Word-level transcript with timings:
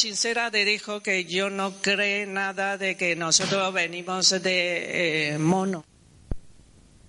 sincera 0.00 0.50
te 0.50 0.64
dijo 0.64 1.02
que 1.02 1.26
yo 1.26 1.50
no 1.50 1.82
creo 1.82 2.26
nada 2.26 2.78
de 2.78 2.96
que 2.96 3.14
nosotros 3.16 3.70
venimos 3.74 4.30
de 4.30 5.34
eh, 5.34 5.38
mono. 5.38 5.84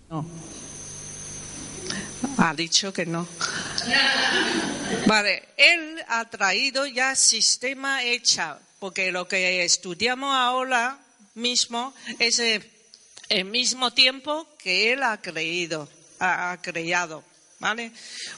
No. 0.10 0.30
Ha 2.38 2.54
dicho 2.54 2.92
que 2.92 3.06
no. 3.06 3.26
Vale, 5.06 5.44
él 5.56 6.04
ha 6.10 6.30
traído 6.30 6.86
ya 6.86 7.16
sistema 7.16 8.04
hecha, 8.04 8.60
porque 8.80 9.10
lo 9.14 9.26
que 9.26 9.64
estudiamos 9.64 10.36
ahora 10.36 11.00
mismo 11.36 11.94
es 12.20 12.40
el 12.40 13.46
mismo 13.46 13.94
tiempo 13.94 14.50
que 14.58 14.92
él 14.92 15.04
ha 15.04 15.22
creído, 15.22 15.88
ha, 16.20 16.58
creado, 16.62 17.24
¿vale? 17.60 17.94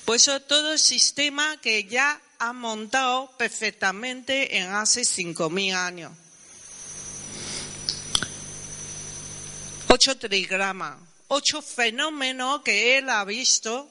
Pues 0.06 0.22
eso 0.22 0.40
todo 0.42 0.78
sistema 0.78 1.60
que 1.60 1.86
ya 1.86 2.22
ha 2.44 2.52
montado 2.52 3.32
perfectamente 3.38 4.58
en 4.58 4.74
hace 4.74 5.02
5.000 5.02 5.74
años. 5.76 6.12
Ocho 9.88 10.18
trigramas, 10.18 10.98
ocho 11.30 11.62
fenómenos 11.62 12.62
que 12.64 12.98
él 12.98 13.10
ha 13.10 13.24
visto 13.24 13.90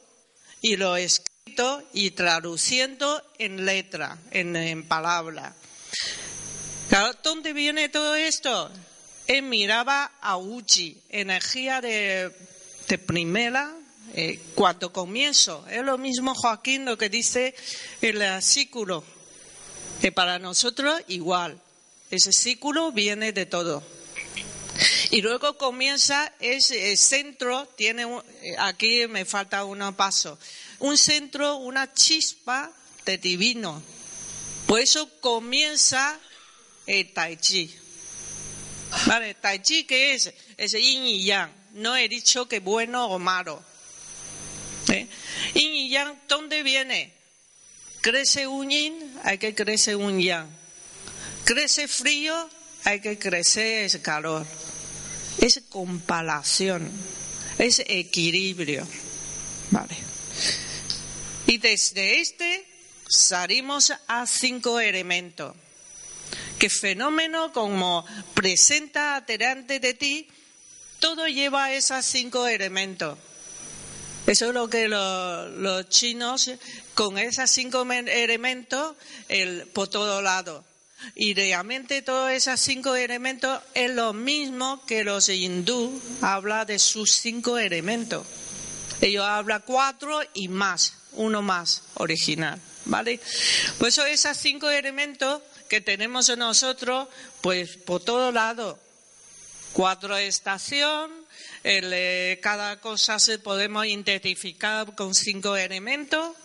y 0.61 0.77
lo 0.77 0.92
ha 0.92 1.00
escrito 1.00 1.83
y 1.94 2.11
traduciendo 2.11 3.22
en 3.39 3.64
letra, 3.64 4.19
en, 4.31 4.55
en 4.56 4.87
palabra. 4.87 5.55
¿Dónde 7.22 7.55
viene 7.55 7.89
todo 7.89 8.14
esto? 8.14 8.70
Él 9.27 9.42
miraba 9.44 10.12
a 10.20 10.37
Uchi, 10.37 11.00
energía 11.09 11.81
de, 11.81 12.31
primera, 13.06 13.75
eh, 14.15 14.39
cuando 14.55 14.93
comienzo. 14.93 15.65
Es 15.71 15.83
lo 15.83 15.97
mismo 15.99 16.35
Joaquín 16.35 16.85
lo 16.85 16.99
que 16.99 17.09
dice 17.09 17.55
el 18.01 18.19
versículo, 18.19 19.05
que 20.01 20.13
para 20.13 20.39
nosotros 20.39 21.01
igual. 21.09 21.61
Ese 22.11 22.33
círculo 22.33 22.93
viene 22.93 23.33
de 23.33 23.47
todo. 23.47 23.83
Y 25.11 25.23
luego 25.23 25.57
comienza 25.57 26.33
ese 26.41 26.97
centro, 26.97 27.67
tiene 27.77 28.05
eh, 28.43 28.55
aquí 28.59 29.07
me 29.09 29.25
falta 29.25 29.65
un 29.65 29.95
paso, 29.95 30.39
un 30.79 30.97
centro, 30.99 31.57
una 31.57 31.93
chispa 31.93 32.71
de 33.05 33.19
divino. 33.19 33.83
Por 34.67 34.81
eso 34.81 35.09
comienza 35.21 36.19
el 36.87 37.13
Tai 37.13 37.37
Chi. 37.37 37.75
Vale, 39.07 39.35
Tai 39.35 39.61
Chi, 39.63 39.85
¿qué 39.85 40.15
es? 40.15 40.33
Es 40.57 40.73
yin 40.73 41.05
y 41.05 41.25
yang. 41.25 41.51
No 41.73 41.97
he 41.97 42.09
dicho 42.09 42.47
que 42.47 42.61
bueno 42.61 43.07
o 43.07 43.19
malo. 43.19 43.63
¿Eh? 44.88 45.06
Yin 45.55 45.75
y 45.75 45.91
yang, 45.91 46.19
¿dónde 46.28 46.62
viene? 46.62 47.12
Crece 48.00 48.47
un 48.47 48.70
yin, 48.70 49.20
hay 49.22 49.38
que 49.38 49.54
crecer 49.54 49.97
un 49.97 50.19
yang. 50.20 50.48
Crece 51.44 51.88
frío, 51.88 52.48
hay 52.84 53.00
que 53.00 53.19
crecer 53.19 54.00
calor. 54.03 54.47
Es 55.38 55.60
comparación, 55.69 56.91
es 57.59 57.82
equilibrio. 57.87 58.87
Vale. 59.71 59.97
Y 61.47 61.59
desde 61.59 62.21
este 62.21 62.66
salimos 63.09 63.92
a 64.06 64.26
cinco 64.26 64.81
elementos 64.81 65.54
que 66.59 66.71
fenómeno 66.71 67.53
como 67.53 68.06
presenta 68.34 69.21
delante 69.21 69.81
de 69.81 69.94
ti, 69.94 70.28
todo 71.00 71.26
lleva 71.26 71.72
esos 71.72 72.04
cinco 72.04 72.47
elementos. 72.47 73.19
Eso 74.27 74.49
es 74.49 74.55
lo 74.55 74.69
que 74.69 74.88
los, 74.88 75.88
chinos, 75.88 76.50
con 76.94 77.19
esos 77.19 77.50
cinco 77.50 77.83
elementos, 77.91 78.94
el, 79.28 79.66
por 79.69 79.88
todo 79.88 80.22
lado. 80.22 80.65
Y 81.16 81.34
realmente 81.34 82.03
todos 82.03 82.31
esos 82.31 82.60
cinco 82.60 82.94
elementos 82.94 83.60
es 83.75 83.91
lo 83.91 84.12
mismo 84.12 84.84
que 84.87 85.03
los 85.03 85.28
hindú 85.28 86.00
habla 86.21 86.65
de 86.65 86.78
sus 86.78 87.12
cinco 87.12 87.59
elementos. 87.59 88.25
Ellos 89.00 89.25
hablan 89.25 89.65
cuatro 89.66 90.21
y 90.34 90.47
más, 90.47 90.94
uno 91.12 91.43
más 91.43 91.83
original. 91.94 92.60
¿Vale? 92.84 93.21
Pues 93.78 93.99
esos 93.99 94.37
cinco 94.37 94.71
elementos 94.71 95.43
que 95.69 95.81
tenemos 95.81 96.37
nosotros, 96.37 97.09
pues 97.41 97.77
por 97.77 98.03
todo 98.03 98.31
lado. 98.31 98.78
Cuatro 99.72 100.16
estación, 100.16 101.10
eh, 101.65 102.39
cada 102.43 102.81
cosa 102.81 103.19
se 103.19 103.39
podemos 103.39 103.87
identificar 103.87 104.95
con 104.95 105.15
cinco 105.15 105.56
elementos. 105.56 106.37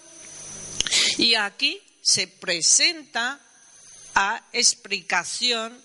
Y 1.18 1.36
aquí 1.36 1.82
se 2.02 2.28
presenta 2.28 3.40
a 4.16 4.42
explicación 4.54 5.80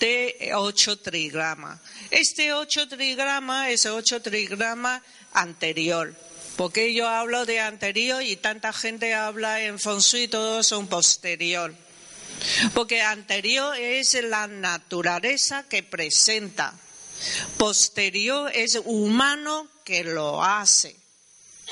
de 0.00 0.52
ocho 0.54 0.98
trigramas. 0.98 1.80
Este 2.10 2.52
ocho 2.52 2.88
trigrama 2.88 3.70
es 3.70 3.86
ocho 3.86 4.20
trigrama 4.20 5.02
anterior. 5.32 6.14
Porque 6.56 6.94
yo 6.94 7.08
hablo 7.08 7.44
de 7.46 7.60
anterior 7.60 8.22
y 8.22 8.36
tanta 8.36 8.72
gente 8.72 9.12
habla 9.12 9.62
en 9.62 9.78
Feng 9.78 9.98
Shui, 9.98 10.28
todos 10.28 10.66
son 10.66 10.86
posterior. 10.86 11.74
Porque 12.74 13.02
anterior 13.02 13.76
es 13.76 14.14
la 14.22 14.46
naturaleza 14.46 15.64
que 15.68 15.82
presenta, 15.82 16.74
posterior 17.56 18.50
es 18.54 18.80
humano 18.84 19.68
que 19.84 20.04
lo 20.04 20.42
hace. 20.42 20.96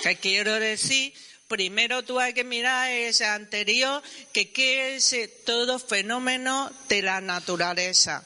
¿Qué 0.03 0.17
quiero 0.17 0.55
decir? 0.55 1.13
Primero 1.49 2.03
tú 2.03 2.19
hay 2.19 2.33
que 2.33 2.45
mirar 2.45 2.91
ese 2.91 3.27
anterior, 3.27 4.03
que 4.33 4.97
es 4.97 5.15
todo 5.45 5.79
fenómeno 5.79 6.73
de 6.89 7.03
la 7.03 7.21
naturaleza. 7.21 8.25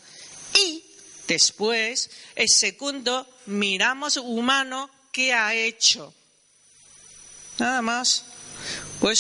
Y 0.55 0.85
después, 1.27 2.09
el 2.37 2.49
segundo, 2.49 3.29
miramos 3.47 4.17
humano 4.17 4.89
qué 5.11 5.33
ha 5.33 5.55
hecho. 5.55 6.15
Nada 7.59 7.83
más. 7.83 8.25
Por 9.01 9.13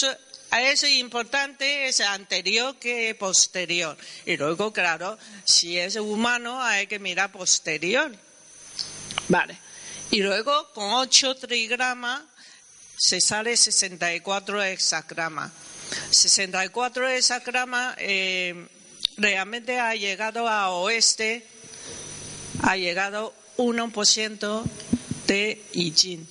es 0.53 0.85
importante 0.85 1.89
es 1.89 2.01
anterior 2.01 2.77
que 2.77 3.15
posterior. 3.15 3.97
Y 4.25 4.37
luego, 4.37 4.73
claro, 4.73 5.19
si 5.45 5.79
es 5.79 5.97
humano 5.97 6.63
hay 6.63 6.87
que 6.87 6.99
mirar 6.99 7.33
posterior. 7.33 8.13
Vale. 9.29 9.59
Y 10.11 10.21
luego, 10.21 10.73
con 10.73 10.93
8 10.93 11.37
trigramas, 11.37 12.23
se 12.97 13.21
sale 13.21 13.57
64 13.57 14.63
hexagramas. 14.63 15.53
64 16.11 17.09
hexagramas 17.09 17.97
eh, 17.99 18.69
realmente 19.17 19.79
ha 19.79 19.95
llegado 19.95 20.49
a 20.49 20.71
oeste, 20.71 21.47
ha 22.63 22.77
llegado 22.77 23.35
1% 23.57 24.65
de 25.27 25.65
I 25.73 26.27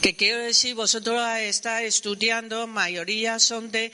que 0.00 0.16
quiero 0.16 0.42
decir, 0.42 0.74
vosotros 0.74 1.20
estáis 1.40 1.96
estudiando, 1.96 2.66
mayoría 2.66 3.38
son 3.38 3.70
de 3.70 3.92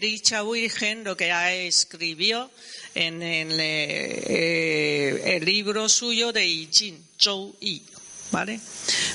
dicha 0.00 0.42
Virgen, 0.42 1.04
lo 1.04 1.16
que 1.16 1.66
escribió 1.66 2.50
en, 2.94 3.20
eh, 3.22 5.22
el 5.36 5.44
libro 5.44 5.88
suyo 5.88 6.32
de 6.32 6.46
I 6.46 6.68
Ching, 6.70 7.02
Zhou 7.20 7.56
Yi, 7.60 7.82
¿vale? 8.30 8.60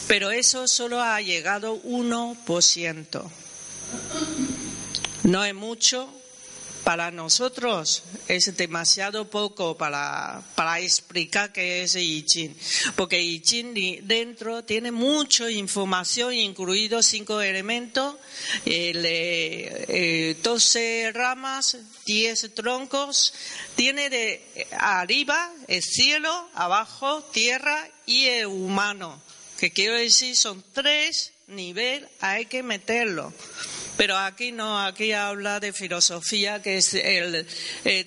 Pero 0.07 0.31
eso 0.31 0.67
solo 0.67 1.01
ha 1.01 1.21
llegado 1.21 1.81
1%. 1.83 3.31
No 5.23 5.45
es 5.45 5.53
mucho, 5.53 6.20
para 6.83 7.11
nosotros 7.11 8.03
es 8.27 8.55
demasiado 8.57 9.29
poco 9.29 9.77
para, 9.77 10.43
explicar 10.79 11.51
qué 11.51 11.83
es 11.83 11.95
I 11.95 12.23
Ching, 12.23 12.55
porque 12.95 13.21
I 13.21 13.39
Ching 13.41 13.73
dentro 14.07 14.63
tiene 14.63 14.91
mucha 14.91 15.49
información, 15.49 16.33
incluidos 16.33 17.05
cinco 17.05 17.41
elementos, 17.41 18.15
eh, 18.65 20.35
12 20.41 21.11
ramas, 21.13 21.77
10 22.05 22.53
troncos, 22.55 23.33
tiene 23.75 24.09
de 24.09 24.67
arriba 24.79 25.51
el 25.67 25.83
cielo, 25.83 26.49
abajo 26.55 27.21
tierra 27.31 27.87
y 28.05 28.25
el 28.25 28.47
humano, 28.47 29.21
que 29.59 29.71
quiero 29.71 29.95
decir 29.95 30.35
son 30.35 30.63
tres 30.73 31.33
niveles, 31.47 32.09
hay 32.19 32.45
que 32.45 32.63
meterlo. 32.63 33.33
Pero 33.97 34.17
aquí 34.17 34.51
no, 34.51 34.79
aquí 34.79 35.11
habla 35.11 35.59
de 35.59 35.73
filosofía, 35.73 36.61
que 36.61 36.77
es 36.77 36.93
el, 36.93 37.45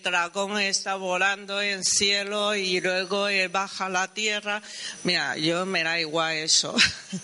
dragón 0.03 0.59
está 0.59 0.97
volando 0.97 1.61
en 1.61 1.85
cielo 1.85 2.55
y 2.55 2.81
luego 2.81 3.29
eh, 3.29 3.49
baja 3.49 3.89
la 3.89 4.13
tierra. 4.13 4.63
Mira, 5.05 5.37
yo 5.37 5.67
me 5.67 5.85
da 5.85 6.01
igual 6.01 6.37
eso. 6.37 6.75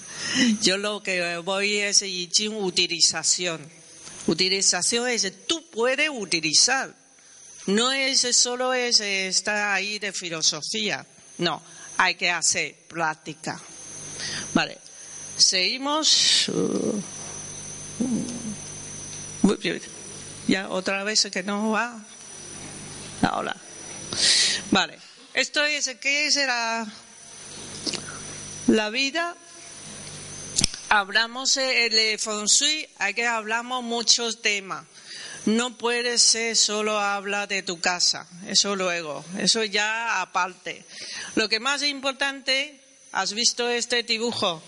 Yo 0.62 0.76
lo 0.76 1.02
que 1.02 1.38
voy 1.38 1.78
es 1.78 2.04
utilización. 2.48 3.60
Utilización 4.26 5.08
es 5.08 5.46
tú 5.46 5.68
puedes 5.70 6.10
utilizar. 6.10 6.94
No 7.66 7.90
es 7.90 8.20
solo 8.36 8.72
es 8.72 9.00
estar 9.00 9.72
ahí 9.72 9.98
de 9.98 10.12
filosofía. 10.12 11.04
No, 11.38 11.62
hay 11.96 12.14
que 12.14 12.30
hacer 12.30 12.74
práctica. 12.88 13.60
Vale. 14.54 14.78
Seguimos. 15.36 16.50
Ya 20.46 20.68
otra 20.68 21.04
vez 21.04 21.28
que 21.32 21.42
no 21.42 21.70
va. 21.70 21.98
Ahora. 23.22 23.56
Vale. 24.70 24.98
Esto 25.32 25.64
es, 25.64 25.88
¿qué 26.00 26.26
es 26.26 26.36
la, 28.66 28.90
vida? 28.90 29.36
Hablamos 30.88 31.56
el 31.56 32.18
feng 32.18 32.46
shui, 32.46 32.88
que 33.14 33.26
hablamos 33.26 33.84
muchos 33.84 34.42
temas. 34.42 34.84
No 35.46 35.78
puede 35.78 36.18
ser 36.18 36.56
solo 36.56 36.98
hablar 36.98 37.48
de 37.48 37.62
tu 37.62 37.80
casa, 37.80 38.26
eso 38.48 38.76
luego, 38.76 39.24
eso 39.38 39.64
ya 39.64 40.20
aparte. 40.20 40.84
Lo 41.36 41.48
que 41.48 41.60
más 41.60 41.82
importante, 41.84 42.78
¿has 43.12 43.32
visto 43.32 43.68
este 43.70 44.02
dibujo? 44.02 44.60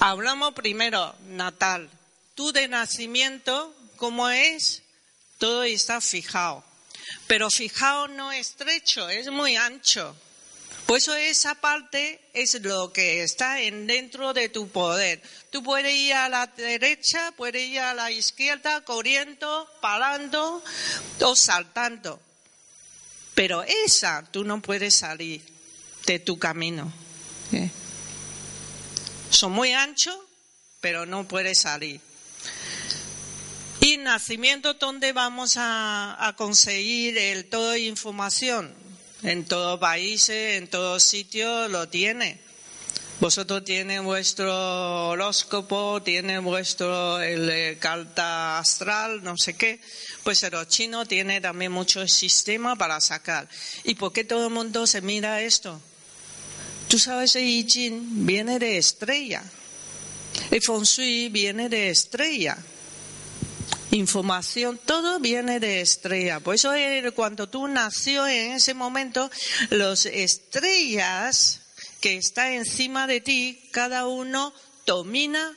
Hablamos 0.00 0.54
primero, 0.54 1.14
natal. 1.28 1.90
Tú 2.36 2.52
de 2.52 2.68
nacimiento, 2.68 3.74
¿cómo 3.96 4.28
es? 4.28 4.82
Todo 5.38 5.64
está 5.64 6.00
fijado. 6.00 6.62
Pero 7.26 7.50
fijado 7.50 8.08
no 8.08 8.30
estrecho, 8.30 9.08
es 9.08 9.30
muy 9.30 9.56
ancho. 9.56 10.14
Por 10.84 10.98
eso 10.98 11.16
esa 11.16 11.54
parte 11.56 12.20
es 12.34 12.62
lo 12.62 12.92
que 12.92 13.22
está 13.22 13.62
en 13.62 13.86
dentro 13.86 14.34
de 14.34 14.50
tu 14.50 14.68
poder. 14.68 15.22
Tú 15.50 15.62
puedes 15.62 15.92
ir 15.94 16.12
a 16.12 16.28
la 16.28 16.46
derecha, 16.46 17.32
puedes 17.36 17.68
ir 17.68 17.80
a 17.80 17.94
la 17.94 18.12
izquierda, 18.12 18.84
corriendo, 18.84 19.68
parando 19.80 20.62
o 21.22 21.34
saltando. 21.34 22.20
Pero 23.34 23.62
esa 23.62 24.28
tú 24.30 24.44
no 24.44 24.60
puedes 24.60 24.96
salir 24.96 25.42
de 26.04 26.18
tu 26.18 26.38
camino. 26.38 26.92
¿eh? 27.52 27.70
Son 29.30 29.52
muy 29.52 29.72
anchos, 29.72 30.18
pero 30.82 31.06
no 31.06 31.26
puedes 31.26 31.62
salir. 31.62 31.98
Y 33.80 33.98
nacimiento, 33.98 34.74
¿dónde 34.74 35.12
vamos 35.12 35.54
a, 35.56 36.34
conseguir 36.36 37.18
el, 37.18 37.46
toda 37.46 37.78
información? 37.78 38.74
En 39.22 39.44
todos 39.44 39.78
países, 39.78 40.58
en 40.58 40.68
todos 40.68 41.02
sitios 41.02 41.70
lo 41.70 41.88
tiene. 41.88 42.40
Vosotros 43.18 43.64
tiene 43.64 43.98
vuestro 44.00 45.08
horóscopo, 45.08 46.02
tiene 46.02 46.38
vuestro 46.38 47.20
el, 47.20 47.48
eh, 47.48 47.78
carta 47.78 48.58
astral, 48.58 49.22
no 49.22 49.38
sé 49.38 49.54
qué. 49.54 49.80
Pues 50.22 50.42
el 50.42 50.52
chino 50.68 51.06
tiene 51.06 51.40
también 51.40 51.72
mucho 51.72 52.06
sistema 52.06 52.76
para 52.76 53.00
sacar. 53.00 53.48
¿Y 53.84 53.94
por 53.94 54.12
qué 54.12 54.24
todo 54.24 54.48
el 54.48 54.52
mundo 54.52 54.86
se 54.86 55.00
mira 55.00 55.40
esto? 55.40 55.80
Tú 56.88 56.98
sabes, 56.98 57.34
el 57.36 57.66
Ching 57.66 58.26
viene 58.26 58.58
de 58.58 58.76
estrella. 58.78 59.42
El 60.50 60.60
Feng 60.62 60.84
Shui 60.84 61.28
viene 61.30 61.68
de 61.68 61.90
estrella. 61.90 62.58
Información, 63.96 64.78
todo 64.84 65.18
viene 65.20 65.58
de 65.58 65.80
estrella. 65.80 66.38
Por 66.40 66.54
eso 66.54 66.70
cuando 67.14 67.48
tú 67.48 67.66
nació 67.66 68.26
en 68.26 68.52
ese 68.52 68.74
momento, 68.74 69.30
las 69.70 70.04
estrellas 70.04 71.62
que 72.00 72.16
están 72.16 72.52
encima 72.52 73.06
de 73.06 73.22
ti, 73.22 73.68
cada 73.72 74.06
uno 74.06 74.52
domina 74.84 75.56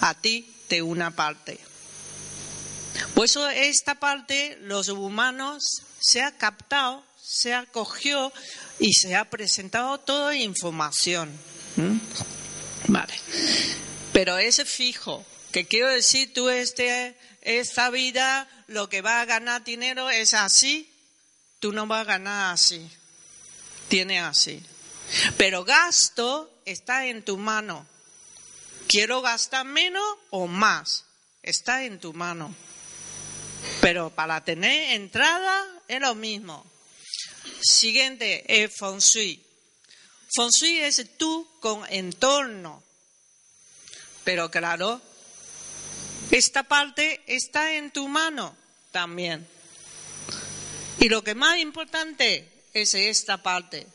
a 0.00 0.14
ti 0.14 0.50
de 0.70 0.80
una 0.80 1.10
parte. 1.10 1.60
Por 3.12 3.26
eso 3.26 3.46
esta 3.50 3.96
parte, 3.96 4.56
los 4.62 4.88
humanos, 4.88 5.82
se 6.00 6.22
ha 6.22 6.32
captado, 6.38 7.04
se 7.22 7.52
acogió 7.52 8.32
y 8.78 8.94
se 8.94 9.14
ha 9.14 9.28
presentado 9.28 9.98
toda 9.98 10.34
información. 10.34 11.30
Vale. 12.86 13.12
Pero 14.14 14.38
ese 14.38 14.64
fijo, 14.64 15.22
que 15.52 15.66
quiero 15.66 15.88
decir, 15.90 16.32
tú 16.32 16.48
este, 16.48 17.14
esta 17.48 17.88
vida, 17.88 18.46
lo 18.66 18.90
que 18.90 19.00
va 19.00 19.22
a 19.22 19.24
ganar 19.24 19.64
dinero 19.64 20.10
es 20.10 20.34
así, 20.34 20.92
tú 21.60 21.72
no 21.72 21.86
vas 21.86 22.02
a 22.02 22.04
ganar 22.04 22.52
así. 22.52 22.90
Tiene 23.88 24.20
así. 24.20 24.62
Pero 25.38 25.64
gasto 25.64 26.60
está 26.66 27.06
en 27.06 27.24
tu 27.24 27.38
mano. 27.38 27.86
Quiero 28.86 29.22
gastar 29.22 29.64
menos 29.64 30.04
o 30.28 30.46
más. 30.46 31.04
Está 31.42 31.84
en 31.84 31.98
tu 31.98 32.12
mano. 32.12 32.54
Pero 33.80 34.10
para 34.10 34.44
tener 34.44 34.92
entrada 34.92 35.66
es 35.88 36.00
lo 36.00 36.14
mismo. 36.14 36.66
Siguiente 37.62 38.62
es 38.62 38.74
shui. 38.78 39.42
Feng 40.34 40.50
shui 40.50 40.80
es 40.80 41.16
tú 41.16 41.48
con 41.60 41.82
entorno. 41.88 42.82
Pero 44.24 44.50
claro, 44.50 45.00
esta 46.30 46.62
parte 46.62 47.22
está 47.26 47.74
en 47.74 47.90
tu 47.90 48.08
mano 48.08 48.54
también. 48.92 49.46
Y 51.00 51.08
lo 51.08 51.22
que 51.24 51.34
más 51.34 51.58
importante 51.58 52.50
es 52.74 52.94
esta 52.94 53.42
parte. 53.42 53.86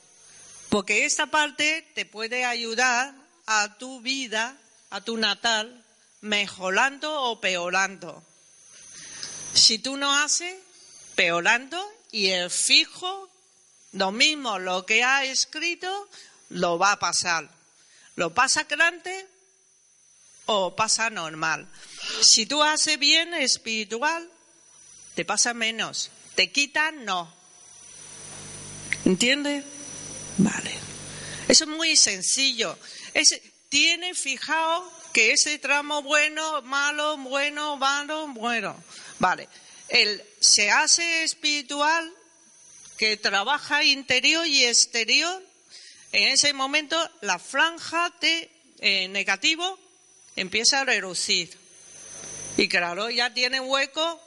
Porque 0.69 1.06
esta 1.06 1.27
parte 1.27 1.88
te 1.94 2.06
puede 2.06 2.45
ayudar 2.45 3.13
a 3.45 3.77
tu 3.77 4.01
vida, 4.01 4.57
a 4.89 5.01
tu 5.01 5.18
natal, 5.18 5.83
mejorando 6.21 7.24
o 7.24 7.39
peorando. 7.39 8.24
Si 9.53 9.77
tú 9.77 9.97
no 9.97 10.15
haces, 10.15 10.56
peorando 11.15 11.86
y 12.12 12.29
el 12.29 12.50
fijo 12.50 13.29
lo 13.91 14.12
mismo, 14.12 14.57
lo 14.57 14.86
que 14.86 15.03
ha 15.03 15.24
escrito 15.25 16.10
lo 16.50 16.79
va 16.79 16.93
a 16.93 17.00
pasar. 17.00 17.50
Lo 18.15 18.34
pasa 18.34 18.63
grande 18.63 19.27
o 20.45 20.75
pasa 20.75 21.09
normal. 21.09 21.67
Si 22.21 22.45
tú 22.45 22.63
haces 22.63 23.00
bien 23.00 23.33
espiritual, 23.33 24.29
te 25.15 25.25
pasa 25.25 25.53
menos. 25.53 26.09
Te 26.35 26.51
quitan, 26.51 27.05
no. 27.05 27.33
¿Entiendes? 29.05 29.63
Vale. 30.38 30.73
Eso 31.47 31.65
es 31.65 31.69
muy 31.69 31.95
sencillo. 31.95 32.77
tiene 33.69 34.13
fijado 34.13 34.91
que 35.13 35.31
ese 35.31 35.59
tramo 35.59 36.01
bueno, 36.01 36.62
malo, 36.63 37.17
bueno, 37.17 37.77
malo, 37.77 38.27
bueno. 38.29 38.83
Vale. 39.19 39.47
El, 39.89 40.23
se 40.39 40.71
hace 40.71 41.23
espiritual 41.23 42.12
que 42.97 43.17
trabaja 43.17 43.83
interior 43.83 44.47
y 44.47 44.65
exterior, 44.65 45.43
en 46.12 46.29
ese 46.29 46.53
momento 46.53 46.97
la 47.21 47.39
franja 47.39 48.12
de 48.21 48.50
eh, 48.79 49.07
negativo 49.07 49.79
empieza 50.36 50.82
a 50.82 50.86
reducir. 50.86 51.58
Y 52.58 52.68
claro, 52.68 53.10
ya 53.10 53.34
tiene 53.34 53.60
hueco 53.60 54.22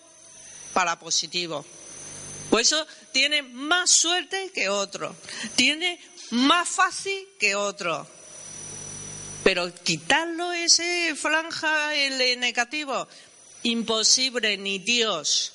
para 0.72 0.98
positivo. 0.98 1.64
Por 2.50 2.60
eso 2.60 2.86
tiene 3.12 3.42
más 3.42 3.90
suerte 3.90 4.50
que 4.54 4.68
otro. 4.68 5.14
Tiene 5.54 6.00
más 6.30 6.68
fácil 6.68 7.26
que 7.38 7.54
otro. 7.54 8.06
Pero 9.44 9.72
quitarlo 9.74 10.52
ese 10.52 11.14
franja 11.14 11.94
el 11.94 12.40
negativo, 12.40 13.06
imposible, 13.62 14.56
ni 14.56 14.78
Dios. 14.78 15.52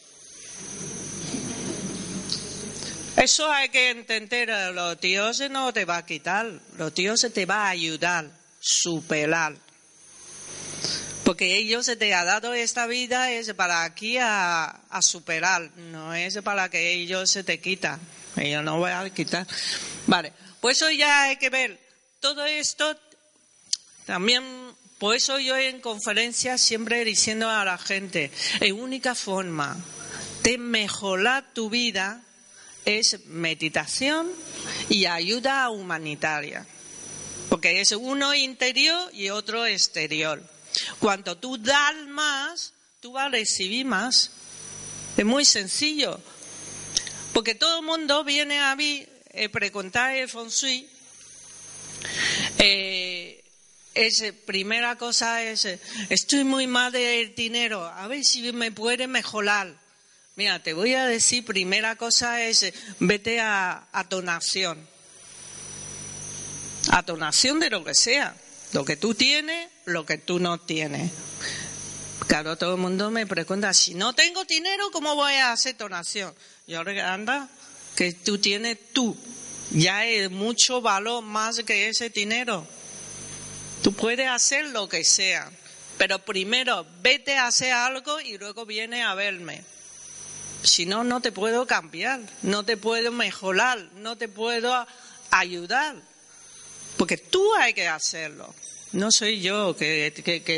Eso 3.18 3.52
hay 3.52 3.70
que 3.70 3.90
entender, 3.90 4.50
los 4.74 5.00
dioses 5.00 5.52
no 5.52 5.74
te 5.74 5.84
va 5.84 5.98
a 5.98 6.06
quitar, 6.06 6.60
los 6.78 6.96
dioses 6.96 7.34
te 7.34 7.46
va 7.46 7.66
a 7.66 7.70
ayudar, 7.70 8.32
superar. 8.60 9.58
Porque 11.32 11.56
ellos 11.56 11.90
te 11.98 12.14
ha 12.14 12.26
dado 12.26 12.54
esta 12.54 12.88
vida 12.88 13.32
es 13.32 13.54
para 13.54 13.86
aquí 13.86 14.18
a, 14.20 14.82
superar, 15.00 15.72
no 15.78 16.14
es 16.14 16.38
para 16.42 16.68
que 16.70 16.92
ellos 16.92 17.30
se 17.30 17.46
te 17.46 17.62
quitan. 17.62 18.02
Ellos 18.36 18.62
no 18.66 18.82
van 18.82 19.06
a 19.06 19.10
quitar. 19.14 19.48
Vale, 20.08 20.34
pues 20.60 20.76
eso 20.76 20.92
ya 20.92 21.22
hay 21.22 21.38
que 21.38 21.50
ver. 21.50 21.80
Todo 22.20 22.46
esto 22.46 23.00
también, 24.06 24.44
por 24.98 25.16
eso 25.16 25.40
yo 25.40 25.56
en 25.56 25.80
conferencias 25.80 26.60
siempre 26.60 27.06
diciendo 27.06 27.50
a 27.50 27.64
la 27.64 27.78
gente, 27.78 28.30
la 28.60 28.74
única 28.74 29.16
forma 29.16 29.78
de 30.44 30.58
mejorar 30.58 31.54
tu 31.54 31.70
vida 31.70 32.26
es 32.84 33.26
meditación 33.28 34.30
y 34.90 35.06
ayuda 35.06 35.70
humanitaria, 35.70 36.66
porque 37.48 37.80
es 37.80 37.94
uno 37.94 38.36
interior 38.36 39.10
y 39.14 39.30
otro 39.30 39.66
exterior. 39.66 40.44
Cuando 41.00 41.38
tú 41.38 41.58
das 41.58 41.96
más, 42.08 42.74
tú 43.00 43.14
vas 43.14 43.26
a 43.26 43.30
recibir 43.30 43.86
más. 43.86 44.32
Es 45.18 45.26
muy 45.26 45.46
sencillo, 45.46 46.20
porque 47.34 47.56
todo 47.56 47.80
el 47.80 47.86
mundo 47.86 48.24
viene 48.24 48.60
a 48.60 48.76
mí 48.76 49.06
a 49.34 49.50
preguntar 49.50 50.16
el 50.16 50.30
feng 50.30 50.50
shui. 50.50 50.88
Eh, 52.58 53.44
es, 53.94 54.34
primera 54.46 54.98
cosa 54.98 55.44
es, 55.44 55.68
estoy 56.10 56.44
muy 56.44 56.68
mal 56.68 56.92
del 56.92 57.36
dinero, 57.36 57.86
a 57.86 58.08
ver 58.08 58.24
si 58.24 58.52
me 58.54 58.72
puede 58.72 59.08
mejorar. 59.08 59.76
Mira, 60.36 60.64
te 60.64 60.74
voy 60.74 60.94
a 60.94 61.06
decir, 61.06 61.44
primera 61.46 61.98
cosa 61.98 62.42
es, 62.44 62.74
vete 63.00 63.42
a, 63.42 63.88
a 63.92 64.04
donación. 64.06 64.88
A 66.90 67.02
donación 67.02 67.60
de 67.60 67.70
lo 67.70 67.84
que 67.84 67.94
sea. 67.94 68.36
Lo 68.74 68.86
que 68.86 68.96
tú 68.96 69.14
tienes, 69.14 69.70
lo 69.86 70.06
que 70.06 70.18
tú 70.18 70.40
no 70.40 70.60
tienes. 70.60 71.12
Claro, 72.28 72.58
todo 72.58 72.76
el 72.76 72.82
mundo 72.82 73.12
me 73.12 73.28
pregunta, 73.28 73.74
si 73.74 73.94
no 73.94 74.14
tengo 74.14 74.46
dinero, 74.46 74.90
¿cómo 74.92 75.16
voy 75.16 75.34
a 75.34 75.52
hacer 75.52 75.76
donación? 75.76 76.34
Y 76.68 76.76
ahora 76.76 77.14
anda, 77.14 77.50
que 77.96 78.14
tú 78.14 78.38
tienes 78.38 78.78
tú. 78.94 79.18
Ya 79.72 80.06
es 80.06 80.30
mucho 80.32 80.82
valor 80.82 81.24
más 81.24 81.60
que 81.64 81.90
ese 81.90 82.10
dinero. 82.10 82.66
Tú 83.82 83.94
puedes 83.94 84.30
hacer 84.30 84.68
lo 84.68 84.88
que 84.88 85.04
sea, 85.04 85.52
pero 85.98 86.20
primero 86.20 86.86
vete 87.02 87.38
a 87.38 87.48
hacer 87.48 87.74
algo 87.74 88.22
y 88.22 88.38
luego 88.38 88.66
viene 88.66 89.04
a 89.04 89.16
verme. 89.16 89.64
Si 90.64 90.86
no, 90.86 91.04
no 91.04 91.22
te 91.22 91.32
puedo 91.32 91.66
cambiar, 91.66 92.22
no 92.44 92.64
te 92.64 92.78
puedo 92.78 93.12
mejorar, 93.12 93.80
no 93.96 94.18
te 94.18 94.28
puedo 94.28 94.86
ayudar, 95.32 95.96
porque 96.98 97.18
tú 97.18 97.54
hay 97.56 97.74
que 97.74 97.88
hacerlo. 97.88 98.54
No 98.94 99.10
soy 99.12 99.40
yo 99.40 99.76
que, 99.76 100.12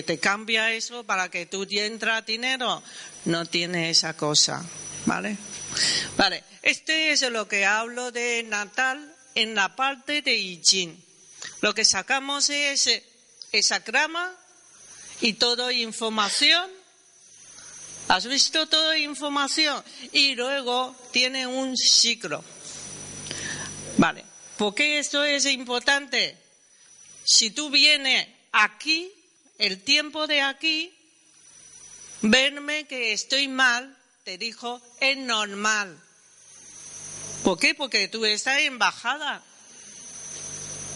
te 0.06 0.18
cambia 0.18 0.72
eso 0.74 1.04
para 1.04 1.30
que 1.30 1.46
tú 1.46 1.68
entras 1.70 2.26
dinero. 2.26 2.82
No 3.26 3.46
tiene 3.46 3.92
esa 3.92 4.16
cosa, 4.18 4.66
¿vale? 5.06 5.38
Vale, 6.18 6.44
este 6.62 7.12
es 7.12 7.22
lo 7.30 7.48
que 7.48 7.66
hablo 7.66 8.12
de 8.12 8.44
Natal 8.44 9.16
en 9.36 9.56
la 9.56 9.76
parte 9.76 10.22
de 10.22 10.36
I 10.36 10.62
Lo 11.62 11.74
que 11.74 11.86
sacamos 11.86 12.50
es 12.50 12.90
esa 13.52 13.80
grama 13.80 14.36
y 15.22 15.34
toda 15.34 15.72
información. 15.72 16.70
¿Has 18.08 18.28
visto 18.28 18.68
toda 18.68 18.98
información? 18.98 19.84
Y 20.12 20.36
luego 20.36 20.96
tiene 21.12 21.48
un 21.48 21.78
ciclo. 21.78 22.44
Vale, 23.98 24.26
¿por 24.58 24.76
qué 24.76 25.00
esto 25.00 25.24
es 25.24 25.46
importante? 25.46 26.38
Si 27.24 27.52
tú 27.52 27.70
vienes 27.70 28.28
aquí, 28.52 29.12
el 29.58 29.82
tiempo 29.84 30.28
de 30.28 30.42
aquí, 30.42 30.94
verme 32.22 32.86
que 32.86 33.14
estoy 33.14 33.48
mal, 33.48 33.98
te 34.24 34.38
dijo, 34.38 34.82
es 35.00 35.18
normal. 35.18 36.00
¿Por 37.44 37.60
qué? 37.60 37.76
Porque 37.76 38.08
tú 38.08 38.26
estás 38.26 38.60
en 38.60 38.80
bajada. 38.80 39.44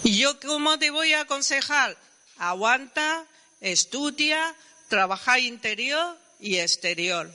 ¿Y 0.04 0.18
yo 0.18 0.40
cómo 0.40 0.80
te 0.80 0.92
voy 0.92 1.14
a 1.14 1.22
aconsejar? 1.22 1.98
Aguanta, 2.38 3.26
estudia, 3.60 4.56
trabaja 4.88 5.40
interior 5.40 6.18
y 6.40 6.58
exterior. 6.58 7.30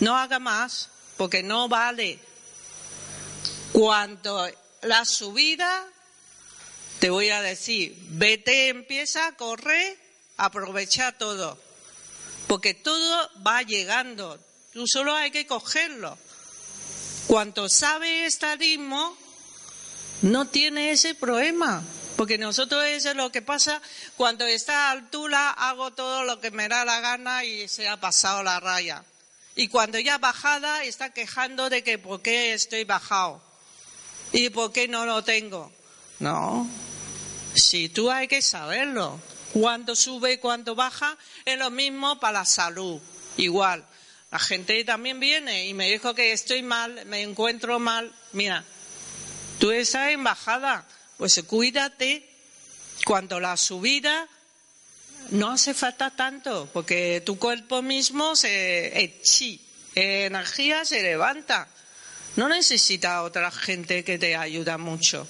No 0.00 0.16
haga 0.16 0.38
más, 0.38 0.88
porque 1.18 1.42
no 1.42 1.68
vale. 1.68 2.18
Cuando 3.72 4.48
la 4.82 5.04
subida 5.04 5.86
te 7.00 7.08
voy 7.08 7.30
a 7.30 7.40
decir, 7.40 7.96
vete, 8.10 8.68
empieza 8.68 9.26
a 9.26 9.32
correr, 9.32 9.98
aprovecha 10.36 11.12
todo, 11.12 11.58
porque 12.46 12.74
todo 12.74 13.30
va 13.46 13.62
llegando, 13.62 14.38
tú 14.74 14.86
solo 14.86 15.14
hay 15.14 15.30
que 15.30 15.46
cogerlo. 15.46 16.18
Cuanto 17.26 17.70
sabe 17.70 18.26
estadismo, 18.26 19.16
no 20.20 20.48
tiene 20.48 20.90
ese 20.90 21.14
problema, 21.14 21.82
porque 22.16 22.36
nosotros 22.36 22.84
eso 22.84 23.10
es 23.10 23.16
lo 23.16 23.32
que 23.32 23.40
pasa 23.40 23.80
cuando 24.18 24.44
está 24.44 24.88
a 24.88 24.90
altura, 24.90 25.50
hago 25.52 25.92
todo 25.92 26.24
lo 26.24 26.38
que 26.38 26.50
me 26.50 26.68
da 26.68 26.84
la 26.84 27.00
gana 27.00 27.44
y 27.44 27.66
se 27.66 27.88
ha 27.88 27.98
pasado 27.98 28.42
la 28.42 28.60
raya. 28.60 29.04
Y 29.56 29.68
cuando 29.68 29.98
ya 29.98 30.18
bajada, 30.18 30.84
está 30.84 31.14
quejando 31.14 31.70
de 31.70 31.82
que 31.82 31.96
por 31.98 32.20
qué 32.20 32.52
estoy 32.52 32.84
bajado 32.84 33.49
y 34.32 34.50
por 34.50 34.72
qué 34.72 34.88
no 34.88 35.06
lo 35.06 35.22
tengo. 35.24 35.72
No, 36.18 36.68
si 37.54 37.88
tú 37.88 38.10
hay 38.10 38.28
que 38.28 38.42
saberlo. 38.42 39.20
Cuando 39.52 39.96
sube 39.96 40.34
y 40.34 40.38
cuando 40.38 40.76
baja 40.76 41.16
es 41.44 41.58
lo 41.58 41.70
mismo 41.70 42.20
para 42.20 42.40
la 42.40 42.44
salud. 42.44 43.00
Igual. 43.36 43.84
La 44.30 44.38
gente 44.38 44.84
también 44.84 45.18
viene 45.18 45.66
y 45.66 45.74
me 45.74 45.90
dijo 45.90 46.14
que 46.14 46.32
estoy 46.32 46.62
mal, 46.62 47.04
me 47.06 47.22
encuentro 47.22 47.80
mal. 47.80 48.12
Mira, 48.32 48.64
tú 49.58 49.72
estás 49.72 50.10
en 50.10 50.22
bajada, 50.22 50.86
pues 51.16 51.42
cuídate. 51.46 52.28
Cuando 53.04 53.40
la 53.40 53.56
subida 53.56 54.28
no 55.30 55.50
hace 55.50 55.74
falta 55.74 56.10
tanto, 56.10 56.68
porque 56.72 57.22
tu 57.24 57.38
cuerpo 57.38 57.82
mismo 57.82 58.36
se 58.36 59.18
chi, 59.22 59.60
energía 59.94 60.84
se 60.84 61.02
levanta. 61.02 61.66
No 62.36 62.48
necesita 62.48 63.22
otra 63.22 63.50
gente 63.50 64.04
que 64.04 64.18
te 64.18 64.36
ayuda 64.36 64.78
mucho. 64.78 65.26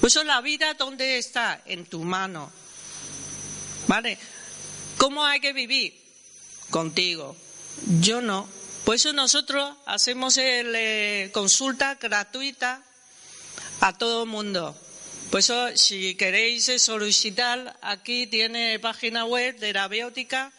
Pues 0.00 0.14
eso 0.14 0.24
la 0.24 0.40
vida, 0.40 0.74
¿dónde 0.74 1.18
está? 1.18 1.62
En 1.66 1.86
tu 1.86 2.04
mano. 2.04 2.50
¿Vale? 3.86 4.18
¿Cómo 4.96 5.24
hay 5.24 5.40
que 5.40 5.52
vivir? 5.52 5.94
Contigo. 6.70 7.36
Yo 8.00 8.20
no. 8.20 8.48
Por 8.84 8.94
eso 8.94 9.12
nosotros 9.12 9.76
hacemos 9.86 10.36
el, 10.36 10.74
eh, 10.74 11.30
consulta 11.32 11.96
gratuita 11.96 12.82
a 13.80 13.96
todo 13.96 14.24
el 14.24 14.28
mundo. 14.28 14.76
Por 15.30 15.40
eso, 15.40 15.76
si 15.76 16.14
queréis 16.16 16.70
solicitar, 16.78 17.78
aquí 17.82 18.26
tiene 18.26 18.78
página 18.78 19.24
web 19.24 19.58
de 19.58 19.72
la 19.72 19.86
biótica 19.88 20.52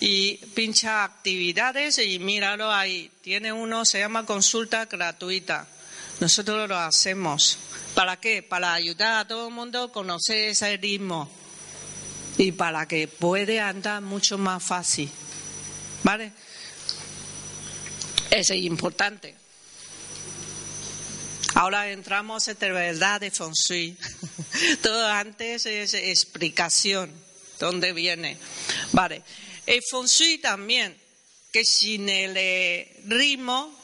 y 0.00 0.36
pincha 0.54 1.04
actividades 1.04 1.98
y 1.98 2.18
míralo 2.18 2.72
ahí. 2.72 3.10
Tiene 3.22 3.52
uno, 3.52 3.84
se 3.84 3.98
llama 3.98 4.26
consulta 4.26 4.86
gratuita. 4.86 5.66
Nosotros 6.20 6.68
lo 6.68 6.76
hacemos. 6.76 7.58
¿Para 7.94 8.18
qué? 8.18 8.42
Para 8.42 8.74
ayudar 8.74 9.20
a 9.20 9.28
todo 9.28 9.48
el 9.48 9.54
mundo 9.54 9.84
a 9.84 9.92
conocer 9.92 10.50
ese 10.50 10.76
ritmo 10.76 11.30
y 12.38 12.52
para 12.52 12.86
que 12.86 13.08
pueda 13.08 13.68
andar 13.68 14.02
mucho 14.02 14.38
más 14.38 14.62
fácil. 14.62 15.10
¿Vale? 16.02 16.32
Eso 18.30 18.54
es 18.54 18.62
importante. 18.62 19.34
Ahora 21.54 21.90
entramos 21.90 22.48
en 22.48 22.58
verdad 22.58 23.20
de 23.20 23.30
Feng 23.30 23.52
Shui. 23.54 23.96
Todo 24.82 25.08
antes 25.08 25.64
es 25.64 25.94
explicación, 25.94 27.10
dónde 27.58 27.92
viene. 27.92 28.36
Vale. 28.92 29.22
El 29.66 29.82
Feng 29.82 30.06
Shui 30.06 30.38
también, 30.38 30.96
que 31.52 31.64
sin 31.64 32.08
el 32.08 32.36
eh, 32.36 33.00
ritmo 33.06 33.76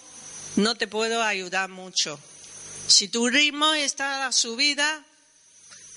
no 0.57 0.77
te 0.77 0.87
puedo 0.87 1.23
ayudar 1.23 1.69
mucho. 1.69 2.19
Si 2.87 3.09
tu 3.09 3.29
ritmo 3.29 3.75
está 3.75 4.17
a 4.17 4.27
la 4.27 4.33
subida, 4.33 5.05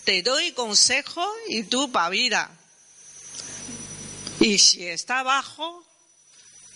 te 0.06 0.22
doy 0.22 0.54
consejo 0.54 1.26
y 1.50 1.64
tú 1.64 1.92
vida. 2.10 2.50
Y 4.40 4.60
si 4.60 4.86
está 4.88 5.20
abajo, 5.20 5.86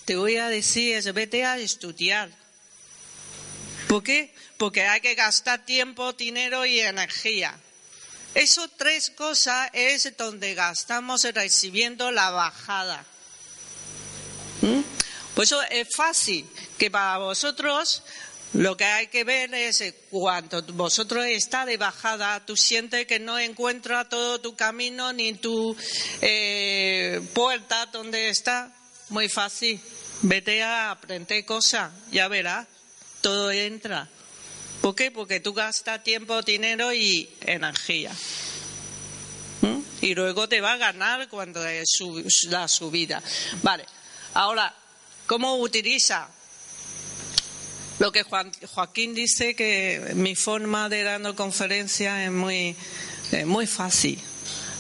te 0.06 0.16
voy 0.16 0.38
a 0.38 0.50
decir, 0.50 1.14
vete 1.14 1.46
a 1.46 1.58
estudiar. 1.58 2.32
¿Por 3.88 4.04
qué? 4.04 4.34
Porque 4.58 4.86
hay 4.86 5.02
que 5.02 5.16
gastar 5.16 5.66
tiempo, 5.66 6.14
dinero 6.14 6.66
y 6.66 6.80
energía. 6.80 7.60
Eso 8.40 8.70
tres 8.70 9.10
cosas 9.10 9.70
es 9.74 10.16
donde 10.16 10.54
gastamos 10.54 11.26
recibiendo 11.26 12.10
la 12.10 12.30
bajada. 12.30 13.04
¿Mm? 14.62 14.80
Por 15.36 15.44
eso 15.44 15.62
es 15.64 15.94
fácil 15.94 16.48
que 16.78 16.90
para 16.90 17.18
vosotros 17.18 18.02
lo 18.54 18.78
que 18.78 18.86
hay 18.86 19.08
que 19.08 19.26
ver 19.26 19.54
es 19.54 19.84
cuando 20.10 20.64
vosotros 20.72 21.26
está 21.26 21.66
de 21.66 21.76
bajada, 21.76 22.46
tú 22.46 22.56
sientes 22.56 23.06
que 23.08 23.20
no 23.20 23.38
encuentras 23.38 24.08
todo 24.08 24.40
tu 24.40 24.56
camino 24.56 25.12
ni 25.12 25.34
tu 25.34 25.76
eh, 26.22 27.20
puerta 27.34 27.88
donde 27.88 28.30
está. 28.30 28.72
Muy 29.10 29.28
fácil. 29.28 29.82
Vete 30.22 30.64
a 30.64 30.92
aprender 30.92 31.44
cosas, 31.44 31.92
ya 32.10 32.30
verás, 32.30 32.68
todo 33.20 33.52
entra. 33.52 34.08
¿Por 34.82 34.96
qué? 34.96 35.12
Porque 35.12 35.40
tú 35.40 35.54
gastas 35.54 36.04
tiempo, 36.04 36.42
dinero 36.42 36.94
y 36.94 37.30
energía. 37.42 38.12
¿Mm? 39.62 39.80
Y 40.02 40.16
luego 40.16 40.48
te 40.48 40.62
va 40.62 40.74
a 40.74 40.78
ganar 40.78 41.28
cuando 41.28 41.66
es 41.66 42.00
la 42.48 42.68
subida. 42.68 43.22
Vale, 43.62 43.86
ahora, 44.34 44.74
¿cómo 45.28 45.58
utiliza? 45.58 46.30
Lo 48.00 48.14
que 48.14 48.24
Joaquín 48.24 49.14
dice 49.14 49.56
que 49.58 50.14
mi 50.16 50.34
forma 50.34 50.88
de 50.88 51.04
dando 51.04 51.36
conferencias 51.36 52.22
es 52.22 52.32
muy, 52.32 52.74
muy 53.46 53.68
fácil, 53.68 54.18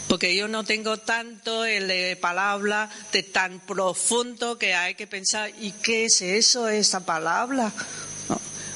porque 0.07 0.33
yo 0.33 0.47
no 0.47 0.63
tengo 0.63 0.95
tanto 0.95 1.65
el 1.65 2.17
palabra 2.19 2.89
de 3.11 3.23
tan 3.23 3.59
profundo 3.59 4.57
que 4.57 4.73
hay 4.73 4.95
que 4.95 5.05
pensar, 5.05 5.51
¿y 5.59 5.73
qué 5.73 6.05
es 6.05 6.21
eso, 6.21 6.69
esa 6.69 7.05
palabra? 7.05 7.73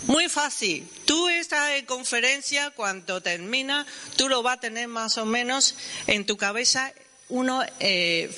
Muy 0.07 0.27
fácil. 0.27 0.89
Tú 1.05 1.29
en 1.29 1.85
conferencia, 1.85 2.71
cuando 2.71 3.21
termina, 3.21 3.85
tú 4.15 4.29
lo 4.29 4.41
vas 4.41 4.57
a 4.57 4.61
tener 4.61 4.87
más 4.87 5.17
o 5.17 5.25
menos 5.25 5.75
en 6.07 6.25
tu 6.25 6.37
cabeza 6.37 6.93
uno 7.29 7.63
eh, 7.79 8.33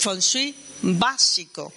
básico. 0.81 1.73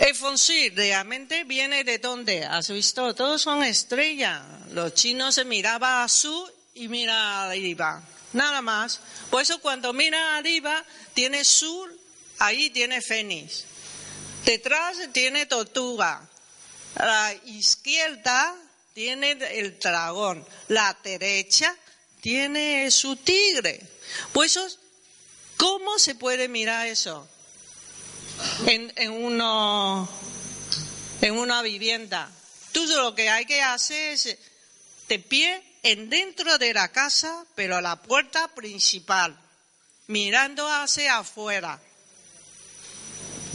El 0.00 0.14
feng 0.14 0.36
shui 0.36 0.70
realmente 0.70 1.44
viene 1.44 1.84
de 1.84 1.98
dónde? 1.98 2.44
¿Has 2.44 2.68
visto? 2.68 3.14
Todos 3.14 3.42
son 3.42 3.62
estrellas. 3.62 4.42
Los 4.72 4.94
chinos 4.94 5.36
se 5.36 5.44
miraban 5.44 6.02
a 6.02 6.08
su 6.08 6.50
y 6.74 6.88
mira 6.88 7.44
arriba. 7.44 8.02
Nada 8.32 8.60
más. 8.60 9.00
Por 9.30 9.42
eso 9.42 9.60
cuando 9.60 9.92
mira 9.92 10.36
arriba 10.36 10.84
tiene 11.14 11.44
sur 11.44 11.92
ahí 12.38 12.70
tiene 12.70 13.00
fénix. 13.00 13.64
Detrás 14.44 14.96
tiene 15.12 15.46
tortuga. 15.46 16.28
La 16.96 17.34
izquierda 17.44 18.54
tiene 18.92 19.32
el 19.32 19.78
dragón. 19.78 20.46
La 20.68 20.96
derecha 21.02 21.74
tiene 22.20 22.90
su 22.90 23.16
tigre. 23.16 23.80
Pues 24.32 24.58
¿cómo 25.56 25.98
se 25.98 26.14
puede 26.14 26.48
mirar 26.48 26.86
eso? 26.86 27.28
En, 28.66 28.92
en 28.96 29.12
una 31.38 31.62
vivienda. 31.62 32.30
Tú 32.72 32.86
lo 32.86 33.14
que 33.14 33.30
hay 33.30 33.46
que 33.46 33.62
hacer 33.62 34.14
es 34.14 34.38
de 35.08 35.18
pie 35.18 35.62
en 35.82 36.08
dentro 36.08 36.58
de 36.58 36.74
la 36.74 36.90
casa, 36.90 37.44
pero 37.54 37.76
a 37.76 37.82
la 37.82 37.96
puerta 38.02 38.48
principal, 38.48 39.38
mirando 40.06 40.66
hacia 40.66 41.18
afuera. 41.18 41.80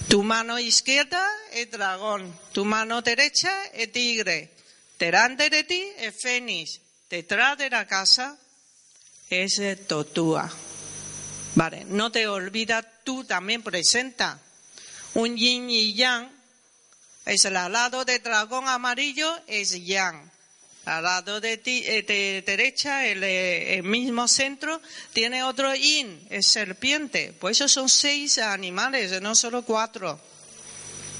Tu 0.09 0.23
mano 0.23 0.57
izquierda 0.57 1.23
es 1.51 1.69
dragón, 1.69 2.35
tu 2.51 2.65
mano 2.65 3.03
derecha 3.03 3.67
es 3.73 3.91
tigre, 3.91 4.49
delante 4.97 5.51
de 5.51 5.63
ti 5.63 5.83
es 5.99 6.15
fénix, 6.19 6.81
detrás 7.11 7.59
de 7.59 7.69
la 7.69 7.85
casa 7.85 8.35
es 9.29 9.61
tortuga. 9.85 10.51
Vale, 11.53 11.85
no 11.85 12.11
te 12.11 12.27
olvides, 12.27 12.83
tú 13.03 13.23
también 13.23 13.61
presenta 13.61 14.41
un 15.13 15.37
yin 15.37 15.69
y 15.69 15.93
yang. 15.93 16.27
Es 17.27 17.45
el 17.45 17.53
lado 17.53 18.03
de 18.03 18.17
dragón 18.17 18.67
amarillo 18.67 19.31
es 19.45 19.85
yang. 19.85 20.31
Al 20.85 21.03
lado 21.03 21.39
de, 21.39 21.57
ti, 21.57 21.83
eh, 21.85 22.03
de 22.03 22.43
derecha, 22.45 23.05
el, 23.05 23.23
eh, 23.23 23.75
el, 23.75 23.83
mismo 23.83 24.27
centro, 24.27 24.81
tiene 25.13 25.43
otro 25.43 25.73
yin, 25.75 26.25
es 26.29 26.47
serpiente. 26.47 27.33
Pues 27.39 27.57
esos 27.57 27.71
son 27.71 27.89
seis 27.89 28.37
animales, 28.39 29.21
no 29.21 29.35
solo 29.35 29.63
cuatro. 29.63 30.19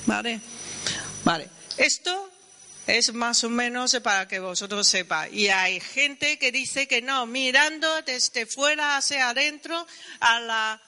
¿Vale? 0.05 0.39
Vale. 1.23 1.49
Esto 1.77 2.31
es 2.87 3.13
más 3.13 3.43
o 3.43 3.49
menos 3.49 3.95
para 4.03 4.27
que 4.27 4.39
vosotros 4.39 4.87
sepáis. 4.87 5.33
Y 5.33 5.49
hay 5.49 5.79
gente 5.79 6.39
que 6.39 6.51
dice 6.51 6.87
que 6.87 7.01
no, 7.01 7.25
mirando 7.25 8.01
desde 8.01 8.45
fuera 8.45 8.97
hacia 8.97 9.29
adentro, 9.29 9.85
a 10.19 10.39
la 10.39 10.81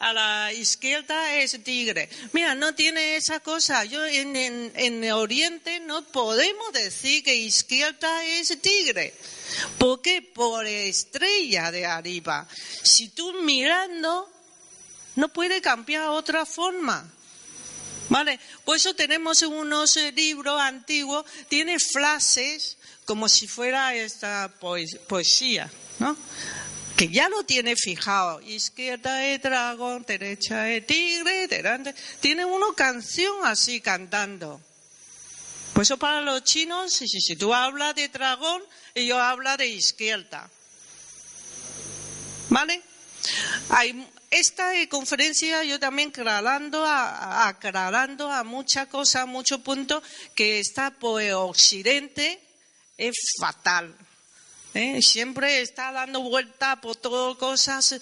a 0.00 0.14
la 0.14 0.52
izquierda 0.52 1.36
es 1.36 1.62
tigre. 1.62 2.08
Mira, 2.32 2.54
no 2.54 2.74
tiene 2.74 3.16
esa 3.16 3.40
cosa. 3.40 3.84
Yo 3.84 4.04
en, 4.06 4.34
en, 4.34 5.12
Oriente 5.12 5.78
no 5.78 6.02
podemos 6.04 6.72
decir 6.72 7.22
que 7.22 7.36
izquierda 7.36 8.24
es 8.24 8.60
tigre. 8.62 9.14
¿Por 9.78 10.00
qué? 10.00 10.22
Por 10.22 10.66
estrella 10.66 11.70
de 11.70 11.84
arriba. 11.84 12.48
Si 12.82 13.10
tú 13.10 13.42
mirando, 13.42 14.28
no 15.16 15.28
puede 15.28 15.60
cambiar 15.60 16.08
otra 16.08 16.46
forma. 16.46 17.06
¿Vale? 18.08 18.40
Por 18.64 18.76
eso 18.76 18.94
tenemos 18.94 19.42
unos 19.42 19.96
libros 20.14 20.60
antiguos, 20.60 21.24
tiene 21.48 21.76
frases 21.78 22.78
como 23.04 23.28
si 23.28 23.46
fuera 23.46 23.94
esta 23.94 24.50
poesía, 24.58 25.70
¿no? 26.00 26.16
Que 27.00 27.08
ya 27.08 27.30
lo 27.30 27.44
tiene 27.44 27.76
fijado. 27.76 28.42
Izquierda 28.42 29.24
es 29.24 29.40
dragón, 29.40 30.04
derecha 30.06 30.68
es 30.68 30.86
tigre, 30.86 31.48
delante. 31.48 31.94
Tiene 32.20 32.44
una 32.44 32.74
canción 32.76 33.38
así 33.44 33.80
cantando. 33.80 34.60
Pues 35.72 35.88
eso 35.88 35.96
para 35.96 36.20
los 36.20 36.44
chinos, 36.44 36.92
si, 36.92 37.08
si, 37.08 37.36
tú 37.36 37.54
hablas 37.54 37.94
de 37.94 38.06
dragón, 38.08 38.62
ellos 38.94 39.16
hablan 39.16 39.56
de 39.56 39.68
izquierda. 39.68 40.50
¿Vale? 42.50 42.82
Hay, 43.70 44.06
esta 44.30 44.70
conferencia 44.90 45.64
yo 45.64 45.80
también 45.80 46.10
aclarando 46.10 46.84
a, 46.84 47.48
aclarando 47.48 48.30
a 48.30 48.44
muchas 48.44 48.88
cosas, 48.88 49.26
muchos 49.26 49.62
puntos 49.62 50.02
que 50.34 50.60
está 50.60 50.90
por 50.90 51.22
occidente 51.32 52.42
es 52.98 53.16
fatal. 53.40 53.96
¿Eh? 54.74 55.00
Siempre 55.02 55.60
está 55.60 55.92
dando 55.92 56.20
vuelta 56.20 56.80
por 56.80 56.96
todo 56.96 57.36
cosas 57.38 58.00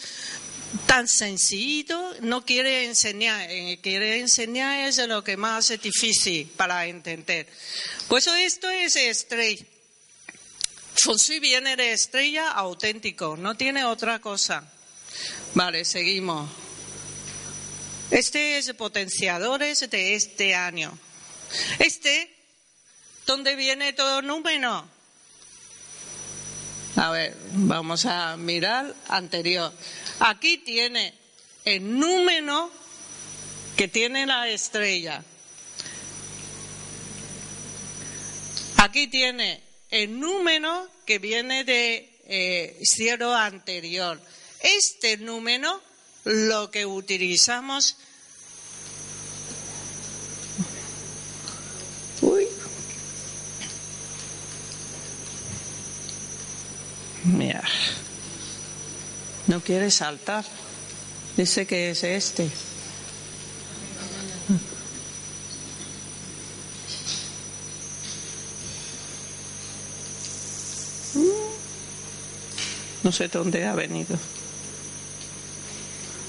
tan 0.87 1.09
sencillo, 1.09 2.15
no 2.21 2.45
quiere 2.45 2.85
enseñar, 2.85 3.51
eh, 3.51 3.79
quiere 3.83 4.21
enseñar 4.21 4.89
es 4.89 4.99
lo 5.07 5.25
que 5.25 5.37
más 5.37 5.71
es 5.71 5.81
difícil 5.81 6.47
para 6.57 6.87
entender. 6.87 7.47
Pues 8.09 8.27
esto 8.27 8.69
es 8.69 8.97
estrella. 8.97 9.65
Fonsui 11.01 11.39
viene 11.39 11.77
de 11.77 11.93
estrella 11.93 12.51
auténtico, 12.51 13.37
no 13.37 13.57
tiene 13.57 13.85
otra 13.85 14.19
cosa. 14.19 14.65
Vale, 15.55 15.85
seguimos. 15.85 16.51
Este 18.11 18.59
es 18.59 18.73
potenciadores 18.75 19.89
de 19.89 20.15
este 20.15 20.55
año. 20.55 20.99
Este, 21.79 22.35
¿dónde 23.27 23.55
viene 23.55 23.93
todo 23.93 24.23
número? 24.23 24.89
A 26.99 27.11
ver, 27.11 27.37
vamos 27.53 28.07
a 28.07 28.37
mirar 28.37 28.93
anterior. 29.07 29.73
Aquí 30.19 30.59
tiene 30.59 31.15
el 31.65 31.97
número 31.97 32.73
que 33.77 33.87
tiene 33.87 34.27
la 34.27 34.49
estrella. 34.49 35.23
Aquí 38.79 39.07
tiene 39.07 39.63
el 39.93 40.19
número 40.19 40.89
que 41.07 41.21
viene 41.21 41.63
de 41.63 42.19
eh, 42.27 42.81
cielo 42.83 43.33
anterior. 43.33 44.21
Este 44.59 45.19
número 45.19 45.81
lo 46.25 46.73
que 46.73 46.85
utilizamos 46.85 47.97
No 59.47 59.61
quiere 59.61 59.91
saltar. 59.91 60.45
Dice 61.37 61.67
que 61.67 61.91
es 61.91 62.05
este. 62.05 62.51
No 73.03 73.13
sé 73.13 73.29
dónde 73.29 73.67
ha 73.67 73.75
venido. 73.75 74.19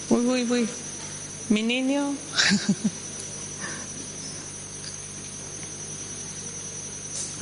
Uy, 0.09 0.25
uy, 0.25 0.43
uy. 0.49 0.69
Mi 1.49 1.61
niño. 1.63 2.15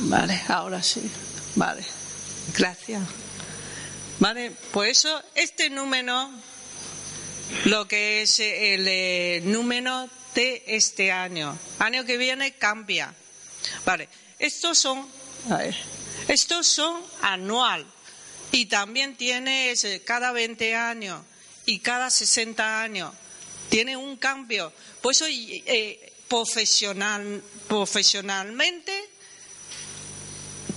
vale, 0.00 0.42
ahora 0.48 0.82
sí. 0.82 1.08
Vale. 1.54 1.84
Gracias. 2.56 3.02
Vale, 4.20 4.50
pues 4.72 4.98
eso, 4.98 5.22
este 5.36 5.70
número, 5.70 6.28
lo 7.66 7.86
que 7.86 8.22
es 8.22 8.40
el 8.40 8.86
eh, 8.88 9.40
número 9.44 10.10
de 10.34 10.64
este 10.66 11.12
año. 11.12 11.56
Año 11.78 12.04
que 12.04 12.16
viene 12.16 12.54
cambia. 12.54 13.14
Vale, 13.84 14.08
estos 14.40 14.76
son, 14.78 15.08
estos 16.26 16.66
son 16.66 17.00
anual 17.22 17.86
y 18.50 18.66
también 18.66 19.16
tiene 19.16 19.72
cada 20.04 20.32
20 20.32 20.74
años 20.74 21.22
y 21.64 21.78
cada 21.78 22.10
60 22.10 22.82
años. 22.82 23.14
Tiene 23.68 23.96
un 23.96 24.16
cambio. 24.16 24.72
Por 25.00 25.12
eso 25.12 25.26
eh, 25.28 26.12
profesional, 26.26 27.40
profesionalmente 27.68 29.17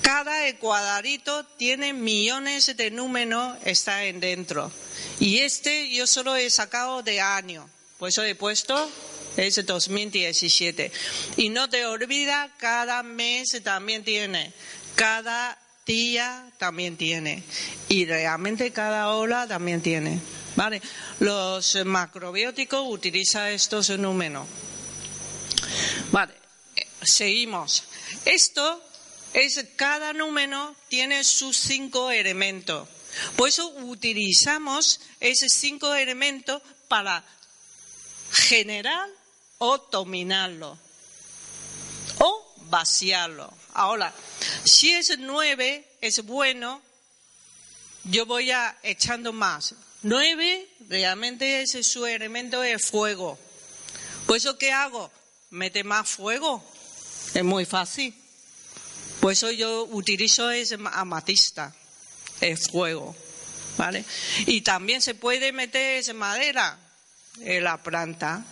cada 0.01 0.53
cuadradito 0.57 1.45
tiene 1.57 1.93
millones 1.93 2.75
de 2.75 2.91
números, 2.91 3.57
está 3.65 4.05
en 4.05 4.19
dentro. 4.19 4.71
Y 5.19 5.39
este 5.39 5.93
yo 5.93 6.07
solo 6.07 6.35
he 6.35 6.49
sacado 6.49 7.03
de 7.03 7.21
año, 7.21 7.69
por 7.97 8.09
eso 8.09 8.23
he 8.23 8.35
puesto 8.35 8.89
es 9.37 9.65
2017. 9.65 10.91
Y 11.37 11.49
no 11.49 11.69
te 11.69 11.85
olvides, 11.85 12.35
cada 12.57 13.03
mes 13.03 13.61
también 13.63 14.03
tiene, 14.03 14.53
cada 14.95 15.57
día 15.85 16.51
también 16.57 16.97
tiene. 16.97 17.43
Y 17.89 18.05
realmente 18.05 18.71
cada 18.71 19.09
hora 19.09 19.47
también 19.47 19.81
tiene. 19.81 20.19
¿Vale? 20.55 20.81
Los 21.19 21.77
macrobióticos 21.85 22.83
utilizan 22.85 23.47
estos 23.47 23.89
números. 23.91 24.45
Vale, 26.11 26.33
seguimos. 27.01 27.85
Esto 28.25 28.83
es 29.33 29.65
cada 29.75 30.13
número 30.13 30.75
tiene 30.89 31.23
sus 31.23 31.57
cinco 31.57 32.11
elementos. 32.11 32.87
Por 33.35 33.49
eso 33.49 33.67
utilizamos 33.69 35.01
esos 35.19 35.51
cinco 35.53 35.93
elementos 35.93 36.61
para 36.87 37.23
generar 38.31 39.09
o 39.57 39.77
dominarlo 39.77 40.77
o 42.19 42.55
vaciarlo. 42.69 43.53
Ahora, 43.73 44.13
si 44.63 44.91
es 44.91 45.17
nueve, 45.19 45.85
es 46.01 46.23
bueno, 46.25 46.81
yo 48.05 48.25
voy 48.25 48.51
a 48.51 48.77
echando 48.83 49.33
más. 49.33 49.75
Nueve 50.03 50.67
realmente 50.89 51.61
es 51.61 51.85
su 51.85 52.05
elemento 52.05 52.61
de 52.61 52.79
fuego. 52.79 53.37
Pues 54.25 54.43
eso, 54.43 54.57
¿qué 54.57 54.71
hago? 54.71 55.11
Mete 55.51 55.83
más 55.83 56.09
fuego. 56.09 56.63
Es 57.33 57.43
muy 57.43 57.65
fácil. 57.65 58.20
Por 59.21 59.31
eso 59.31 59.51
yo 59.51 59.83
utilizo 59.91 60.49
ese 60.49 60.77
amatista, 60.91 61.73
el 62.41 62.57
fuego. 62.57 63.15
¿Vale? 63.77 64.03
Y 64.47 64.61
también 64.61 65.01
se 65.01 65.15
puede 65.15 65.53
meter 65.53 66.13
madera 66.13 66.77
en 67.39 67.63
la 67.63 67.81
planta. 67.81 68.43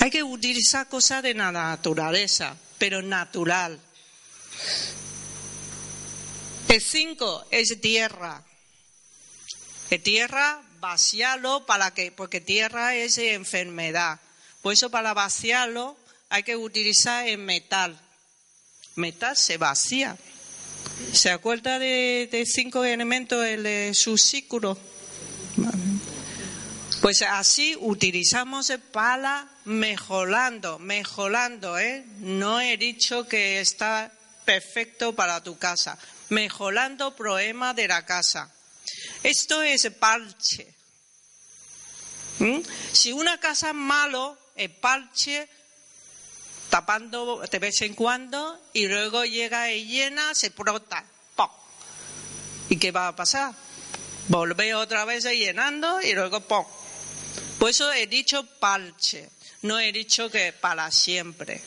Hay 0.00 0.10
que 0.10 0.22
utilizar 0.22 0.88
cosas 0.88 1.22
de 1.22 1.34
la 1.34 1.52
naturaleza, 1.52 2.56
pero 2.78 3.02
natural. 3.02 3.78
El 6.68 6.80
5 6.80 7.46
es 7.50 7.80
tierra. 7.80 8.42
El 9.90 10.02
tierra, 10.02 10.62
vaciarlo 10.80 11.66
para 11.66 11.92
que, 11.92 12.10
porque 12.12 12.40
tierra 12.40 12.94
es 12.94 13.18
enfermedad. 13.18 14.20
Por 14.62 14.72
eso 14.72 14.90
para 14.90 15.12
vaciarlo 15.12 15.96
hay 16.30 16.42
que 16.42 16.56
utilizar 16.56 17.28
el 17.28 17.38
metal. 17.38 18.00
Metal 18.96 19.36
se 19.36 19.56
vacía. 19.56 20.16
¿Se 21.12 21.30
acuerda 21.30 21.78
de, 21.78 22.44
cinco 22.46 22.84
elementos 22.84 23.44
el 23.44 23.94
círculo? 23.94 24.78
Pues 27.04 27.20
así 27.20 27.76
utilizamos 27.80 28.72
para 28.90 29.46
mejorando, 29.66 30.78
mejorando, 30.78 31.78
¿eh? 31.78 32.02
No 32.20 32.62
he 32.62 32.78
dicho 32.78 33.28
que 33.28 33.60
está 33.60 34.10
perfecto 34.46 35.14
para 35.14 35.42
tu 35.42 35.58
casa, 35.58 35.98
mejorando 36.30 37.14
problemas 37.14 37.76
de 37.76 37.88
la 37.88 38.06
casa. 38.06 38.50
Esto 39.22 39.62
es 39.62 39.86
parche. 39.98 40.72
¿Mm? 42.38 42.60
Si 42.92 43.12
una 43.12 43.38
casa 43.38 43.74
malo, 43.74 44.38
el 44.56 44.70
parche 44.70 45.46
tapando 46.74 47.40
de 47.48 47.58
vez 47.60 47.82
en 47.82 47.94
cuando 47.94 48.60
y 48.72 48.88
luego 48.88 49.24
llega 49.24 49.70
y 49.70 49.86
llena, 49.86 50.34
se 50.34 50.48
brota. 50.48 51.04
¡pum! 51.36 51.48
¿Y 52.68 52.78
qué 52.78 52.90
va 52.90 53.06
a 53.06 53.14
pasar? 53.14 53.54
Volver 54.26 54.74
otra 54.74 55.04
vez 55.04 55.22
llenando 55.22 56.02
y 56.02 56.14
luego 56.14 56.40
¡pum! 56.40 56.66
Por 57.60 57.70
eso 57.70 57.92
he 57.92 58.08
dicho 58.08 58.44
parche, 58.58 59.30
no 59.62 59.78
he 59.78 59.92
dicho 59.92 60.28
que 60.28 60.52
para 60.52 60.90
siempre. 60.90 61.62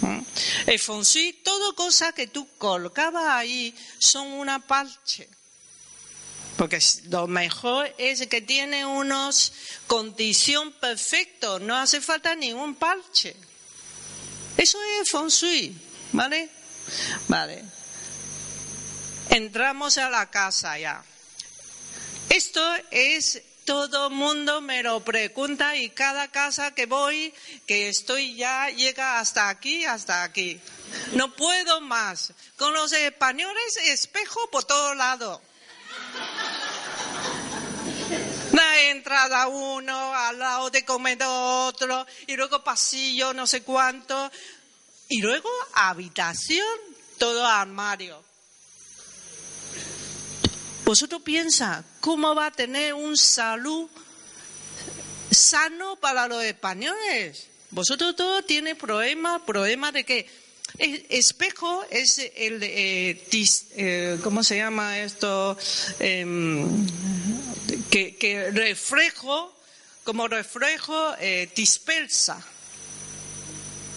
¿Mm? 0.00 0.18
El 0.66 0.80
feng 0.80 1.04
shui, 1.04 1.34
todo 1.44 1.76
cosa 1.76 2.10
que 2.10 2.26
tú 2.26 2.48
colocabas 2.58 3.28
ahí 3.28 3.72
son 4.00 4.26
una 4.26 4.58
parche. 4.58 5.28
Porque 6.56 6.80
lo 7.04 7.28
mejor 7.28 7.94
es 7.98 8.26
que 8.26 8.40
tiene 8.40 8.84
unos 8.84 9.52
condición 9.86 10.72
perfecta, 10.72 11.60
no 11.60 11.76
hace 11.76 12.00
falta 12.00 12.34
ningún 12.34 12.74
parche. 12.74 13.36
Eso 14.68 14.78
es 15.00 15.10
feng 15.40 15.80
¿vale? 16.12 16.50
Vale. 17.26 17.64
Entramos 19.30 19.96
a 19.96 20.10
la 20.10 20.28
casa 20.30 20.78
ya. 20.78 21.02
Esto 22.28 22.62
es 22.90 23.40
todo 23.64 24.10
mundo 24.10 24.60
me 24.60 24.82
lo 24.82 25.02
pregunta 25.02 25.74
y 25.74 25.88
cada 25.88 26.28
casa 26.28 26.74
que 26.74 26.84
voy, 26.84 27.32
que 27.66 27.88
estoy 27.88 28.36
ya, 28.36 28.68
llega 28.68 29.20
hasta 29.20 29.48
aquí, 29.48 29.86
hasta 29.86 30.22
aquí. 30.22 30.60
No 31.12 31.34
puedo 31.34 31.80
más. 31.80 32.34
Con 32.58 32.74
los 32.74 32.92
españoles, 32.92 33.78
espejo 33.86 34.50
por 34.50 34.64
todos 34.64 34.94
lados. 34.98 35.40
La 38.52 38.80
entrada 38.82 39.46
uno, 39.48 40.14
al 40.14 40.38
lado 40.38 40.70
de 40.70 40.84
comedor 40.84 41.68
otro, 41.68 42.06
y 42.26 42.36
luego 42.36 42.64
pasillo, 42.64 43.32
no 43.32 43.46
sé 43.46 43.62
cuánto, 43.62 44.30
y 45.08 45.20
luego 45.20 45.48
habitación, 45.74 46.66
todo 47.18 47.46
armario. 47.46 48.22
Vosotros 50.84 51.22
piensa, 51.22 51.84
¿cómo 52.00 52.34
va 52.34 52.46
a 52.46 52.50
tener 52.50 52.94
un 52.94 53.16
salud 53.16 53.88
sano 55.30 55.96
para 55.96 56.28
los 56.28 56.42
españoles? 56.44 57.48
Vosotros 57.70 58.16
todos 58.16 58.46
tiene 58.46 58.74
problemas, 58.74 59.42
problemas 59.42 59.92
de 59.92 60.04
que 60.04 60.26
el 60.78 61.06
espejo 61.10 61.84
es 61.90 62.18
el, 62.36 62.62
eh, 62.62 63.26
eh, 63.76 64.18
¿cómo 64.22 64.42
se 64.44 64.56
llama 64.56 64.98
esto? 65.00 65.56
Em, 65.98 66.86
que, 67.90 68.50
reflejo, 68.52 69.54
como 70.04 70.28
reflejo, 70.28 71.14
eh, 71.18 71.50
dispersa. 71.54 72.42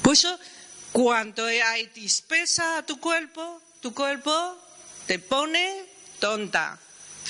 Por 0.02 0.18
eso, 0.92 1.00
cuando 1.04 1.46
hay 1.46 1.88
dispersa 1.88 2.78
a 2.78 2.86
tu 2.86 3.00
cuerpo, 3.00 3.62
tu 3.80 3.94
cuerpo 3.94 4.58
te 5.08 5.20
pone 5.20 5.86
tonta. 6.20 6.78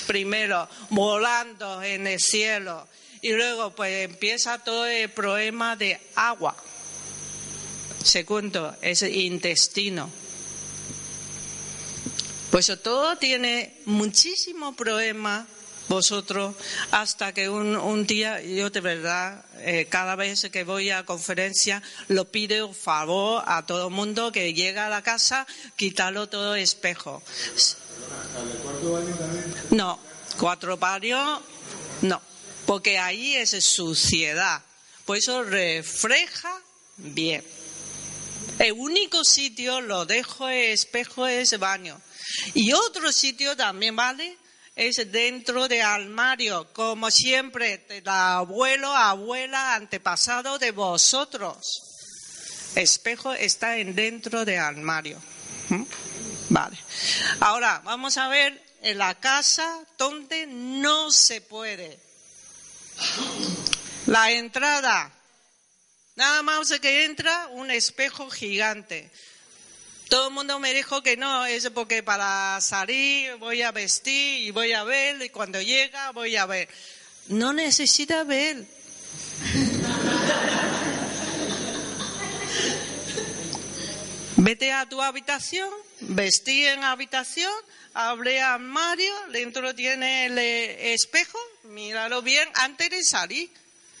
Primero, 0.06 0.68
volando 0.90 1.82
en 1.82 2.06
el 2.06 2.18
cielo. 2.18 2.88
Y 3.20 3.32
luego, 3.32 3.70
pues 3.70 4.04
empieza 4.10 4.58
todo 4.58 4.86
el 4.86 5.08
problema 5.10 5.76
de 5.76 6.00
agua. 6.16 6.56
Segundo, 8.02 8.76
es 8.82 9.02
el 9.02 9.14
intestino. 9.14 10.10
Pues 12.50 12.70
todo 12.82 13.16
tiene 13.16 13.80
muchísimo 13.86 14.74
problema 14.74 15.46
vosotros 15.88 16.54
hasta 16.90 17.32
que 17.32 17.48
un, 17.48 18.06
día 18.06 18.40
yo 18.42 18.70
de 18.70 18.80
verdad 18.80 19.44
eh, 19.58 19.86
cada 19.88 20.16
vez 20.16 20.48
que 20.50 20.64
voy 20.64 20.90
a 20.90 21.04
conferencia 21.04 21.82
lo 22.08 22.30
pido 22.30 22.72
favor 22.72 23.42
a 23.46 23.66
todo 23.66 23.88
el 23.88 23.94
mundo 23.94 24.32
que 24.32 24.54
llega 24.54 24.86
a 24.86 24.90
la 24.90 25.02
casa 25.02 25.46
quitarlo 25.76 26.28
todo 26.28 26.54
espejo. 26.54 27.22
No 29.70 29.98
cuatro 30.38 30.76
varios 30.76 31.40
no 32.02 32.20
porque 32.66 32.98
ahí 32.98 33.34
es 33.34 33.50
suciedad. 33.64 34.62
Por 35.04 35.16
eso 35.16 35.42
refleja 35.42 36.60
bien. 36.96 37.44
El 38.58 38.72
único 38.72 39.24
sitio 39.24 39.80
lo 39.80 40.06
dejo 40.06 40.48
espejo 40.48 41.26
es 41.26 41.58
baño. 41.58 42.00
Y 42.54 42.72
otro 42.72 43.12
sitio 43.12 43.56
también 43.56 43.96
vale 43.96 44.36
es 44.74 45.12
dentro 45.12 45.68
de 45.68 45.82
armario, 45.82 46.72
como 46.72 47.10
siempre, 47.10 47.78
de 47.78 48.02
abuelo, 48.06 48.94
abuela, 48.94 49.74
antepasado 49.74 50.58
de 50.58 50.70
vosotros. 50.70 52.72
Espejo 52.74 53.34
está 53.34 53.76
en 53.76 53.94
dentro 53.94 54.44
de 54.44 54.58
armario. 54.58 55.20
¿Mm? 55.68 55.82
Vale. 56.48 56.78
Ahora, 57.40 57.82
vamos 57.84 58.16
a 58.16 58.28
ver 58.28 58.60
en 58.82 58.98
la 58.98 59.14
casa 59.20 59.80
donde 59.98 60.46
no 60.46 61.10
se 61.10 61.40
puede. 61.40 61.98
La 64.06 64.32
entrada. 64.32 65.12
Nada 66.16 66.42
más 66.42 66.70
que 66.80 67.04
entra 67.04 67.48
un 67.52 67.70
espejo 67.70 68.30
gigante. 68.30 69.10
Todo 70.12 70.28
el 70.28 70.34
mundo 70.34 70.58
me 70.58 70.74
dijo 70.74 71.02
que 71.02 71.16
no, 71.16 71.46
es 71.46 71.70
porque 71.70 72.02
para 72.02 72.60
salir 72.60 73.34
voy 73.36 73.62
a 73.62 73.72
vestir 73.72 74.42
y 74.42 74.50
voy 74.50 74.74
a 74.74 74.84
ver 74.84 75.22
y 75.22 75.30
cuando 75.30 75.58
llega 75.62 76.10
voy 76.10 76.36
a 76.36 76.44
ver. 76.44 76.68
No 77.28 77.54
necesita 77.54 78.22
ver. 78.22 78.62
Vete 84.36 84.70
a 84.70 84.86
tu 84.86 85.00
habitación, 85.00 85.70
vestí 86.00 86.66
en 86.66 86.84
habitación, 86.84 87.50
abre 87.94 88.42
armario, 88.42 89.14
dentro 89.30 89.74
tiene 89.74 90.26
el 90.26 90.36
espejo, 90.36 91.38
míralo 91.62 92.20
bien 92.20 92.46
antes 92.56 92.90
de 92.90 93.02
salir. 93.02 93.50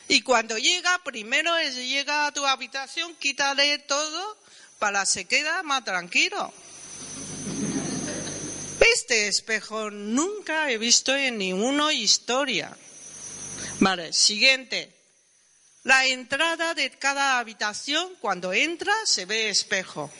Y 0.08 0.20
cuando 0.20 0.58
llega, 0.58 1.00
primero 1.04 1.56
es 1.56 1.74
llega 1.74 2.26
a 2.26 2.32
tu 2.32 2.44
habitación, 2.44 3.14
quítale 3.14 3.78
todo 3.78 4.41
para 4.82 5.06
se 5.06 5.26
queda 5.26 5.62
más 5.62 5.84
tranquilo. 5.84 6.52
Este 8.80 9.28
espejo 9.28 9.92
nunca 9.92 10.72
he 10.72 10.76
visto 10.76 11.14
en 11.14 11.38
ninguna 11.38 11.92
historia. 11.92 12.76
Vale, 13.78 14.12
siguiente. 14.12 14.92
La 15.84 16.04
entrada 16.06 16.74
de 16.74 16.90
cada 16.90 17.38
habitación, 17.38 18.16
cuando 18.20 18.52
entra, 18.52 18.92
se 19.04 19.24
ve 19.24 19.50
espejo. 19.50 20.10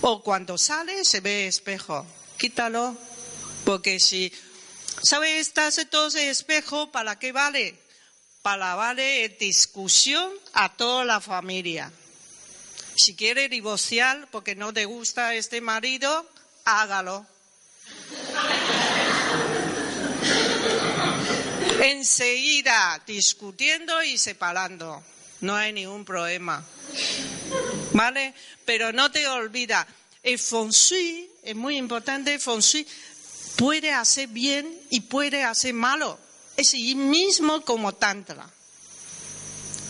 O 0.00 0.24
cuando 0.24 0.58
sale, 0.58 1.04
se 1.04 1.20
ve 1.20 1.46
espejo. 1.46 2.04
Quítalo. 2.36 2.96
Porque 3.64 4.00
si, 4.00 4.32
¿sabe? 5.04 5.38
Estás 5.38 5.78
entonces 5.78 6.24
espejo, 6.24 6.90
¿para 6.90 7.16
qué 7.16 7.30
vale? 7.30 7.78
Para 8.42 8.74
vale 8.74 9.28
discusión 9.38 10.32
a 10.52 10.74
toda 10.76 11.04
la 11.04 11.20
familia. 11.20 11.92
Si 13.02 13.16
quiere 13.16 13.48
divorciar 13.48 14.28
porque 14.30 14.54
no 14.54 14.74
te 14.74 14.84
gusta 14.84 15.34
este 15.34 15.62
marido, 15.62 16.28
hágalo. 16.66 17.24
Enseguida 21.82 23.02
discutiendo 23.06 24.02
y 24.02 24.18
separando. 24.18 25.02
no 25.40 25.56
hay 25.56 25.72
ningún 25.72 26.04
problema. 26.04 26.62
¿Vale? 27.94 28.34
Pero 28.66 28.92
no 28.92 29.10
te 29.10 29.26
olvides, 29.26 29.78
el 30.22 30.38
feng 30.38 30.68
shui 30.68 31.30
es 31.42 31.56
muy 31.56 31.78
importante, 31.78 32.34
el 32.34 32.40
feng 32.40 32.60
shui 32.60 32.86
puede 33.56 33.92
hacer 33.92 34.28
bien 34.28 34.78
y 34.90 35.00
puede 35.00 35.42
hacer 35.42 35.72
malo. 35.72 36.18
Es 36.54 36.74
el 36.74 36.96
mismo 36.96 37.64
como 37.64 37.94
tantra, 37.94 38.46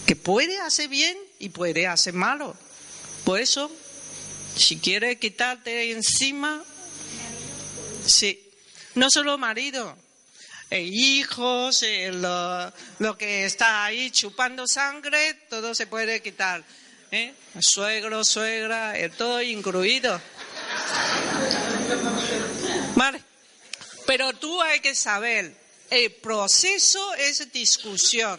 que 0.06 0.14
puede 0.14 0.60
hacer 0.60 0.88
bien 0.88 1.18
y 1.40 1.48
puede 1.48 1.88
hacer 1.88 2.14
malo. 2.14 2.56
Por 3.24 3.40
eso, 3.40 3.70
si 4.56 4.78
quieres 4.78 5.18
quitarte 5.18 5.92
encima, 5.92 6.62
sí, 8.06 8.40
no 8.94 9.08
solo 9.10 9.38
marido, 9.38 9.96
e 10.70 10.82
hijos, 10.82 11.84
lo, 12.12 12.72
lo, 13.00 13.18
que 13.18 13.44
está 13.44 13.84
ahí 13.84 14.10
chupando 14.10 14.66
sangre, 14.68 15.34
todo 15.48 15.74
se 15.74 15.86
puede 15.86 16.22
quitar. 16.22 16.64
¿eh? 17.10 17.34
Suegro, 17.58 18.24
suegra, 18.24 18.94
todo 19.16 19.42
incluido. 19.42 20.20
Vale. 22.94 23.22
Pero 24.06 24.32
tú 24.34 24.60
hay 24.62 24.80
que 24.80 24.94
saber, 24.94 25.54
el 25.90 26.12
proceso 26.12 27.14
es 27.14 27.52
discusión. 27.52 28.38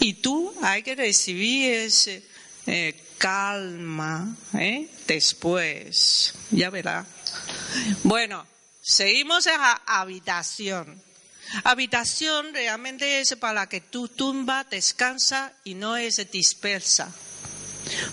Y 0.00 0.14
tú 0.14 0.54
hay 0.62 0.82
que 0.82 0.94
recibir 0.94 1.72
ese 1.72 2.22
eh, 2.66 2.94
calma 3.18 4.36
¿eh? 4.54 4.88
después. 5.06 6.34
Ya 6.50 6.70
verá. 6.70 7.06
Bueno, 8.04 8.46
seguimos 8.80 9.46
a 9.46 9.82
habitación. 9.86 11.02
Habitación 11.64 12.52
realmente 12.52 13.20
es 13.20 13.34
para 13.36 13.68
que 13.68 13.80
tu 13.80 14.08
tumba 14.08 14.64
descansa 14.64 15.52
y 15.64 15.74
no 15.74 15.96
es 15.96 16.30
dispersa. 16.30 17.12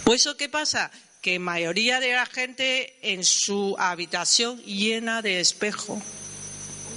Pues 0.04 0.22
eso, 0.22 0.38
¿qué 0.38 0.48
pasa? 0.48 0.90
Que 1.22 1.40
mayoría 1.40 2.00
de 2.00 2.14
la 2.14 2.26
gente 2.26 2.98
en 3.02 3.26
su 3.26 3.76
habitación 3.78 4.62
llena 4.64 5.22
de 5.22 5.40
espejo. 5.40 6.02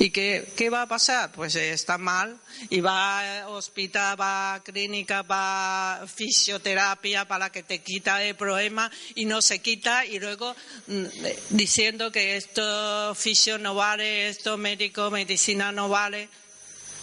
¿Y 0.00 0.10
qué, 0.10 0.52
qué 0.56 0.70
va 0.70 0.82
a 0.82 0.86
pasar? 0.86 1.32
Pues 1.32 1.56
está 1.56 1.98
mal 1.98 2.38
y 2.70 2.80
va 2.80 3.42
a 3.42 3.48
hospital, 3.48 4.20
va 4.20 4.54
a 4.54 4.62
clínica, 4.62 5.22
va 5.22 6.02
a 6.02 6.06
fisioterapia 6.06 7.26
para 7.26 7.50
que 7.50 7.64
te 7.64 7.80
quita 7.80 8.22
el 8.22 8.36
problema 8.36 8.90
y 9.16 9.24
no 9.24 9.42
se 9.42 9.58
quita 9.58 10.06
y 10.06 10.20
luego 10.20 10.54
mm, 10.86 11.04
diciendo 11.50 12.12
que 12.12 12.36
esto 12.36 13.14
fisio 13.16 13.58
no 13.58 13.74
vale, 13.74 14.28
esto 14.28 14.56
médico, 14.56 15.10
medicina 15.10 15.72
no 15.72 15.88
vale 15.88 16.28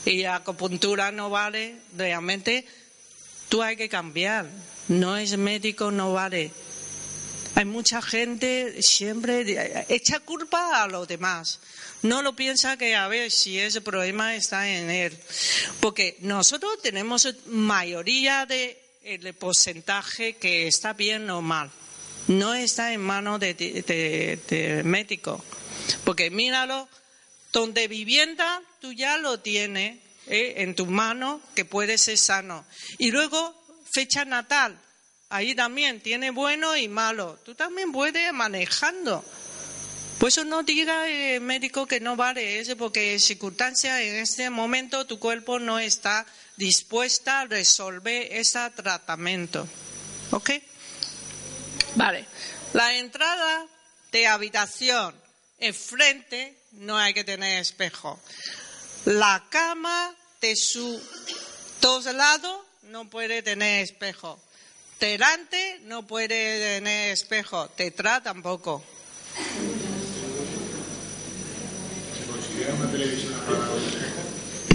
y 0.05 0.23
acupuntura 0.23 1.11
no 1.11 1.29
vale, 1.29 1.75
realmente 1.97 2.65
tú 3.49 3.61
hay 3.61 3.75
que 3.75 3.89
cambiar. 3.89 4.45
No 4.87 5.17
es 5.17 5.35
médico, 5.37 5.91
no 5.91 6.13
vale. 6.13 6.51
Hay 7.55 7.63
mucha 7.63 8.01
gente 8.01 8.83
siempre 8.83 9.85
echa 9.87 10.19
culpa 10.19 10.83
a 10.83 10.87
los 10.87 11.07
demás. 11.07 11.61
No 12.01 12.21
lo 12.21 12.35
piensa 12.35 12.75
que 12.75 12.95
a 12.95 13.07
ver 13.07 13.31
si 13.31 13.57
ese 13.57 13.79
problema 13.79 14.35
está 14.35 14.69
en 14.69 14.89
él. 14.89 15.17
Porque 15.79 16.17
nosotros 16.19 16.81
tenemos 16.81 17.33
mayoría 17.47 18.45
de 18.45 18.77
el 19.03 19.33
porcentaje 19.35 20.35
que 20.35 20.67
está 20.67 20.91
bien 20.91 21.29
o 21.29 21.41
mal. 21.41 21.71
No 22.27 22.53
está 22.53 22.91
en 22.91 22.99
manos 22.99 23.39
de, 23.39 24.81
médico. 24.83 25.41
Porque 26.03 26.29
míralo, 26.29 26.89
donde 27.53 27.87
vivienda 27.87 28.61
tú 28.81 28.91
ya 28.91 29.17
lo 29.17 29.39
tienes 29.39 29.99
¿eh? 30.27 30.55
en 30.57 30.75
tus 30.75 30.89
manos 30.89 31.39
que 31.55 31.63
puede 31.63 31.97
ser 31.97 32.17
sano. 32.17 32.65
Y 32.97 33.11
luego, 33.11 33.55
fecha 33.93 34.25
natal. 34.25 34.77
Ahí 35.29 35.55
también 35.55 36.01
tiene 36.01 36.29
bueno 36.31 36.75
y 36.77 36.87
malo. 36.87 37.39
Tú 37.43 37.55
también 37.55 37.91
puedes 37.91 38.31
manejando. 38.33 39.23
Por 40.19 40.29
eso 40.29 40.45
no 40.45 40.63
diga 40.63 41.09
el 41.09 41.41
médico 41.41 41.85
que 41.87 41.99
no 41.99 42.15
vale 42.15 42.59
eso, 42.59 42.77
porque 42.77 43.13
en 43.13 43.19
circunstancias 43.19 43.99
en 43.99 44.15
este 44.15 44.49
momento 44.49 45.05
tu 45.05 45.19
cuerpo 45.19 45.59
no 45.59 45.77
está 45.77 46.25
dispuesta 46.55 47.41
a 47.41 47.45
resolver 47.45 48.27
ese 48.31 48.69
tratamiento. 48.75 49.67
¿Ok? 50.31 50.51
Vale. 51.95 52.25
La 52.73 52.95
entrada 52.95 53.65
de 54.11 54.27
habitación, 54.27 55.15
enfrente 55.59 56.57
no 56.73 56.97
hay 56.97 57.13
que 57.13 57.23
tener 57.23 57.59
espejo. 57.59 58.19
La 59.05 59.45
cama 59.49 60.15
de 60.41 60.55
su 60.55 61.01
dos 61.81 62.05
lados 62.05 62.61
no 62.83 63.09
puede 63.09 63.41
tener 63.41 63.83
espejo. 63.83 64.41
Delante 64.99 65.79
no 65.83 66.07
puede 66.07 66.77
tener 66.77 67.11
espejo. 67.11 67.69
Detrás 67.77 68.23
tampoco. 68.23 68.83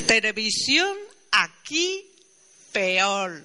televisión 0.06 0.96
aquí 1.30 2.04
peor. 2.72 3.42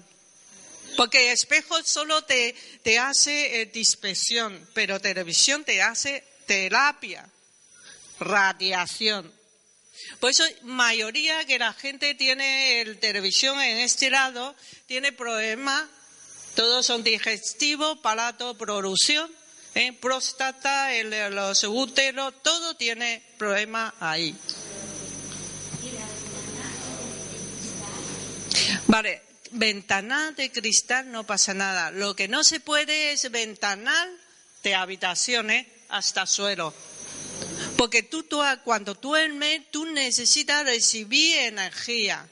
Porque 0.97 1.31
espejo 1.31 1.83
solo 1.83 2.23
te, 2.23 2.55
te 2.83 2.97
hace 2.97 3.61
eh, 3.61 3.65
dispersión, 3.67 4.67
pero 4.73 4.99
televisión 4.99 5.63
te 5.63 5.81
hace 5.81 6.23
terapia, 6.47 7.29
radiación. 8.19 9.31
Por 10.19 10.31
eso, 10.31 10.43
mayoría 10.63 11.45
que 11.45 11.59
la 11.59 11.73
gente 11.73 12.15
tiene 12.15 12.81
el 12.81 12.99
televisión 12.99 13.61
en 13.61 13.79
este 13.79 14.09
lado, 14.09 14.55
tiene 14.87 15.11
problemas, 15.11 15.83
todos 16.55 16.85
son 16.85 17.03
digestivos, 17.03 17.99
palato, 17.99 18.57
producción, 18.57 19.29
¿eh? 19.75 19.93
próstata, 19.93 20.89
los 21.29 21.63
úteros, 21.65 22.33
todo 22.41 22.75
tiene 22.75 23.21
problemas 23.37 23.93
ahí. 23.99 24.35
Vale, 28.87 29.21
ventanal 29.51 30.35
de 30.35 30.51
cristal 30.51 31.11
no 31.11 31.25
pasa 31.25 31.53
nada. 31.53 31.91
Lo 31.91 32.15
que 32.15 32.27
no 32.27 32.43
se 32.43 32.59
puede 32.59 33.11
es 33.11 33.29
ventanal 33.31 34.17
de 34.63 34.75
habitaciones 34.75 35.67
hasta 35.89 36.25
suelo. 36.25 36.73
Porque 37.77 38.03
tú, 38.03 38.23
tú 38.23 38.41
cuando 38.63 38.93
duermes, 38.93 39.69
tú 39.71 39.85
necesitas 39.85 40.65
recibir 40.65 41.37
energía. 41.37 42.27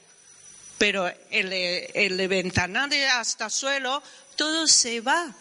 Pero 0.84 1.10
el, 1.30 1.50
el 1.50 2.28
ventanal 2.28 2.92
hasta 3.12 3.48
suelo, 3.48 4.02
todo 4.36 4.66
se 4.66 5.00
va. 5.00 5.34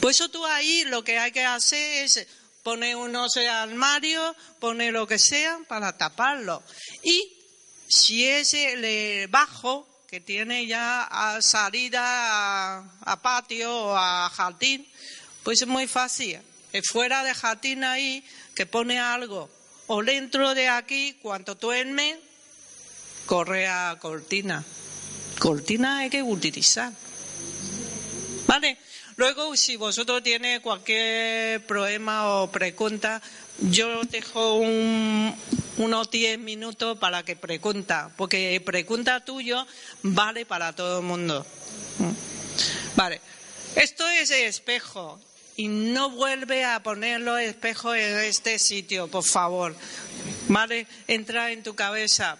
Por 0.00 0.10
eso 0.10 0.30
tú 0.30 0.46
ahí 0.46 0.84
lo 0.84 1.04
que 1.04 1.18
hay 1.18 1.30
que 1.30 1.44
hacer 1.44 2.04
es 2.04 2.26
poner 2.62 2.96
unos 2.96 3.36
armarios, 3.36 4.34
poner 4.60 4.94
lo 4.94 5.06
que 5.06 5.18
sea 5.18 5.58
para 5.68 5.98
taparlo. 5.98 6.62
Y 7.02 7.36
si 7.86 8.26
es 8.26 8.54
el 8.54 9.28
bajo, 9.28 9.86
que 10.08 10.20
tiene 10.20 10.66
ya 10.66 11.36
salida 11.42 12.78
a, 12.78 13.20
patio 13.20 13.76
o 13.76 13.94
a 13.94 14.30
jardín, 14.30 14.90
pues 15.42 15.60
es 15.60 15.68
muy 15.68 15.86
fácil. 15.86 16.40
Fuera 16.90 17.22
de 17.24 17.34
jardín 17.34 17.84
ahí, 17.84 18.24
que 18.54 18.64
pone 18.64 18.98
algo. 18.98 19.50
O 19.86 20.02
dentro 20.02 20.54
de 20.54 20.70
aquí, 20.70 21.18
cuando 21.20 21.56
duerme, 21.56 22.31
corre 23.26 23.66
a 23.66 23.96
cortina. 24.00 24.64
Cortina 25.38 25.98
hay 25.98 26.10
que 26.10 26.22
utilizar. 26.22 26.92
¿Vale? 28.46 28.78
Luego, 29.16 29.56
si 29.56 29.76
vosotros 29.76 30.22
tiene 30.22 30.60
cualquier 30.60 31.64
problema 31.66 32.28
o 32.28 32.50
pregunta, 32.50 33.20
yo 33.60 34.02
dejo 34.04 34.54
unos 34.56 36.10
10 36.10 36.38
minutos 36.38 36.98
para 36.98 37.22
que 37.22 37.36
pregunta, 37.36 38.10
porque 38.16 38.60
pregunta 38.64 39.24
tuyo 39.24 39.66
vale 40.02 40.46
para 40.46 40.74
todo 40.74 41.00
el 41.00 41.04
mundo. 41.04 41.46
Vale, 42.96 43.20
esto 43.76 44.08
es 44.08 44.30
el 44.30 44.44
espejo 44.44 45.20
y 45.56 45.68
no 45.68 46.10
vuelve 46.10 46.64
a 46.64 46.82
ponerlo 46.82 47.36
espejo 47.38 47.94
en 47.94 48.18
este 48.20 48.58
sitio, 48.58 49.08
por 49.08 49.24
favor. 49.24 49.76
Vale, 50.48 50.86
entra 51.06 51.52
en 51.52 51.62
tu 51.62 51.74
cabeza. 51.74 52.38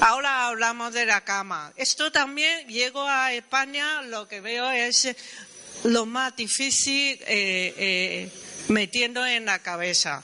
Ahora 0.00 0.48
hablamos 0.48 0.92
de 0.92 1.06
la 1.06 1.22
cama. 1.22 1.72
Esto 1.76 2.12
también, 2.12 2.68
llego 2.68 3.06
a 3.06 3.32
España, 3.32 4.02
lo 4.02 4.28
que 4.28 4.40
veo 4.40 4.70
es 4.70 5.08
lo 5.84 6.04
más 6.06 6.36
difícil 6.36 7.18
eh, 7.22 7.74
eh, 7.76 8.30
metiendo 8.68 9.24
en 9.24 9.46
la 9.46 9.60
cabeza. 9.60 10.22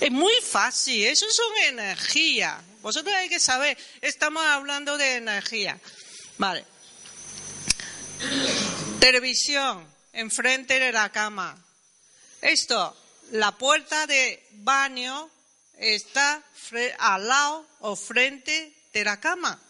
Es 0.00 0.10
muy 0.10 0.34
fácil, 0.42 1.04
eso 1.04 1.26
es 1.26 1.38
una 1.38 1.66
energía. 1.66 2.60
Vosotros 2.82 3.14
hay 3.14 3.28
que 3.28 3.40
saber, 3.40 3.78
estamos 4.00 4.44
hablando 4.44 4.98
de 4.98 5.16
energía. 5.16 5.78
Vale. 6.36 6.64
Televisión, 9.00 9.86
enfrente 10.12 10.78
de 10.78 10.92
la 10.92 11.10
cama. 11.10 11.56
Esto, 12.42 12.96
la 13.32 13.52
puerta 13.52 14.06
de 14.06 14.46
baño 14.52 15.30
está 15.78 16.42
al 16.98 17.28
lado 17.28 17.66
o 17.80 17.96
frente 17.96 18.72
de 18.92 19.04
la 19.04 19.20
cama. 19.20 19.60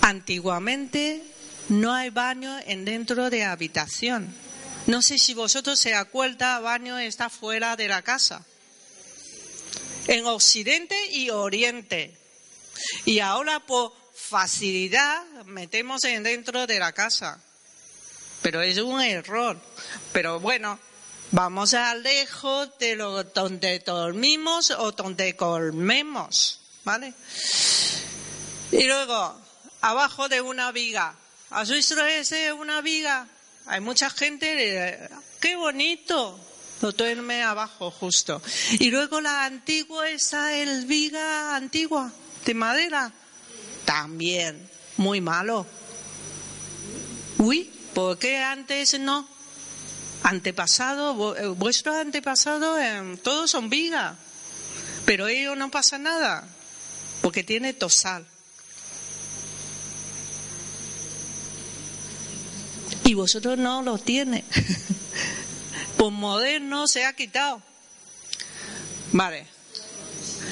Antiguamente 0.00 1.22
no 1.68 1.92
hay 1.92 2.10
baño 2.10 2.58
en 2.66 2.84
dentro 2.84 3.30
de 3.30 3.44
habitación. 3.44 4.34
No 4.86 5.00
sé 5.00 5.16
si 5.18 5.32
vosotros 5.32 5.78
se 5.78 5.94
acuerdan, 5.94 6.62
baño 6.62 6.98
está 6.98 7.30
fuera 7.30 7.76
de 7.76 7.88
la 7.88 8.02
casa. 8.02 8.44
En 10.06 10.26
Occidente 10.26 10.96
y 11.10 11.30
Oriente. 11.30 12.14
Y 13.06 13.20
ahora 13.20 13.60
por 13.60 13.94
facilidad 14.14 15.24
metemos 15.46 16.04
en 16.04 16.22
dentro 16.22 16.66
de 16.66 16.78
la 16.78 16.92
casa. 16.92 17.40
Pero 18.42 18.60
es 18.60 18.76
un 18.76 19.00
error. 19.00 19.58
Pero 20.12 20.38
bueno, 20.38 20.78
vamos 21.34 21.74
a 21.74 21.96
lejos 21.96 22.70
de 22.78 22.94
donde 23.34 23.80
dormimos 23.80 24.70
o 24.70 24.92
donde 24.92 25.34
comemos. 25.34 26.60
¿Vale? 26.84 27.12
Y 28.70 28.84
luego, 28.84 29.34
abajo 29.80 30.28
de 30.28 30.40
una 30.40 30.70
viga. 30.70 31.14
¿Has 31.50 31.70
visto 31.70 32.00
ese 32.06 32.52
una 32.52 32.80
viga? 32.82 33.26
Hay 33.66 33.80
mucha 33.80 34.10
gente, 34.10 35.08
qué 35.40 35.56
bonito, 35.56 36.38
lo 36.82 36.92
duerme 36.92 37.42
abajo 37.42 37.90
justo. 37.90 38.40
Y 38.78 38.90
luego 38.90 39.20
la 39.20 39.44
antigua, 39.44 40.08
esa 40.08 40.54
el 40.56 40.86
viga 40.86 41.56
antigua, 41.56 42.12
de 42.44 42.54
madera, 42.54 43.12
también, 43.84 44.68
muy 44.98 45.20
malo. 45.20 45.66
Uy, 47.38 47.64
¿por 47.94 48.18
qué 48.18 48.38
antes 48.38 48.98
no? 49.00 49.33
Antepasado, 50.24 51.36
eh, 51.36 51.46
vuestros 51.48 51.94
antepasados, 51.96 52.80
eh, 52.80 53.18
todos 53.22 53.50
son 53.50 53.70
viga, 53.70 54.16
pero 55.06 55.28
ellos 55.28 55.56
no 55.56 55.70
pasa 55.70 55.98
nada, 55.98 56.48
porque 57.22 57.44
tiene 57.44 57.72
tosal. 57.72 58.26
y 63.04 63.14
vosotros 63.14 63.58
no 63.58 63.82
lo 63.82 63.98
tiene. 63.98 64.44
Por 65.96 66.10
moderno 66.10 66.88
se 66.88 67.04
ha 67.04 67.12
quitado. 67.12 67.62
Vale. 69.12 69.46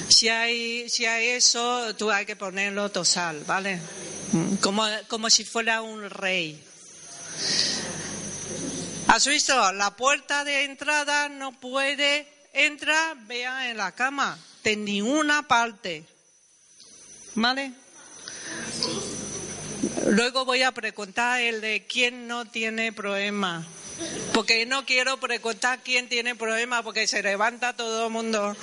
Si 0.07 0.29
hay, 0.29 0.89
si 0.89 1.05
hay 1.05 1.29
eso, 1.29 1.95
tú 1.95 2.11
hay 2.11 2.25
que 2.25 2.35
ponerlo 2.35 2.89
tosal, 2.91 3.43
¿vale? 3.45 3.79
Como, 4.61 4.85
como 5.07 5.29
si 5.29 5.43
fuera 5.43 5.81
un 5.81 6.09
rey. 6.09 6.63
¿Has 9.13 9.27
visto? 9.27 9.71
La 9.73 9.95
puerta 9.95 10.43
de 10.43 10.63
entrada 10.63 11.29
no 11.29 11.51
puede 11.51 12.27
entrar, 12.51 13.15
vea 13.27 13.69
en 13.69 13.77
la 13.77 13.91
cama, 13.91 14.39
de 14.63 14.75
ninguna 14.75 15.47
parte. 15.47 16.03
¿Vale? 17.35 17.73
Luego 20.07 20.45
voy 20.45 20.63
a 20.63 20.71
preguntar 20.71 21.39
el 21.41 21.61
de 21.61 21.85
quién 21.87 22.27
no 22.27 22.45
tiene 22.45 22.91
problema. 22.91 23.63
Porque 24.33 24.65
no 24.65 24.83
quiero 24.83 25.19
preguntar 25.19 25.81
quién 25.83 26.09
tiene 26.09 26.33
problema 26.33 26.81
porque 26.81 27.05
se 27.05 27.21
levanta 27.21 27.75
todo 27.75 28.07
el 28.07 28.11
mundo. 28.11 28.57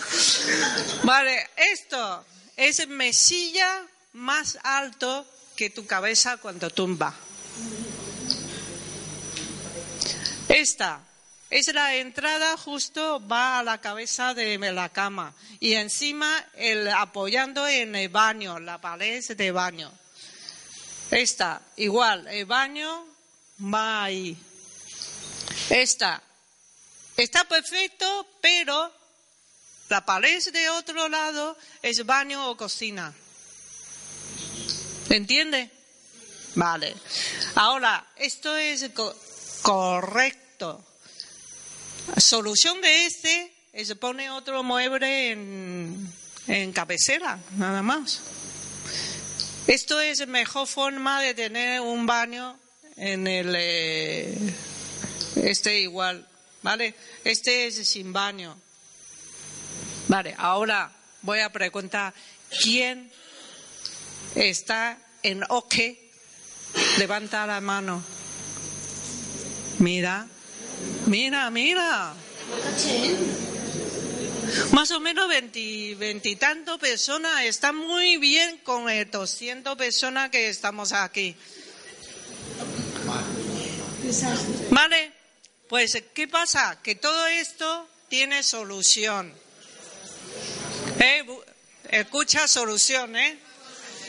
Vale, 1.04 1.48
esto 1.54 2.24
es 2.56 2.88
mesilla 2.88 3.86
más 4.14 4.58
alto 4.64 5.24
que 5.54 5.70
tu 5.70 5.86
cabeza 5.86 6.38
cuando 6.38 6.70
tumba. 6.70 7.14
Esta 10.50 11.00
es 11.48 11.72
la 11.72 11.94
entrada 11.94 12.56
justo 12.56 13.24
va 13.24 13.60
a 13.60 13.62
la 13.62 13.80
cabeza 13.80 14.34
de 14.34 14.58
la 14.58 14.88
cama 14.88 15.32
y 15.60 15.74
encima 15.74 16.44
el 16.54 16.88
apoyando 16.88 17.68
en 17.68 17.94
el 17.94 18.08
baño, 18.08 18.58
la 18.58 18.80
pared 18.80 19.24
de 19.24 19.52
baño. 19.52 19.92
Esta, 21.12 21.62
igual, 21.76 22.26
el 22.26 22.46
baño 22.46 23.06
va 23.62 24.02
ahí. 24.02 24.36
Esta, 25.68 26.20
está 27.16 27.44
perfecto, 27.44 28.26
pero 28.40 28.92
la 29.88 30.04
pared 30.04 30.42
de 30.52 30.68
otro 30.70 31.08
lado 31.08 31.56
es 31.80 32.04
baño 32.04 32.50
o 32.50 32.56
cocina. 32.56 33.14
¿Entiende? 35.10 35.70
Vale. 36.56 36.96
Ahora, 37.54 38.04
esto 38.16 38.56
es 38.56 38.90
correcto. 39.62 40.84
Solución 42.16 42.80
de 42.80 43.06
este 43.06 43.52
es 43.72 43.94
poner 43.94 44.30
otro 44.30 44.62
mueble 44.62 45.30
en, 45.30 46.12
en 46.46 46.72
cabecera, 46.72 47.38
nada 47.56 47.82
más. 47.82 48.20
Esto 49.66 50.00
es 50.00 50.20
la 50.20 50.26
mejor 50.26 50.66
forma 50.66 51.22
de 51.22 51.34
tener 51.34 51.80
un 51.80 52.06
baño 52.06 52.58
en 52.96 53.26
el 53.26 53.54
eh, 53.56 54.36
este 55.36 55.80
igual, 55.80 56.26
¿vale? 56.62 56.94
Este 57.24 57.66
es 57.66 57.88
sin 57.88 58.12
baño. 58.12 58.56
Vale, 60.08 60.34
ahora 60.36 60.90
voy 61.22 61.38
a 61.38 61.52
preguntar 61.52 62.12
quién 62.62 63.12
está 64.34 64.98
en 65.22 65.44
OK. 65.48 65.74
Levanta 66.98 67.46
la 67.46 67.60
mano. 67.60 68.02
Mira, 69.80 70.26
mira, 71.06 71.50
mira. 71.50 72.12
Más 74.72 74.90
o 74.90 75.00
menos 75.00 75.26
veintitantos 75.28 76.78
personas. 76.78 77.44
Está 77.44 77.72
muy 77.72 78.18
bien 78.18 78.58
con 78.58 78.90
el 78.90 79.10
200 79.10 79.76
personas 79.76 80.28
que 80.28 80.50
estamos 80.50 80.92
aquí. 80.92 81.34
¿Vale? 84.70 85.12
Pues, 85.66 86.02
¿qué 86.12 86.28
pasa? 86.28 86.78
Que 86.82 86.96
todo 86.96 87.26
esto 87.28 87.88
tiene 88.08 88.42
solución. 88.42 89.32
¿Eh? 90.98 91.24
Escucha 91.88 92.46
solución, 92.46 93.16
¿eh? 93.16 93.38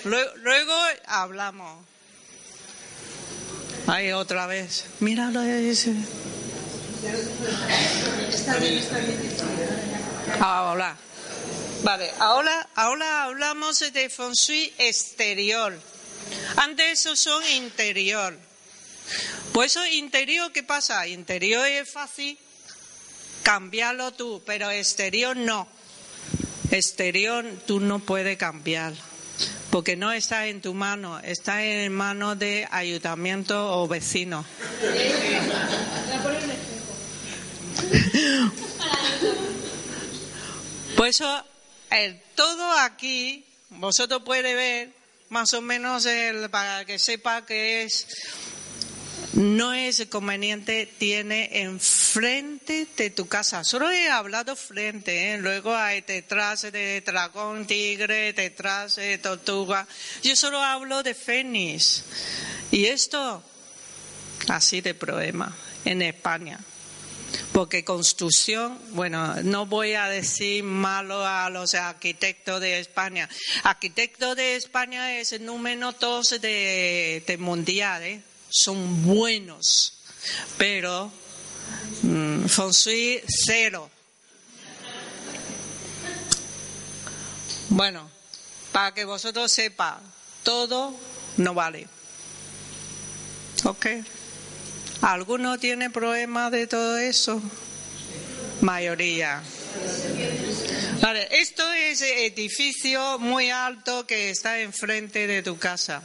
Luego, 0.03 0.75
hablamos. 1.05 1.90
Ahí 3.87 4.11
otra 4.11 4.47
vez. 4.47 4.85
Míralo 4.99 5.41
ese. 5.41 5.93
Ahora. 10.39 10.97
Vale, 11.83 12.11
ahora, 12.19 12.69
ahora 12.75 13.23
hablamos 13.23 13.79
de 13.79 14.09
feng 14.09 14.35
exterior. 14.77 15.73
Antes 16.57 16.99
eso 16.99 17.15
son 17.15 17.43
interior. 17.49 18.37
Pues 19.51 19.71
eso 19.71 19.85
interior, 19.85 20.51
¿qué 20.51 20.61
pasa? 20.61 21.07
Interior 21.07 21.65
es 21.65 21.89
fácil 21.89 22.37
cambiarlo 23.41 24.11
tú, 24.13 24.43
pero 24.45 24.69
exterior 24.69 25.35
no. 25.35 25.67
Exterior 26.69 27.45
tú 27.65 27.79
no 27.79 27.99
puedes 27.99 28.37
cambiar, 28.37 28.93
porque 29.71 29.95
no 29.95 30.11
está 30.11 30.47
en 30.47 30.61
tu 30.61 30.73
mano, 30.73 31.19
está 31.19 31.63
en 31.63 31.93
manos 31.93 32.37
de 32.37 32.67
ayuntamiento 32.69 33.81
o 33.81 33.87
vecino. 33.87 34.45
Por 40.95 41.07
eso, 41.07 41.45
el 41.89 42.21
todo 42.35 42.71
aquí, 42.79 43.45
vosotros 43.69 44.21
puede 44.23 44.53
ver 44.53 44.89
más 45.29 45.53
o 45.53 45.61
menos 45.61 46.05
el, 46.05 46.49
para 46.49 46.83
que 46.83 46.99
sepa 46.99 47.45
que 47.45 47.83
es 47.83 48.05
no 49.33 49.73
es 49.73 50.05
conveniente, 50.07 50.87
tiene 50.97 51.61
enfrente 51.61 52.87
de 52.97 53.09
tu 53.11 53.27
casa. 53.27 53.63
Solo 53.63 53.89
he 53.89 54.09
hablado 54.09 54.55
frente, 54.55 55.33
¿eh? 55.33 55.37
luego 55.37 55.75
hay 55.75 56.01
detrás 56.01 56.63
de 56.63 57.01
dragón, 57.01 57.65
tigre, 57.65 58.33
detrás 58.33 58.97
de 58.97 59.17
tortuga. 59.19 59.87
Yo 60.21 60.35
solo 60.35 60.59
hablo 60.59 61.01
de 61.03 61.13
fénix. 61.13 62.03
Y 62.71 62.85
esto, 62.85 63.43
así 64.49 64.81
de 64.81 64.93
problema, 64.93 65.55
en 65.85 66.01
España. 66.01 66.59
Porque 67.53 67.85
construcción, 67.85 68.77
bueno, 68.89 69.41
no 69.43 69.65
voy 69.65 69.93
a 69.93 70.07
decir 70.07 70.63
malo 70.63 71.25
a 71.25 71.49
los 71.49 71.73
arquitectos 71.75 72.59
de 72.59 72.79
España. 72.79 73.29
Arquitecto 73.63 74.35
de 74.35 74.57
España 74.57 75.17
es 75.17 75.31
el 75.31 75.45
número 75.45 75.93
dos 75.93 76.41
de, 76.41 77.23
de 77.25 77.37
mundial, 77.37 78.03
¿eh? 78.03 78.21
Son 78.51 79.03
buenos, 79.03 79.93
pero 80.57 81.11
mmm, 82.03 82.45
cero. 83.27 83.89
Bueno, 87.69 88.09
para 88.71 88.93
que 88.93 89.05
vosotros 89.05 89.51
sepan, 89.51 89.99
todo 90.43 90.93
no 91.37 91.53
vale. 91.53 91.87
¿Ok? 93.63 93.85
¿Alguno 95.01 95.57
tiene 95.57 95.89
problema 95.89 96.49
de 96.49 96.67
todo 96.67 96.97
eso? 96.97 97.41
Mayoría. 98.61 99.41
Vale, 101.01 101.27
esto 101.31 101.71
es 101.73 102.01
edificio 102.01 103.17
muy 103.17 103.49
alto 103.49 104.05
que 104.05 104.29
está 104.29 104.59
enfrente 104.59 105.25
de 105.25 105.41
tu 105.41 105.57
casa. 105.57 106.03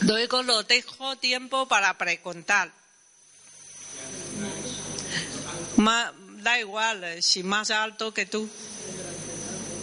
Luego 0.00 0.42
lo 0.42 0.62
dejo 0.62 1.16
tiempo 1.16 1.66
para 1.66 1.96
preguntar. 1.96 2.70
da 6.42 6.58
igual, 6.58 7.04
eh, 7.04 7.22
si 7.22 7.42
más 7.42 7.70
alto 7.70 8.12
que 8.12 8.26
tú. 8.26 8.48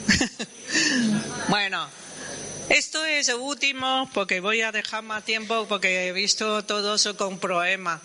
bueno, 1.50 1.90
esto 2.72 3.06
es 3.06 3.28
el 3.28 3.36
último 3.36 4.10
porque 4.14 4.40
voy 4.40 4.62
a 4.62 4.72
dejar 4.72 5.04
más 5.04 5.26
tiempo 5.26 5.68
porque 5.68 6.08
he 6.08 6.14
visto 6.14 6.64
todo 6.64 6.96
eso 6.96 7.18
con 7.18 7.38
problemas. 7.38 8.02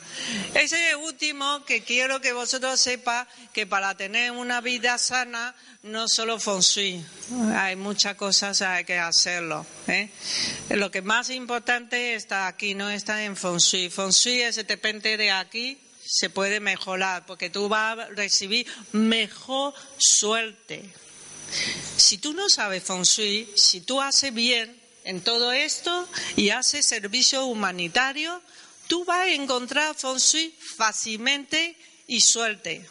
Ese 0.55 0.89
es 0.89 0.91
el 0.95 0.97
último 0.97 1.64
que 1.64 1.83
quiero 1.83 2.21
que 2.21 2.33
vosotros 2.33 2.81
sepan 2.81 3.27
que 3.53 3.67
para 3.67 3.97
tener 3.97 4.33
una 4.33 4.61
vida 4.61 4.99
sana 4.99 5.55
no 5.85 6.09
solo 6.09 6.41
feng 6.41 6.61
shui, 6.61 7.05
hay 7.55 7.77
muchas 7.77 8.17
cosas 8.17 8.61
hay 8.62 8.85
que 8.85 8.99
hacerlo. 8.99 9.64
¿eh? 9.87 10.11
Lo 10.71 10.91
que 10.91 11.01
más 11.01 11.31
importante 11.31 12.17
está 12.17 12.49
aquí, 12.49 12.75
no 12.75 12.91
está 12.91 13.25
en. 13.25 13.37
Feng 13.37 13.59
shui 13.59 14.43
es 14.43 14.57
depende 14.67 15.17
de 15.17 15.31
aquí 15.31 15.79
se 16.05 16.31
puede 16.31 16.61
mejorar 16.61 17.25
porque 17.27 17.51
tú 17.51 17.69
vas 17.69 17.99
a 17.99 18.07
recibir 18.07 18.67
mejor 18.93 19.75
suerte. 19.99 20.91
Si 21.97 22.19
tú 22.19 22.33
no 22.33 22.49
sabes 22.49 22.83
feng 22.83 23.05
si 23.05 23.81
tú 23.87 24.01
haces 24.01 24.33
bien 24.33 24.81
en 25.05 25.21
todo 25.21 25.53
esto 25.53 26.09
y 26.37 26.51
haces 26.51 26.85
servicio 26.85 27.47
humanitario, 27.47 28.43
tú 28.89 29.05
vas 29.05 29.27
a 29.27 29.33
encontrar 29.33 29.95
feng 29.95 30.55
fácilmente 30.77 31.77
y 32.07 32.21
suerte. 32.21 32.87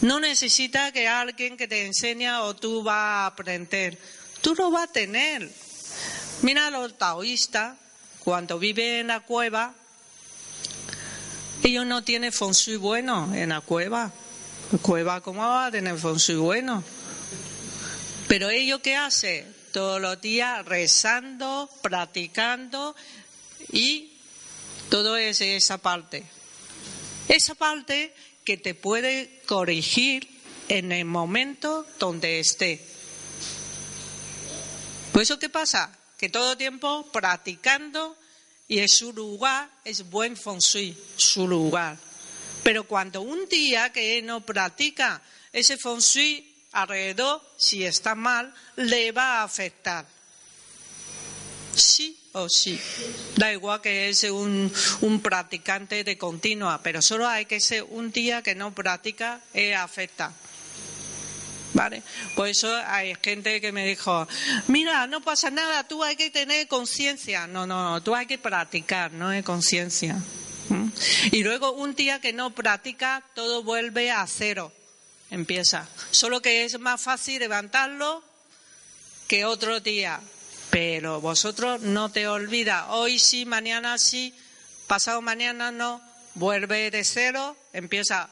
No 0.00 0.18
necesita 0.18 0.92
que 0.92 1.08
alguien 1.08 1.56
que 1.58 1.68
te 1.68 1.84
enseñe 1.84 2.30
o 2.40 2.56
tú 2.56 2.82
vas 2.82 2.96
a 2.96 3.26
aprender. 3.26 3.98
Tú 4.40 4.54
lo 4.54 4.70
vas 4.70 4.84
a 4.84 4.92
tener. 4.92 5.50
Mira 6.42 6.70
los 6.70 6.96
taoístas, 6.96 7.76
cuando 8.24 8.58
viven 8.58 9.00
en 9.00 9.06
la 9.08 9.20
cueva, 9.20 9.74
ellos 11.62 11.84
no 11.84 12.02
tienen 12.02 12.32
feng 12.32 12.54
bueno 12.78 13.30
en 13.34 13.50
la 13.50 13.60
cueva. 13.60 14.10
Cueva, 14.80 15.20
¿cómo 15.20 15.42
va 15.42 15.66
a 15.66 15.70
tener 15.70 15.98
feng 15.98 16.38
bueno? 16.38 16.82
Pero 18.30 18.48
ellos 18.48 18.78
qué 18.80 18.94
hacen? 18.94 19.52
Todos 19.72 20.00
los 20.00 20.20
días 20.20 20.64
rezando, 20.64 21.68
practicando 21.82 22.94
y 23.72 24.12
todo 24.88 25.16
es 25.16 25.40
esa 25.40 25.78
parte. 25.78 26.22
Esa 27.26 27.56
parte 27.56 28.14
que 28.44 28.56
te 28.56 28.76
puede 28.76 29.42
corregir 29.46 30.28
en 30.68 30.92
el 30.92 31.06
momento 31.06 31.84
donde 31.98 32.38
esté. 32.38 32.80
Por 35.12 35.22
eso, 35.22 35.40
¿qué 35.40 35.48
pasa? 35.48 35.98
Que 36.16 36.28
todo 36.28 36.56
tiempo 36.56 37.10
practicando 37.10 38.16
y 38.68 38.78
en 38.78 38.88
su 38.88 39.12
lugar 39.12 39.68
es 39.84 40.08
buen 40.08 40.36
feng 40.36 40.60
shui, 40.60 40.96
su 41.16 41.48
lugar. 41.48 41.98
Pero 42.62 42.84
cuando 42.84 43.22
un 43.22 43.48
día 43.48 43.90
que 43.92 44.22
no 44.22 44.40
practica 44.40 45.20
ese 45.52 45.76
feng 45.76 45.98
shui 45.98 46.49
alrededor, 46.72 47.42
si 47.56 47.84
está 47.84 48.14
mal, 48.14 48.54
le 48.76 49.12
va 49.12 49.40
a 49.40 49.44
afectar. 49.44 50.06
Sí 51.74 52.18
o 52.32 52.48
sí. 52.48 52.78
Da 53.36 53.52
igual 53.52 53.80
que 53.80 54.08
es 54.08 54.24
un, 54.24 54.72
un 55.00 55.20
practicante 55.20 56.04
de 56.04 56.18
continua, 56.18 56.80
pero 56.82 57.02
solo 57.02 57.28
hay 57.28 57.46
que 57.46 57.60
ser 57.60 57.84
un 57.84 58.10
día 58.10 58.42
que 58.42 58.54
no 58.54 58.74
practica 58.74 59.40
y 59.54 59.72
afecta. 59.72 60.32
¿Vale? 61.72 62.02
Por 62.34 62.48
eso 62.48 62.74
hay 62.86 63.14
gente 63.22 63.60
que 63.60 63.70
me 63.70 63.86
dijo, 63.86 64.26
mira, 64.66 65.06
no 65.06 65.20
pasa 65.20 65.50
nada, 65.50 65.86
tú 65.86 66.02
hay 66.02 66.16
que 66.16 66.30
tener 66.30 66.66
conciencia. 66.66 67.46
No, 67.46 67.66
no, 67.66 68.02
tú 68.02 68.14
hay 68.14 68.26
que 68.26 68.38
practicar, 68.38 69.12
no 69.12 69.30
es 69.30 69.44
conciencia. 69.44 70.20
¿Mm? 70.68 70.88
Y 71.30 71.42
luego 71.44 71.72
un 71.72 71.94
día 71.94 72.20
que 72.20 72.32
no 72.32 72.50
practica, 72.50 73.22
todo 73.34 73.62
vuelve 73.62 74.10
a 74.10 74.26
cero. 74.26 74.72
Empieza. 75.30 75.88
Solo 76.10 76.42
que 76.42 76.64
es 76.64 76.78
más 76.78 77.00
fácil 77.00 77.38
levantarlo 77.38 78.22
que 79.28 79.44
otro 79.44 79.80
día. 79.80 80.20
Pero 80.70 81.20
vosotros 81.20 81.80
no 81.80 82.10
te 82.10 82.28
olvidas. 82.28 82.86
Hoy 82.90 83.18
sí, 83.18 83.44
mañana 83.44 83.98
sí, 83.98 84.34
pasado 84.86 85.20
mañana 85.22 85.70
no. 85.70 86.00
Vuelve 86.34 86.90
de 86.90 87.04
cero, 87.04 87.56
empieza 87.72 88.30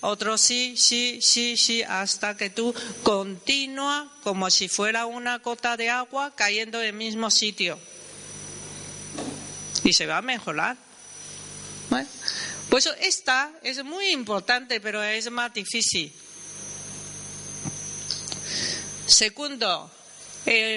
otro 0.00 0.38
sí, 0.38 0.74
sí, 0.76 1.18
sí, 1.20 1.56
sí, 1.56 1.82
hasta 1.82 2.36
que 2.36 2.50
tú 2.50 2.72
continúa 3.02 4.12
como 4.22 4.48
si 4.48 4.68
fuera 4.68 5.06
una 5.06 5.38
gota 5.38 5.76
de 5.76 5.90
agua 5.90 6.34
cayendo 6.36 6.80
en 6.80 6.88
el 6.88 6.92
mismo 6.92 7.30
sitio. 7.30 7.78
Y 9.82 9.92
se 9.92 10.06
va 10.06 10.18
a 10.18 10.22
mejorar. 10.22 10.76
Pues 12.68 12.86
esta 13.00 13.50
es 13.62 13.82
muy 13.82 14.10
importante, 14.10 14.80
pero 14.80 15.02
es 15.02 15.30
más 15.30 15.52
difícil. 15.54 16.14
Segundo, 19.08 19.90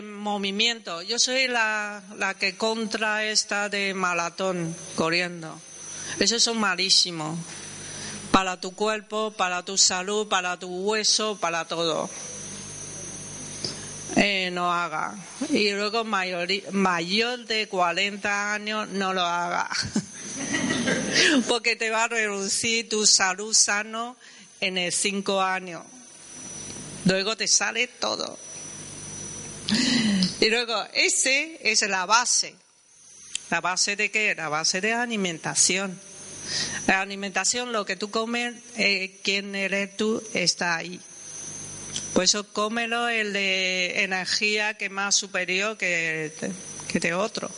movimiento. 0.03 1.01
Yo 1.01 1.19
soy 1.19 1.49
la, 1.49 2.01
la 2.17 2.33
que 2.33 2.55
contra 2.55 3.25
esta 3.25 3.67
de 3.67 3.93
maratón 3.93 4.73
corriendo. 4.95 5.59
Esos 6.17 6.41
son 6.41 6.57
malísimos 6.57 7.37
para 8.31 8.59
tu 8.59 8.73
cuerpo, 8.73 9.31
para 9.31 9.65
tu 9.65 9.77
salud, 9.77 10.29
para 10.29 10.57
tu 10.57 10.69
hueso, 10.69 11.37
para 11.41 11.65
todo. 11.65 12.09
Eh, 14.15 14.49
no 14.53 14.71
haga. 14.71 15.13
Y 15.49 15.69
luego 15.71 16.05
mayor, 16.05 16.47
mayor 16.71 17.45
de 17.45 17.67
40 17.67 18.53
años 18.53 18.87
no 18.87 19.13
lo 19.13 19.23
haga. 19.23 19.69
Porque 21.49 21.75
te 21.75 21.89
va 21.89 22.05
a 22.05 22.07
reducir 22.07 22.87
tu 22.87 23.05
salud 23.05 23.53
sano 23.53 24.15
en 24.61 24.77
el 24.77 24.93
5 24.93 25.41
años. 25.41 25.83
Luego 27.05 27.35
te 27.35 27.47
sale 27.47 27.87
todo. 27.87 28.37
Y 30.39 30.49
luego, 30.49 30.83
ese 30.93 31.59
es 31.63 31.81
la 31.83 32.05
base. 32.05 32.55
¿La 33.49 33.61
base 33.61 33.95
de 33.95 34.11
qué? 34.11 34.33
La 34.35 34.49
base 34.49 34.81
de 34.81 34.93
alimentación. 34.93 35.99
La 36.87 37.01
alimentación, 37.01 37.71
lo 37.71 37.85
que 37.85 37.95
tú 37.95 38.09
comes, 38.09 38.55
eh, 38.77 39.19
quién 39.23 39.55
eres 39.55 39.95
tú, 39.97 40.21
está 40.33 40.77
ahí. 40.77 40.99
Por 42.13 42.23
eso 42.23 42.51
cómelo 42.51 43.09
el 43.09 43.33
de 43.33 44.03
energía 44.03 44.77
que 44.77 44.89
más 44.89 45.15
superior 45.15 45.77
que, 45.77 46.33
que 46.87 46.99
de 46.99 47.13
otro. 47.13 47.49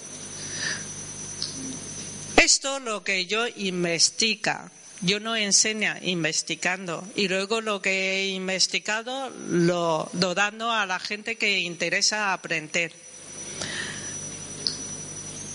Esto 2.35 2.79
lo 2.79 3.03
que 3.03 3.25
yo 3.25 3.47
investiga. 3.47 4.71
Yo 5.03 5.19
no 5.19 5.35
enseño 5.35 5.93
investigando 6.01 7.05
y 7.15 7.27
luego 7.27 7.59
lo 7.59 7.81
que 7.81 8.13
he 8.13 8.27
investigado 8.29 9.29
lo, 9.49 10.09
lo 10.13 10.33
dando 10.33 10.71
a 10.71 10.85
la 10.85 10.97
gente 10.97 11.35
que 11.35 11.59
interesa 11.59 12.31
aprender. 12.31 12.93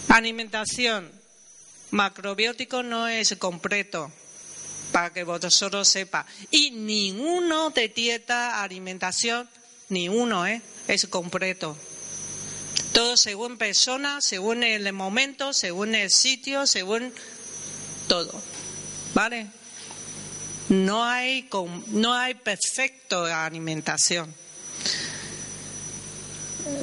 Alimentación 0.08 1.10
macrobiótico 1.90 2.82
no 2.82 3.08
es 3.08 3.34
completo, 3.38 4.12
para 4.92 5.12
que 5.12 5.24
vosotros 5.24 5.88
sepa. 5.88 6.26
Y 6.50 6.70
ninguno 6.70 7.70
de 7.70 7.88
dieta, 7.88 8.62
alimentación, 8.62 9.48
ni 9.88 10.08
uno 10.08 10.46
¿eh? 10.46 10.60
es 10.86 11.06
completo. 11.06 11.76
Todo 12.92 13.16
según 13.16 13.58
persona, 13.58 14.20
según 14.20 14.62
el 14.62 14.92
momento, 14.92 15.52
según 15.52 15.94
el 15.94 16.10
sitio, 16.10 16.66
según 16.66 17.12
todo. 18.08 18.42
¿Vale? 19.18 19.48
No 20.68 21.02
hay, 21.02 21.50
no 21.88 22.14
hay 22.14 22.34
perfecto 22.34 23.24
alimentación. 23.24 24.32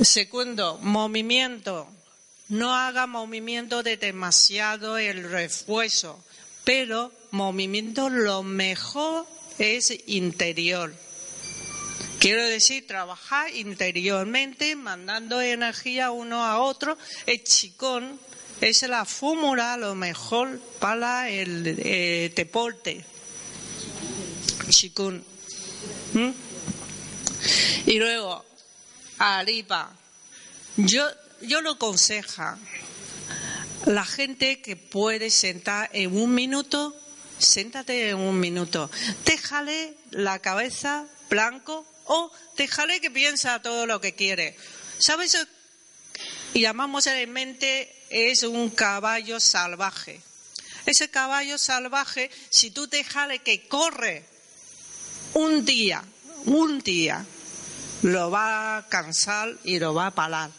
Segundo, 0.02 0.78
movimiento 0.82 1.88
no 2.50 2.76
haga 2.76 3.08
movimiento 3.08 3.84
de 3.84 3.96
demasiado 3.96 4.98
el 4.98 5.32
refuerzo, 5.32 6.22
pero 6.66 7.14
movimiento 7.32 8.10
lo 8.10 8.44
mejor 8.44 9.26
es 9.58 9.98
interior. 10.06 10.94
Quiero 12.20 12.44
decir, 12.44 12.86
trabajar 12.86 13.56
interiormente, 13.56 14.76
mandando 14.76 15.40
energía 15.40 16.12
uno 16.12 16.44
a 16.44 16.60
otro. 16.60 16.98
El 17.28 17.42
chicón 17.46 18.20
es 18.70 18.82
la 18.84 19.06
fórmula 19.06 19.78
lo 19.78 19.96
mejor 19.96 20.60
para 20.80 21.30
el 21.30 21.76
eh, 21.80 22.34
deporte. 22.36 23.06
Chikun. 24.70 25.24
¿Mm? 26.14 26.30
Y 27.86 28.00
luego, 28.00 28.44
arriba. 29.20 29.96
Yo 30.78 31.06
yo 31.42 31.62
lo 31.62 31.72
aconsejo. 31.72 32.44
La 33.86 34.06
gente 34.06 34.62
que 34.62 34.76
puede 34.76 35.30
sentar 35.30 35.90
en 35.94 36.16
un 36.18 36.34
minuto, 36.34 36.96
siéntate 37.38 38.10
en 38.10 38.18
un 38.18 38.40
minuto. 38.40 38.90
Déjale 39.26 39.94
la 40.12 40.40
cabeza 40.40 41.06
blanco 41.30 41.86
o 42.06 42.32
déjale 42.58 43.00
que 43.00 43.12
piensa 43.12 43.62
todo 43.62 43.86
lo 43.86 44.02
que 44.02 44.16
quiere. 44.16 44.56
¿Sabes? 44.98 45.38
Y 46.54 46.62
llamamos 46.62 47.06
en 47.08 47.32
mente 47.32 47.94
es 48.16 48.44
un 48.44 48.70
caballo 48.70 49.42
salvaje. 49.42 50.22
Ese 50.86 51.10
caballo 51.10 51.58
salvaje, 51.58 52.32
si 52.50 52.72
tú 52.72 52.88
te 52.88 53.04
jale 53.04 53.40
que 53.40 53.68
corre 53.68 54.24
un 55.34 55.66
día, 55.66 56.02
un 56.46 56.80
día, 56.80 57.26
lo 58.04 58.32
va 58.32 58.78
a 58.78 58.88
cansar 58.88 59.58
y 59.66 59.80
lo 59.80 59.94
va 59.94 60.08
a 60.08 60.12
parar. 60.12 60.50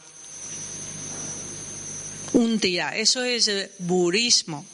Un 2.34 2.58
día, 2.58 2.94
eso 2.94 3.24
es 3.24 3.50
burismo. 3.78 4.66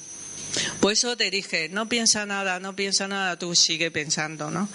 Por 0.81 0.93
eso 0.93 1.17
te 1.17 1.31
dije, 1.31 1.69
no 1.69 1.89
piensa 1.89 2.27
nada, 2.27 2.59
no 2.59 2.75
piensa 2.75 3.07
nada, 3.07 3.39
tú 3.39 3.55
sigue 3.55 3.93
pensando, 3.93 4.51
¿no? 4.51 4.69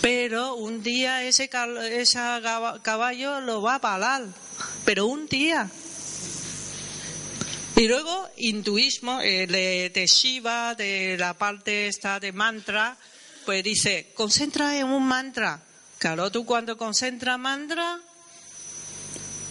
Pero 0.00 0.56
un 0.56 0.82
día 0.82 1.22
ese, 1.22 1.48
ese 1.92 2.18
caballo 2.82 3.40
lo 3.40 3.62
va 3.62 3.76
a 3.76 3.80
parar, 3.80 4.24
pero 4.84 5.06
un 5.06 5.26
día. 5.28 5.70
Y 7.82 7.88
luego, 7.88 8.30
intuismo, 8.36 9.20
eh, 9.20 9.48
de 9.92 10.06
Shiva, 10.06 10.76
de 10.76 11.16
la 11.18 11.34
parte 11.34 11.88
esta 11.88 12.20
de 12.20 12.30
mantra, 12.30 12.96
pues 13.44 13.64
dice, 13.64 14.12
concentra 14.14 14.78
en 14.78 14.86
un 14.86 15.04
mantra. 15.04 15.60
Claro, 15.98 16.30
tú 16.30 16.46
cuando 16.46 16.76
concentras 16.76 17.40
mantra, 17.40 17.98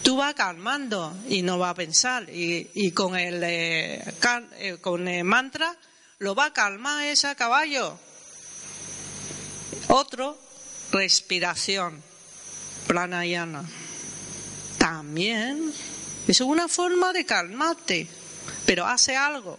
tú 0.02 0.16
vas 0.16 0.32
calmando 0.32 1.14
y 1.28 1.42
no 1.42 1.58
vas 1.58 1.72
a 1.72 1.74
pensar. 1.74 2.26
Y, 2.30 2.92
con, 2.92 3.16
el, 3.16 3.42
eh, 3.44 4.02
eh, 4.56 4.78
con 4.80 5.06
el 5.08 5.24
mantra 5.24 5.76
lo 6.16 6.34
va 6.34 6.46
a 6.46 6.52
calmar 6.54 7.04
ese 7.04 7.36
caballo. 7.36 7.98
Otro, 9.88 10.40
respiración, 10.90 12.02
pranayana. 12.86 13.62
También 14.78 15.70
es 16.26 16.40
una 16.40 16.66
forma 16.66 17.12
de 17.12 17.26
calmarte, 17.26 18.08
pero 18.66 18.86
hace 18.86 19.16
algo. 19.16 19.58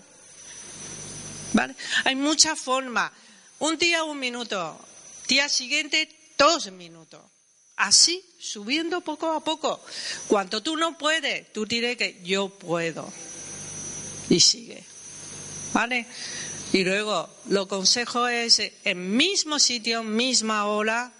¿Vale? 1.53 1.75
Hay 2.05 2.15
muchas 2.15 2.59
formas. 2.59 3.11
Un 3.59 3.77
día 3.77 4.03
un 4.03 4.19
minuto, 4.19 4.79
día 5.27 5.47
siguiente 5.49 6.09
dos 6.37 6.71
minutos. 6.71 7.21
Así, 7.75 8.23
subiendo 8.39 9.01
poco 9.01 9.31
a 9.31 9.43
poco. 9.43 9.83
Cuando 10.27 10.61
tú 10.61 10.77
no 10.77 10.97
puedes, 10.97 11.51
tú 11.53 11.65
diré 11.65 11.97
que 11.97 12.21
yo 12.23 12.49
puedo. 12.49 13.11
Y 14.29 14.39
sigue. 14.39 14.83
¿Vale? 15.73 16.05
Y 16.71 16.83
luego, 16.83 17.29
lo 17.49 17.67
consejo 17.67 18.27
es 18.27 18.61
en 18.83 19.15
mismo 19.15 19.59
sitio, 19.59 20.03
misma 20.03 20.65
hora, 20.65 21.11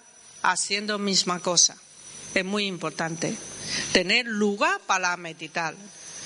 haciendo 0.42 0.98
misma 0.98 1.40
cosa. 1.40 1.76
Es 2.34 2.44
muy 2.44 2.66
importante. 2.66 3.36
Tener 3.92 4.26
lugar 4.26 4.80
para 4.86 5.16
meditar. 5.16 5.74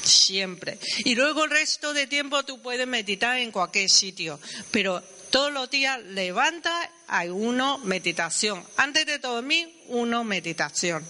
Siempre. 0.09 0.79
Y 1.05 1.15
luego 1.15 1.45
el 1.45 1.51
resto 1.51 1.93
de 1.93 2.07
tiempo 2.07 2.43
tú 2.45 2.61
puedes 2.61 2.87
meditar 2.87 3.39
en 3.39 3.51
cualquier 3.51 3.91
sitio. 3.91 4.41
Pero 4.71 5.03
todos 5.31 5.53
los 5.53 5.71
días 5.71 6.01
levanta 6.03 6.91
a 7.07 7.25
uno 7.25 7.79
meditación. 7.79 8.65
Antes 8.77 9.07
de 9.07 9.19
dormir, 9.19 9.69
uno 9.89 10.25
meditación. 10.25 11.05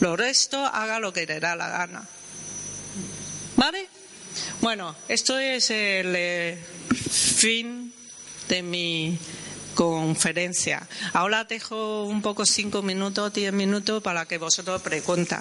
Lo 0.00 0.16
resto 0.16 0.64
haga 0.64 1.00
lo 1.00 1.12
que 1.12 1.26
le 1.26 1.40
da 1.40 1.56
la 1.56 1.68
gana. 1.68 2.08
¿Vale? 3.56 3.88
Bueno, 4.60 4.94
esto 5.08 5.38
es 5.38 5.70
el 5.70 6.14
eh, 6.16 6.58
fin 7.10 7.92
de 8.48 8.62
mi 8.62 9.18
conferencia. 9.74 10.86
Ahora 11.12 11.44
dejo 11.44 12.04
un 12.04 12.22
poco 12.22 12.46
cinco 12.46 12.82
minutos, 12.82 13.32
diez 13.32 13.52
minutos 13.52 14.02
para 14.02 14.26
que 14.26 14.38
vosotros 14.38 14.80
pregunten. 14.82 15.38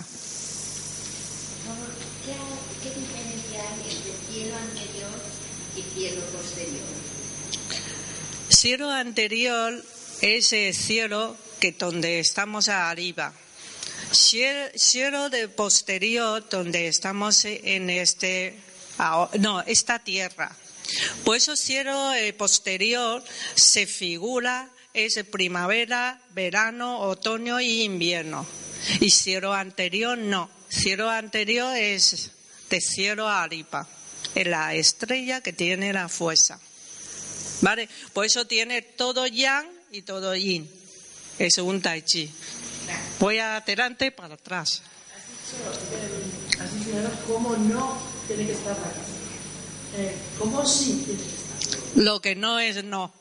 ¿Qué 2.83 2.89
diferencia 2.89 3.61
hay 3.61 3.97
entre 3.97 4.13
cielo 4.29 4.55
anterior 4.55 5.09
y 5.75 5.81
cielo 5.93 6.21
posterior? 6.25 6.85
Cielo 8.59 8.89
anterior 8.89 9.85
es 10.19 10.51
el 10.51 10.73
cielo 10.73 11.37
que 11.59 11.73
donde 11.73 12.17
estamos 12.17 12.69
arriba. 12.69 13.31
Cielo 14.11 15.29
de 15.29 15.47
posterior 15.47 16.43
donde 16.49 16.87
estamos 16.87 17.45
en 17.45 17.91
este 17.91 18.57
no, 19.37 19.61
esta 19.61 19.99
tierra. 19.99 20.57
Por 21.23 21.37
eso 21.37 21.55
cielo 21.55 22.13
posterior 22.35 23.23
se 23.53 23.85
figura 23.85 24.71
es 24.91 25.23
primavera, 25.29 26.19
verano, 26.31 27.01
otoño 27.01 27.61
y 27.61 27.83
invierno. 27.83 28.43
Y 28.99 29.11
cielo 29.11 29.53
anterior 29.53 30.17
no. 30.17 30.49
Cielo 30.67 31.11
anterior 31.11 31.77
es 31.77 32.31
de 32.71 32.81
cielo 32.81 33.29
arriba, 33.29 33.87
es 34.33 34.47
la 34.47 34.73
estrella 34.73 35.41
que 35.41 35.53
tiene 35.53 35.93
la 35.93 36.09
fuerza. 36.09 36.59
¿Vale? 37.61 37.89
Por 38.13 38.25
eso 38.25 38.45
tiene 38.45 38.81
todo 38.81 39.25
yang 39.27 39.67
y 39.91 40.01
todo 40.03 40.35
yin. 40.35 40.69
Es 41.39 41.57
un 41.57 41.81
tai 41.81 42.01
chi. 42.01 42.31
Voy 43.19 43.39
adelante 43.39 44.11
para 44.11 44.35
atrás. 44.35 44.81
Has 46.59 46.73
dicho, 46.73 46.91
cómo 47.27 47.55
no 47.55 47.97
tiene 48.27 48.45
que 48.45 48.53
estar 48.53 48.77
la 48.77 48.83
casa. 48.83 49.01
Eh, 49.97 50.15
¿Cómo 50.37 50.65
sí 50.65 51.03
tiene 51.05 51.21
que 51.21 51.29
estar? 51.29 52.03
Lo 52.03 52.21
que 52.21 52.35
no 52.35 52.59
es 52.59 52.83
no. 52.83 53.13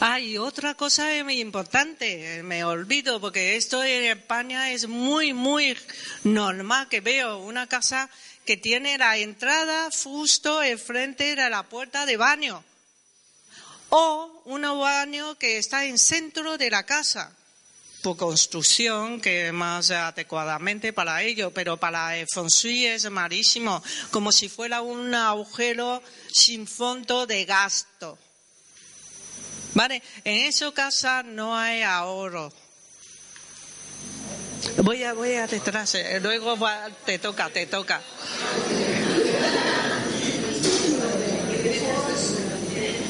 Hay 0.00 0.36
otra 0.36 0.74
cosa 0.74 1.08
muy 1.22 1.40
importante, 1.40 2.42
me 2.42 2.64
olvido, 2.64 3.20
porque 3.20 3.56
esto 3.56 3.84
en 3.84 4.04
España 4.04 4.72
es 4.72 4.88
muy, 4.88 5.32
muy 5.32 5.76
normal 6.24 6.88
que 6.88 7.00
veo 7.00 7.38
una 7.38 7.68
casa 7.68 8.10
que 8.44 8.56
tiene 8.56 8.98
la 8.98 9.16
entrada 9.16 9.88
justo 10.02 10.62
enfrente 10.62 11.34
de 11.36 11.50
la 11.50 11.62
puerta 11.64 12.06
de 12.06 12.16
baño. 12.16 12.64
O 13.90 14.42
un 14.46 14.62
baño 14.62 15.36
que 15.38 15.58
está 15.58 15.84
en 15.84 15.98
centro 15.98 16.56
de 16.56 16.70
la 16.70 16.84
casa, 16.84 17.36
por 18.02 18.16
construcción, 18.16 19.20
que 19.20 19.52
más 19.52 19.90
adecuadamente 19.92 20.92
para 20.92 21.22
ello, 21.22 21.52
pero 21.52 21.76
para 21.76 22.16
el 22.16 22.26
feng 22.26 22.48
shui 22.48 22.86
es 22.86 23.08
malísimo, 23.08 23.82
como 24.10 24.32
si 24.32 24.48
fuera 24.48 24.82
un 24.82 25.14
agujero 25.14 26.02
sin 26.32 26.66
fondo 26.66 27.26
de 27.26 27.44
gasto. 27.44 28.18
¿Vale? 29.74 30.02
En 30.24 30.46
esa 30.46 30.72
casa 30.72 31.22
no 31.22 31.56
hay 31.56 31.82
ahorro. 31.82 32.52
Voy 34.82 35.02
a, 35.02 35.12
voy 35.12 35.34
a 35.34 35.46
detrás, 35.46 35.94
eh, 35.96 36.20
luego 36.20 36.56
te 37.04 37.18
toca, 37.18 37.50
te 37.50 37.66
toca. 37.66 38.00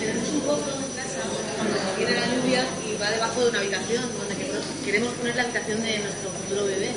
Tenemos 0.01 0.29
un 0.29 0.41
pozo 0.41 0.71
en 0.77 0.93
casa 0.97 1.21
cuando 1.57 1.79
viene 1.99 2.21
la 2.21 2.27
lluvia 2.27 2.65
y 2.89 2.97
va 3.01 3.11
debajo 3.11 3.45
de 3.45 3.51
una 3.51 3.59
habitación 3.61 4.03
donde 4.19 4.37
queremos 4.85 5.13
poner 5.15 5.37
la 5.37 5.43
habitación 5.43 5.83
de 5.83 5.99
nuestro 5.99 6.31
futuro 6.31 6.65
bebé 6.67 6.91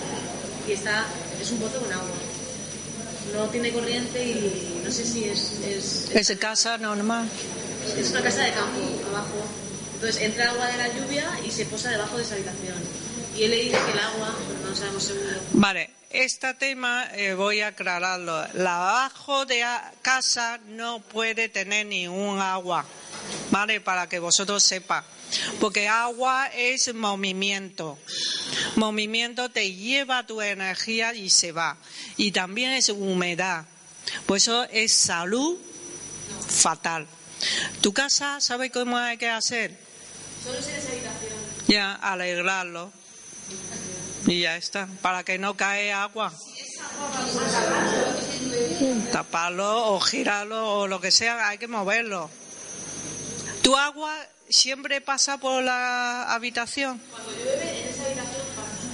y 0.68 0.72
está 0.72 1.06
es 1.42 1.52
un 1.52 1.60
pozo 1.60 1.80
con 1.80 1.92
agua. 1.92 2.08
No 3.36 3.50
tiene 3.50 3.72
corriente 3.74 4.24
y 4.24 4.82
no 4.84 4.92
sé 4.92 5.06
si 5.06 5.26
es 5.26 5.52
es, 5.66 6.10
es, 6.14 6.30
¿Es 6.30 6.38
casa 6.38 6.78
normal. 6.78 7.28
Es 7.98 8.12
una 8.12 8.22
casa 8.22 8.44
de 8.44 8.52
campo 8.52 8.80
abajo. 9.10 9.46
Entonces 9.96 10.22
entra 10.22 10.50
agua 10.50 10.68
de 10.68 10.78
la 10.78 10.88
lluvia 10.88 11.26
y 11.46 11.52
se 11.52 11.66
posa 11.66 11.90
debajo 11.90 12.18
de 12.18 12.24
esa 12.24 12.36
habitación. 12.36 12.76
Y 13.38 13.44
él 13.44 13.52
le 13.52 13.58
dice 13.58 13.78
que 13.86 13.92
el 13.92 14.00
agua, 14.00 14.34
no 14.64 14.76
sabemos 14.76 15.04
seguro. 15.04 15.36
Vale, 15.54 15.90
este 16.10 16.54
tema 16.54 17.10
eh, 17.14 17.34
voy 17.34 17.60
a 17.60 17.68
aclararlo. 17.68 18.46
La 18.54 18.78
abajo 18.78 19.46
de 19.46 19.66
casa 20.02 20.60
no 20.68 21.02
puede 21.02 21.50
tener 21.50 21.86
ningún 21.86 22.40
agua, 22.40 22.86
¿vale? 23.52 23.82
Para 23.82 24.08
que 24.08 24.20
vosotros 24.20 24.64
sepan. 24.64 25.04
Porque 25.60 25.90
agua 25.90 26.48
es 26.48 26.94
movimiento. 26.94 27.98
Movimiento 28.78 29.50
te 29.50 29.74
lleva 29.74 30.26
tu 30.26 30.42
energía 30.42 31.14
y 31.14 31.30
se 31.30 31.52
va. 31.52 31.78
Y 32.16 32.32
también 32.32 32.72
es 32.72 32.88
humedad. 32.88 33.66
Por 34.26 34.38
eso 34.38 34.64
es 34.72 34.94
salud 34.94 35.58
fatal. 36.48 37.08
¿Tu 37.82 37.92
casa 37.92 38.40
sabe 38.40 38.72
cómo 38.72 38.98
hay 38.98 39.18
que 39.18 39.28
hacer? 39.28 39.78
Solo 40.42 40.60
es 40.60 40.68
esa 40.68 40.92
habitación. 40.92 41.34
Ya, 41.68 41.94
alegrarlo. 41.96 42.94
Y 44.28 44.42
ya 44.42 44.58
está, 44.58 44.88
para 45.02 45.24
que 45.24 45.38
no 45.38 45.56
cae 45.56 45.94
agua. 45.94 46.34
Taparlo 49.12 49.94
o 49.94 50.00
girarlo 50.00 50.80
o 50.80 50.88
lo 50.88 51.00
que 51.00 51.12
sea, 51.12 51.48
hay 51.48 51.58
que 51.58 51.68
moverlo. 51.68 52.30
¿Tu 53.62 53.76
agua 53.76 54.16
siempre 54.50 55.02
pasa 55.02 55.38
por 55.38 55.64
la 55.64 56.34
habitación? 56.34 57.02
Cuando 57.12 57.32
llueve, 57.32 57.82
en 57.82 57.90
esa 57.90 58.06
habitación 58.06 58.46
pasa. 58.56 58.86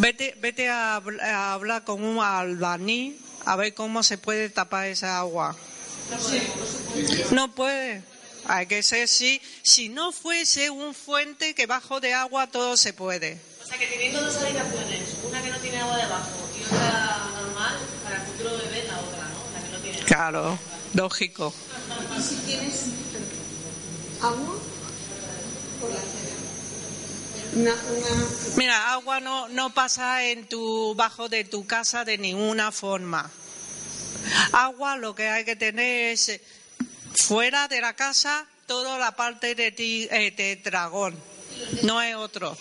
Vete, 0.00 0.36
vete 0.40 0.68
a, 0.68 0.96
a 0.96 1.52
hablar 1.52 1.84
con 1.84 2.02
un 2.02 2.22
albaní 2.22 3.16
a 3.44 3.56
ver 3.56 3.74
cómo 3.74 4.02
se 4.02 4.18
puede 4.18 4.50
tapar 4.50 4.86
esa 4.88 5.18
agua. 5.18 5.56
No 7.30 7.54
puede. 7.54 8.02
Hay 8.48 8.66
que 8.66 8.82
ser 8.82 9.06
si, 9.08 9.40
si 9.62 9.88
no 9.88 10.10
fuese 10.10 10.70
un 10.70 10.94
fuente 10.94 11.54
que 11.54 11.66
bajo 11.66 12.00
de 12.00 12.14
agua 12.14 12.46
todo 12.46 12.76
se 12.76 12.92
puede. 12.92 13.38
O 13.62 13.66
sea 13.66 13.78
que 13.78 13.86
teniendo 13.86 14.22
dos 14.22 14.36
habitaciones, 14.36 15.02
una 15.22 15.42
que 15.42 15.50
no 15.50 15.58
tiene 15.58 15.78
agua 15.78 15.98
debajo 15.98 16.48
y 16.58 16.64
otra 16.64 17.28
normal, 17.34 17.76
para 18.02 18.16
el 18.16 18.22
futuro 18.22 18.56
bebé 18.56 18.84
la 18.88 18.98
otra, 18.98 19.28
¿no? 19.28 19.52
La 19.54 19.64
que 19.64 19.72
no 19.72 19.78
tiene 19.78 19.96
agua. 19.98 20.06
Claro, 20.06 20.58
lógico. 20.94 21.54
¿Y 22.18 22.22
si 22.22 22.36
tienes 22.36 22.84
agua? 24.22 24.56
Por 25.80 25.90
la 25.90 26.00
cena. 26.00 26.28
Una, 27.54 27.72
una, 27.72 28.26
Mira, 28.56 28.92
agua 28.92 29.20
no, 29.20 29.48
no 29.48 29.74
pasa 29.74 30.24
en 30.24 30.46
tu, 30.48 30.94
bajo 30.94 31.28
de 31.28 31.44
tu 31.44 31.66
casa 31.66 32.04
de 32.04 32.16
ninguna 32.16 32.72
forma. 32.72 33.30
Agua 34.52 34.96
lo 34.96 35.14
que 35.14 35.28
hay 35.28 35.44
que 35.44 35.56
tener 35.56 36.12
es 36.12 36.40
fuera 37.22 37.68
de 37.68 37.80
la 37.80 37.94
casa 37.94 38.46
toda 38.66 38.98
la 38.98 39.16
parte 39.16 39.54
de, 39.54 39.72
ti, 39.72 40.06
eh, 40.10 40.30
de 40.30 40.56
dragón. 40.56 41.14
No 41.82 41.98
hay 41.98 42.12
otro. 42.14 42.56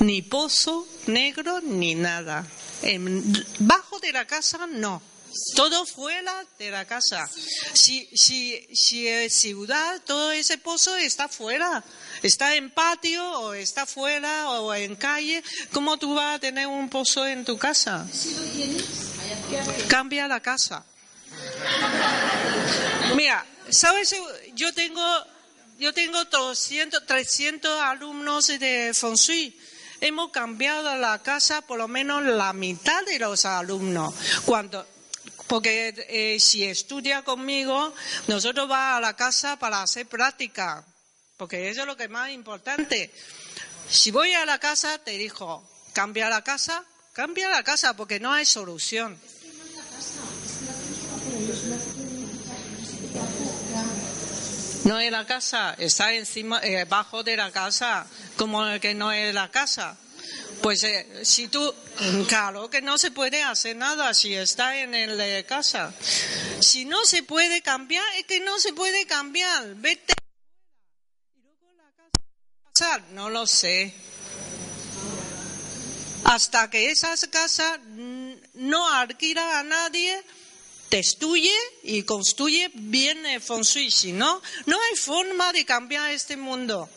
Ni 0.00 0.22
pozo 0.22 0.86
negro 1.06 1.60
ni 1.62 1.94
nada. 1.94 2.46
En- 2.82 3.46
bajo 3.60 3.98
de 4.00 4.12
la 4.12 4.26
casa 4.26 4.66
no. 4.66 5.02
Todo 5.54 5.84
fuera 5.84 6.44
de 6.58 6.70
la 6.70 6.86
casa. 6.86 7.28
Si, 7.74 8.08
si, 8.14 8.66
si 8.74 9.06
es 9.06 9.34
ciudad, 9.34 10.00
todo 10.06 10.32
ese 10.32 10.56
pozo 10.56 10.96
está 10.96 11.28
fuera. 11.28 11.84
Está 12.22 12.54
en 12.56 12.70
patio 12.70 13.22
o 13.40 13.52
está 13.54 13.84
fuera 13.84 14.50
o 14.50 14.72
en 14.74 14.96
calle. 14.96 15.42
¿Cómo 15.72 15.98
tú 15.98 16.14
vas 16.14 16.36
a 16.36 16.38
tener 16.38 16.66
un 16.66 16.88
pozo 16.88 17.26
en 17.26 17.44
tu 17.44 17.58
casa? 17.58 18.06
si 18.12 18.34
lo 18.34 18.42
tienes. 18.44 18.84
Cambia 19.88 20.28
la 20.28 20.40
casa. 20.40 20.84
Mira, 23.14 23.44
¿sabes? 23.68 24.14
Yo 24.54 24.72
tengo, 24.72 25.02
yo 25.78 25.92
tengo 25.92 26.24
200, 26.24 27.06
300 27.06 27.82
alumnos 27.82 28.46
de 28.46 28.92
Feng 28.94 29.14
Shui. 29.14 29.58
Hemos 30.00 30.30
cambiado 30.30 30.94
la 30.96 31.22
casa 31.22 31.62
por 31.62 31.78
lo 31.78 31.88
menos 31.88 32.22
la 32.22 32.52
mitad 32.52 33.02
de 33.04 33.18
los 33.18 33.44
alumnos. 33.44 34.14
Cuando, 34.44 34.86
porque 35.46 35.94
eh, 36.08 36.38
si 36.40 36.64
estudia 36.64 37.22
conmigo, 37.22 37.94
nosotros 38.26 38.70
va 38.70 38.96
a 38.96 39.00
la 39.00 39.16
casa 39.16 39.58
para 39.58 39.82
hacer 39.82 40.06
práctica. 40.06 40.84
Porque 41.36 41.68
eso 41.68 41.82
es 41.82 41.86
lo 41.86 41.96
que 41.96 42.04
es 42.04 42.10
más 42.10 42.30
importante. 42.30 43.12
Si 43.88 44.10
voy 44.10 44.32
a 44.34 44.44
la 44.46 44.58
casa, 44.58 44.98
te 44.98 45.12
dijo, 45.12 45.68
cambia 45.92 46.28
la 46.28 46.42
casa, 46.42 46.84
cambia 47.16 47.48
la 47.48 47.62
casa, 47.62 47.96
porque 47.96 48.20
no 48.20 48.30
hay 48.30 48.44
solución. 48.44 49.18
No 54.84 55.00
es 55.00 55.10
la 55.10 55.26
casa, 55.26 55.74
está 55.78 56.12
encima, 56.12 56.60
eh, 56.62 56.84
bajo 56.84 57.24
de 57.24 57.38
la 57.38 57.50
casa, 57.50 58.06
como 58.36 58.62
que 58.80 58.92
no 58.92 59.12
es 59.12 59.32
la 59.32 59.50
casa. 59.50 59.96
Pues 60.60 60.84
eh, 60.84 61.24
si 61.24 61.48
tú, 61.48 61.74
claro 62.28 62.68
que 62.68 62.82
no 62.82 62.98
se 62.98 63.10
puede 63.10 63.42
hacer 63.42 63.76
nada 63.76 64.12
si 64.12 64.34
está 64.34 64.78
en 64.78 64.94
el 64.94 65.16
de 65.16 65.46
casa. 65.46 65.94
Si 66.60 66.84
no 66.84 67.02
se 67.06 67.22
puede 67.22 67.62
cambiar, 67.62 68.04
es 68.18 68.26
que 68.26 68.40
no 68.40 68.58
se 68.58 68.74
puede 68.74 69.06
cambiar. 69.06 69.74
Vete. 69.76 70.12
Y 71.34 71.40
luego 71.40 71.72
la 71.78 71.90
casa 72.74 72.98
no 73.12 73.30
lo 73.30 73.46
sé. 73.46 73.94
Hasta 76.26 76.68
que 76.70 76.90
esas 76.90 77.26
casas 77.28 77.78
mm, 77.86 78.32
no 78.54 78.92
alquila 78.92 79.60
a 79.60 79.62
nadie, 79.62 80.22
destruye 80.90 81.54
y 81.84 82.02
construye 82.02 82.68
bien 82.74 83.24
el. 83.26 83.40
Si 83.42 84.12
no, 84.12 84.42
no 84.66 84.76
hay 84.76 84.96
forma 84.96 85.52
de 85.52 85.64
cambiar 85.64 86.10
este 86.10 86.36
mundo. 86.36 86.88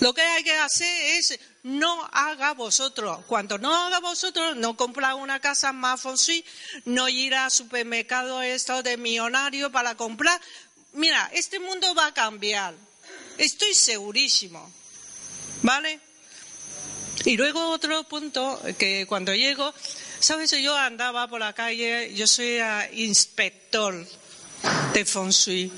Lo 0.00 0.12
que 0.12 0.20
hay 0.20 0.42
que 0.44 0.52
hacer 0.52 1.18
es 1.18 1.38
no 1.62 2.06
haga 2.12 2.52
vosotros. 2.52 3.24
Cuando 3.26 3.56
no 3.56 3.74
haga 3.74 4.00
vosotros, 4.00 4.54
no 4.56 4.76
comprar 4.76 5.14
una 5.14 5.40
casa 5.40 5.72
más 5.72 6.02
feng 6.02 6.16
shui, 6.16 6.44
no 6.84 7.08
ir 7.08 7.34
al 7.34 7.50
supermercado 7.50 8.42
esto 8.42 8.82
de 8.82 8.98
millonario 8.98 9.72
para 9.72 9.94
comprar. 9.94 10.38
Mira, 10.92 11.30
este 11.32 11.58
mundo 11.58 11.94
va 11.94 12.08
a 12.08 12.14
cambiar. 12.14 12.74
Estoy 13.38 13.72
segurísimo. 13.72 14.70
¿Vale? 15.62 16.11
Y 17.24 17.36
luego 17.36 17.70
otro 17.70 18.02
punto 18.04 18.60
que 18.78 19.06
cuando 19.06 19.34
llego, 19.34 19.72
sabes, 20.18 20.50
yo 20.50 20.76
andaba 20.76 21.28
por 21.28 21.40
la 21.40 21.52
calle, 21.52 22.12
yo 22.14 22.26
soy 22.26 22.58
inspector 22.92 24.06
de 24.92 25.04
feng 25.04 25.30
shui. 25.30 25.70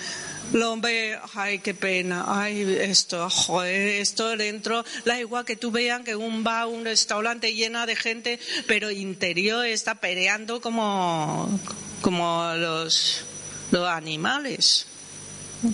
Lo 0.52 0.76
ve, 0.76 1.18
ay, 1.34 1.58
qué 1.58 1.74
pena, 1.74 2.24
ay, 2.28 2.76
esto, 2.80 3.28
joder, 3.30 4.00
esto 4.00 4.36
dentro, 4.36 4.84
da 5.04 5.18
igual 5.18 5.44
que 5.44 5.56
tú 5.56 5.70
vean 5.70 6.04
que 6.04 6.14
un 6.14 6.44
bar, 6.44 6.66
un 6.66 6.84
restaurante 6.84 7.54
llena 7.54 7.86
de 7.86 7.96
gente, 7.96 8.38
pero 8.66 8.90
interior 8.90 9.64
está 9.64 9.94
peleando 9.96 10.60
como, 10.60 11.58
como 12.02 12.52
los, 12.56 13.22
los 13.70 13.88
animales, 13.88 14.86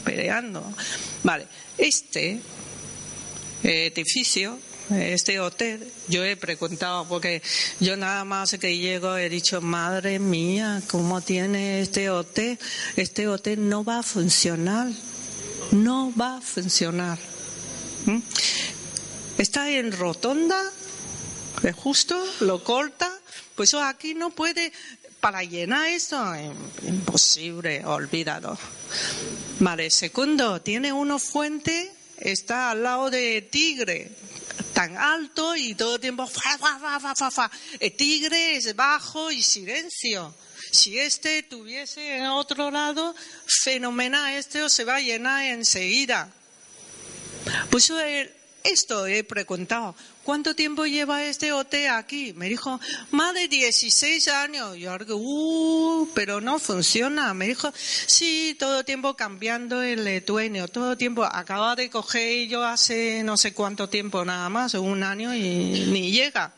peleando. 0.05 0.65
Vale, 1.25 1.47
este 1.77 2.41
edificio, 3.65 4.59
este 4.91 5.39
hotel, 5.41 5.91
yo 6.09 6.25
he 6.25 6.37
preguntado, 6.37 7.07
porque 7.07 7.43
yo 7.79 7.97
nada 7.97 8.25
más 8.25 8.57
que 8.61 8.77
llego 8.77 9.17
he 9.17 9.29
dicho, 9.29 9.61
madre 9.61 10.19
mía, 10.19 10.83
¿cómo 10.89 11.21
tiene 11.21 11.81
este 11.81 12.11
hotel? 12.11 12.59
Este 12.97 13.29
hotel 13.29 13.69
no 13.69 13.85
va 13.85 14.01
a 14.01 14.03
funcionar, 14.03 14.89
no 15.73 16.13
va 16.19 16.39
a 16.39 16.41
funcionar. 16.41 17.19
¿Mm? 18.07 18.19
Está 19.39 19.71
en 19.71 19.93
rotonda, 19.93 20.61
es 21.63 21.75
justo, 21.75 22.23
lo 22.41 22.65
corta, 22.65 23.11
pues 23.55 23.75
aquí 23.75 24.15
no 24.15 24.31
puede, 24.31 24.73
para 25.21 25.43
llenar 25.45 25.89
esto, 25.89 26.21
imposible, 26.83 27.85
olvidado. 27.85 28.59
Vale, 29.61 29.91
segundo, 29.91 30.61
tiene 30.63 30.93
una 30.93 31.19
fuente, 31.19 31.93
está 32.19 32.71
al 32.71 32.83
lado 32.83 33.11
de 33.11 33.43
Tigre, 33.43 34.11
tan 34.73 34.97
alto 34.97 35.57
y 35.57 35.75
todo 35.75 35.97
el 35.97 36.01
tiempo 36.01 36.27
fa, 36.27 36.59
fa, 36.59 36.79
fa, 37.01 37.15
fa, 37.15 37.31
fa. 37.31 37.51
El 37.79 37.97
tigre 37.97 38.57
es 38.57 38.75
bajo 38.75 39.31
y 39.31 39.43
silencio. 39.43 40.35
Si 40.73 40.99
este 40.99 41.43
tuviese 41.43 42.17
en 42.17 42.27
otro 42.27 42.71
lado, 42.71 43.15
fenomenal, 43.47 44.35
este 44.35 44.69
se 44.69 44.85
va 44.85 44.97
a 44.97 45.01
llenar 45.01 45.45
enseguida. 45.45 46.33
Pues 47.71 47.91
eh, 47.91 48.40
esto 48.65 49.07
he 49.07 49.25
preguntado, 49.25 49.95
¿cuánto 50.25 50.55
tiempo 50.55 50.85
lleva 50.87 51.25
este 51.25 51.53
hotel 51.53 51.91
aquí? 51.91 52.33
Me 52.35 52.49
dijo, 52.49 52.81
más 53.11 53.35
de 53.35 53.49
16 53.49 54.29
años. 54.29 54.77
Yo 54.77 54.93
algo, 54.93 55.17
uh, 55.17 56.09
pero 56.15 56.41
no 56.41 56.59
funciona. 56.59 57.33
Me 57.35 57.49
dijo, 57.49 57.73
sí, 57.75 58.57
todo 58.59 58.85
tiempo 58.85 59.15
cambiando 59.15 59.83
el 59.83 60.25
dueño, 60.25 60.69
todo 60.69 60.97
tiempo. 60.97 61.25
Acaba 61.25 61.77
de 61.77 61.91
coger 61.91 62.49
yo 62.49 62.65
hace 62.65 63.23
no 63.25 63.37
sé 63.37 63.53
cuánto 63.53 63.89
tiempo 63.89 64.25
nada 64.25 64.49
más, 64.49 64.75
un 64.75 65.03
año 65.03 65.35
y 65.35 65.87
ni 65.87 66.13
llega. 66.13 66.53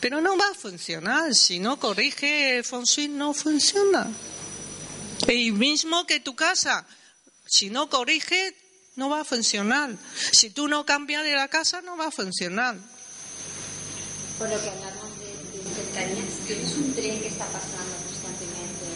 Pero 0.00 0.20
no 0.20 0.36
va 0.36 0.48
a 0.50 0.54
funcionar. 0.54 1.34
Si 1.34 1.58
no 1.58 1.78
corrige 1.78 2.62
shui, 2.62 3.08
no 3.08 3.34
funciona. 3.34 4.08
Y 5.28 5.50
mismo 5.52 6.06
que 6.06 6.20
tu 6.20 6.36
casa, 6.36 6.86
si 7.46 7.70
no 7.70 7.88
corrige, 7.88 8.54
no 8.96 9.08
va 9.10 9.20
a 9.20 9.24
funcionar. 9.24 9.94
Si 10.32 10.50
tú 10.50 10.68
no 10.68 10.84
cambias 10.84 11.22
de 11.22 11.34
la 11.34 11.48
casa, 11.48 11.82
no 11.82 11.96
va 11.96 12.08
a 12.08 12.10
funcionar. 12.10 12.76
Por 14.38 14.48
lo 14.48 14.60
que 14.60 14.68
hablamos 14.68 15.18
de, 15.18 15.26
de 15.26 15.74
cercanías, 15.74 16.32
tienes 16.46 16.72
un 16.74 16.94
tren 16.94 17.20
que 17.20 17.28
está 17.28 17.46
pasando 17.46 17.94
constantemente, 18.06 18.86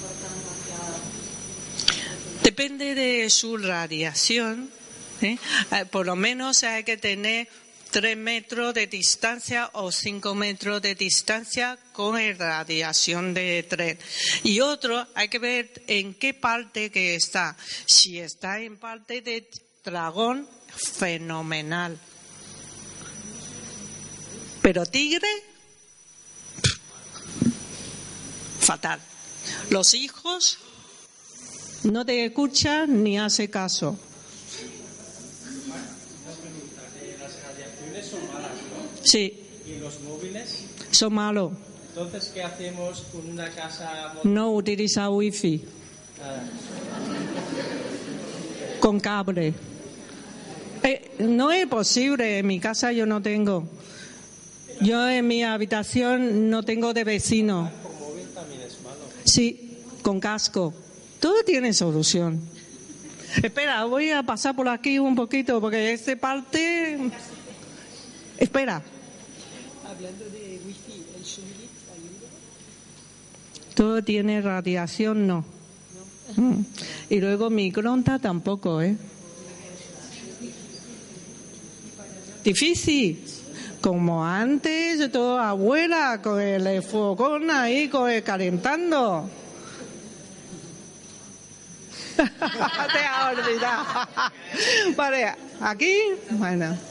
cortando 0.00 0.50
hacia... 0.50 2.42
Depende 2.42 2.94
de 2.94 3.28
su 3.30 3.56
radiación. 3.58 4.70
¿eh? 5.22 5.38
Eh, 5.72 5.84
Por 5.86 6.06
lo 6.06 6.16
menos 6.16 6.62
hay 6.62 6.84
que 6.84 6.96
tener 6.96 7.48
tres 8.00 8.16
metros 8.16 8.74
de 8.74 8.86
distancia 8.86 9.70
o 9.72 9.90
cinco 9.90 10.32
metros 10.32 10.80
de 10.80 10.94
distancia 10.94 11.76
con 11.92 12.16
el 12.16 12.38
radiación 12.38 13.34
de 13.34 13.64
tren. 13.68 13.98
Y 14.44 14.60
otro, 14.60 15.04
hay 15.16 15.28
que 15.28 15.40
ver 15.40 15.82
en 15.88 16.14
qué 16.14 16.32
parte 16.32 16.92
que 16.92 17.16
está. 17.16 17.56
Si 17.88 18.20
está 18.20 18.60
en 18.60 18.76
parte 18.76 19.20
de 19.20 19.50
dragón, 19.84 20.48
fenomenal. 20.68 21.98
Pero 24.62 24.86
tigre, 24.86 25.28
fatal. 28.60 29.00
Los 29.70 29.94
hijos 29.94 30.58
no 31.82 32.04
te 32.04 32.26
escuchan 32.26 33.02
ni 33.02 33.18
hace 33.18 33.50
caso. 33.50 33.98
Las 37.18 37.42
radiaciones 37.42 38.06
son 38.06 38.26
malas, 38.32 38.52
¿no? 38.52 38.97
Sí, 39.08 39.32
Y 39.66 39.80
los 39.80 40.02
móviles, 40.02 40.66
son 40.90 41.14
malos. 41.14 41.52
Entonces, 41.88 42.30
¿qué 42.34 42.42
hacemos 42.42 43.06
con 43.10 43.26
una 43.26 43.48
casa 43.48 44.12
No 44.22 44.52
utiliza 44.52 45.08
wifi. 45.08 45.64
Ah, 46.22 46.42
con 48.80 49.00
cable. 49.00 49.54
Eh, 50.82 51.10
no 51.20 51.50
es 51.50 51.66
posible, 51.68 52.40
en 52.40 52.46
mi 52.46 52.60
casa 52.60 52.92
yo 52.92 53.06
no 53.06 53.22
tengo. 53.22 53.66
Yo 54.82 55.08
en 55.08 55.26
mi 55.26 55.42
habitación 55.42 56.50
no 56.50 56.62
tengo 56.62 56.92
de 56.92 57.04
vecino. 57.04 57.70
con 57.82 57.98
móvil 58.10 58.26
también 58.34 58.60
es 58.60 58.78
malo? 58.82 59.00
Sí, 59.24 59.78
con 60.02 60.20
casco. 60.20 60.74
Todo 61.18 61.42
tiene 61.44 61.72
solución. 61.72 62.42
Espera, 63.42 63.84
voy 63.86 64.10
a 64.10 64.22
pasar 64.22 64.54
por 64.54 64.68
aquí 64.68 64.98
un 64.98 65.14
poquito 65.14 65.62
porque 65.62 65.94
esta 65.94 66.14
parte... 66.14 66.98
Espera. 68.38 68.82
Hablando 69.98 70.26
de 70.26 70.60
wifi, 70.64 71.04
¿el 71.16 71.24
Shungit 71.24 71.70
ayuda? 71.92 72.28
Todo 73.74 74.04
tiene 74.04 74.40
radiación, 74.40 75.26
no. 75.26 75.44
Mm. 76.36 76.60
Y 77.10 77.18
luego 77.18 77.50
microondas 77.50 78.20
tampoco, 78.20 78.80
¿eh? 78.80 78.96
Difícil. 82.44 83.24
Como 83.80 84.24
antes, 84.24 85.10
todo 85.10 85.40
abuela 85.40 86.22
con 86.22 86.40
el 86.40 86.80
fogón 86.84 87.50
ahí 87.50 87.88
con 87.88 88.08
el 88.08 88.22
calentando. 88.22 89.28
Te 92.16 93.00
has 93.00 93.36
olvidado. 93.36 93.84
Vale, 94.96 95.34
aquí, 95.60 95.98
bueno. 96.30 96.87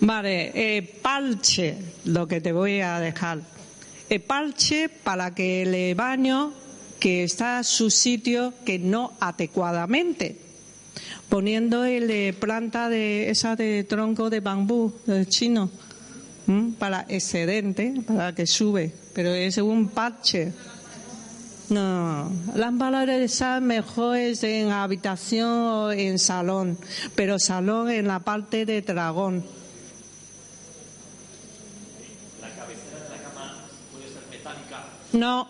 Vale, 0.00 0.52
eh, 0.54 0.82
parche, 1.02 1.76
lo 2.04 2.26
que 2.26 2.40
te 2.40 2.52
voy 2.52 2.80
a 2.80 2.98
dejar. 3.00 3.40
El 4.08 4.20
parche 4.22 4.88
para 4.88 5.34
que 5.34 5.62
el 5.62 5.94
baño 5.94 6.52
que 6.98 7.24
está 7.24 7.58
a 7.58 7.64
su 7.64 7.90
sitio 7.90 8.54
que 8.64 8.78
no 8.78 9.12
adecuadamente. 9.20 10.36
Poniendo 11.28 11.84
el 11.84 12.10
eh, 12.10 12.32
planta 12.32 12.88
de 12.88 13.30
esa 13.30 13.54
de 13.54 13.84
tronco 13.84 14.30
de 14.30 14.40
bambú 14.40 14.92
eh, 15.06 15.26
chino 15.28 15.70
para 16.78 17.04
excedente, 17.10 17.92
para 18.06 18.34
que 18.34 18.46
sube, 18.46 18.90
pero 19.12 19.34
es 19.34 19.58
un 19.58 19.88
parche. 19.88 20.52
No, 21.68 22.32
esas 23.06 23.60
mejor 23.60 24.16
es 24.16 24.42
en 24.42 24.70
habitación 24.70 25.50
o 25.50 25.92
en 25.92 26.18
salón, 26.18 26.78
pero 27.14 27.38
salón 27.38 27.90
en 27.90 28.08
la 28.08 28.20
parte 28.20 28.64
de 28.64 28.80
dragón. 28.80 29.44
No. 35.12 35.48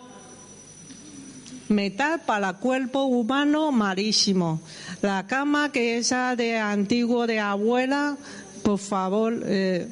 Metal 1.69 2.21
para 2.25 2.53
cuerpo 2.53 3.03
humano 3.03 3.71
malísimo. 3.71 4.59
La 5.01 5.27
cama 5.27 5.71
que 5.71 5.97
esa 5.97 6.35
de 6.35 6.57
antiguo 6.57 7.27
de 7.27 7.39
abuela, 7.39 8.17
por 8.63 8.79
favor, 8.79 9.39
eh, 9.45 9.87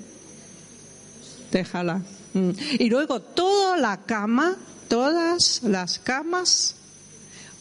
déjala. 1.52 2.02
Mm. 2.34 2.52
Y 2.80 2.90
luego 2.90 3.22
toda 3.22 3.78
la 3.78 4.02
cama, 4.06 4.58
todas 4.88 5.62
las 5.64 6.00
camas, 6.00 6.76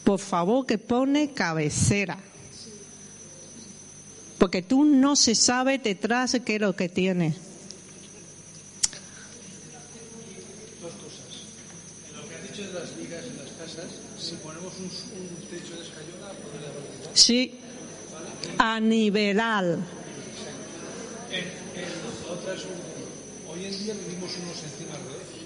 por 0.03 0.19
favor 0.19 0.65
que 0.65 0.77
pone 0.77 1.33
cabecera. 1.33 2.17
Porque 4.37 4.61
tú 4.61 4.85
no 4.85 5.15
se 5.15 5.33
sabe 5.35 5.79
detrás 5.79 6.37
qué 6.45 6.55
es 6.55 6.61
lo 6.61 6.75
que 6.75 6.89
tiene. 6.89 7.35
Dos 10.79 10.93
cosas. 10.93 11.25
En 12.09 12.15
lo 12.21 12.29
que 12.29 12.35
has 12.35 12.43
dicho 12.43 12.61
de 12.61 12.79
las 12.79 12.95
vigas 12.95 13.25
en 13.25 13.37
las 13.37 13.49
casas, 13.57 13.91
si 14.19 14.35
ponemos 14.35 14.73
un, 14.77 14.85
un 14.85 15.49
techo 15.49 15.75
de 15.75 15.81
escayola, 15.81 16.31
¿puede 16.37 16.61
la 16.61 16.71
velocidad? 16.71 17.06
Sí, 17.17 17.51
a 18.59 18.79
nivelar. 18.79 19.63
La 19.65 19.79
hoy 23.49 23.65
en 23.65 23.79
día 23.79 23.95
vivimos 23.95 24.37
unos 24.37 24.63
encima 24.63 24.93
de 24.93 25.09
otros. 25.09 25.41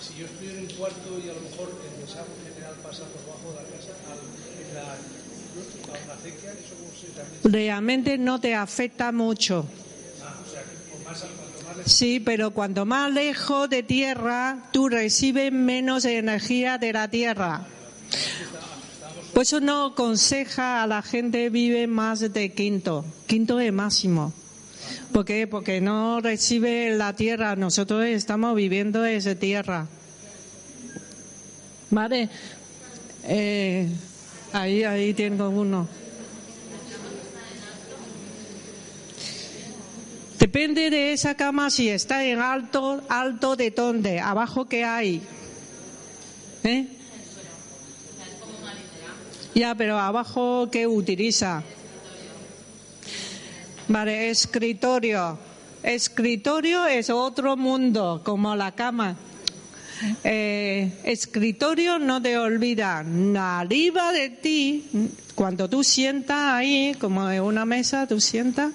Si 0.00 0.14
yo 0.16 0.26
estoy 0.26 0.48
en 0.50 0.58
un 0.60 0.66
cuarto 0.76 1.18
y 1.18 1.28
a 1.28 1.32
lo 1.32 1.40
mejor 1.40 1.72
el 1.82 2.06
desagüe 2.06 2.36
general 2.46 2.74
pasa 2.84 3.02
por 3.02 3.20
debajo 3.20 3.50
de 3.50 3.56
la 3.56 3.62
casa, 3.76 3.90
al, 4.06 4.20
en 4.62 4.74
la, 4.76 4.92
a 4.92 6.04
una 6.04 6.14
acequia, 6.14 6.52
eso 6.52 6.76
se. 7.42 7.48
Realmente 7.48 8.16
no 8.16 8.40
te 8.40 8.54
afecta 8.54 9.10
mucho. 9.10 9.66
Sí, 11.84 12.20
pero 12.20 12.52
cuanto 12.52 12.86
más 12.86 13.10
lejos 13.12 13.68
de 13.68 13.82
tierra, 13.82 14.68
tú 14.70 14.88
recibes 14.88 15.50
menos 15.50 16.04
energía 16.04 16.78
de 16.78 16.92
la 16.92 17.08
tierra. 17.08 17.66
Por 19.32 19.42
eso 19.42 19.60
no 19.60 19.86
aconseja 19.86 20.82
a 20.82 20.86
la 20.86 21.02
gente 21.02 21.50
vive 21.50 21.86
más 21.86 22.20
de 22.20 22.52
quinto. 22.52 23.04
Quinto 23.26 23.60
es 23.60 23.72
máximo. 23.72 24.32
¿Por 25.12 25.24
qué? 25.24 25.46
Porque 25.46 25.80
no 25.80 26.20
recibe 26.20 26.90
la 26.96 27.14
tierra. 27.14 27.56
Nosotros 27.56 28.04
estamos 28.04 28.56
viviendo 28.56 29.04
esa 29.04 29.34
tierra. 29.34 29.86
¿Vale? 31.90 32.28
Eh, 33.24 33.88
ahí, 34.52 34.84
ahí 34.84 35.14
tengo 35.14 35.48
uno. 35.48 35.86
Depende 40.38 40.88
de 40.88 41.12
esa 41.12 41.34
cama 41.34 41.68
si 41.68 41.88
está 41.88 42.24
en 42.24 42.40
alto, 42.40 43.02
alto 43.08 43.54
de 43.54 43.70
dónde, 43.70 44.18
abajo 44.18 44.66
qué 44.66 44.84
hay. 44.84 45.20
¿Eh? 46.64 46.97
Ya, 49.58 49.74
pero 49.74 49.98
abajo 49.98 50.68
qué 50.70 50.86
utiliza. 50.86 51.64
Vale, 53.88 54.30
escritorio. 54.30 55.36
Escritorio 55.82 56.86
es 56.86 57.10
otro 57.10 57.56
mundo, 57.56 58.22
como 58.24 58.54
la 58.54 58.70
cama. 58.70 59.16
Eh, 60.22 61.00
escritorio 61.02 61.98
no 61.98 62.22
te 62.22 62.38
olvida. 62.38 63.04
Arriba 63.58 64.12
de 64.12 64.30
ti, 64.30 64.84
cuando 65.34 65.68
tú 65.68 65.82
sientas 65.82 66.38
ahí, 66.38 66.94
como 67.00 67.28
en 67.28 67.42
una 67.42 67.64
mesa, 67.64 68.06
tú 68.06 68.20
sientas, 68.20 68.70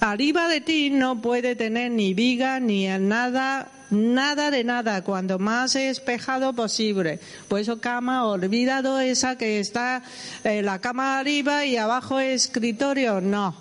arriba 0.00 0.48
de 0.48 0.60
ti 0.60 0.90
no 0.90 1.22
puede 1.22 1.54
tener 1.54 1.92
ni 1.92 2.12
viga 2.12 2.58
ni 2.58 2.88
nada, 2.88 3.68
nada 3.90 4.50
de 4.50 4.64
nada, 4.64 5.02
cuando 5.02 5.38
más 5.38 5.74
espejado 5.76 6.52
posible. 6.52 7.20
Por 7.48 7.60
eso 7.60 7.80
cama, 7.80 8.26
olvidado 8.26 9.00
esa 9.00 9.36
que 9.36 9.60
está 9.60 10.02
eh, 10.44 10.62
la 10.62 10.80
cama 10.80 11.18
arriba 11.18 11.64
y 11.64 11.76
abajo 11.76 12.20
escritorio, 12.20 13.20
no. 13.20 13.54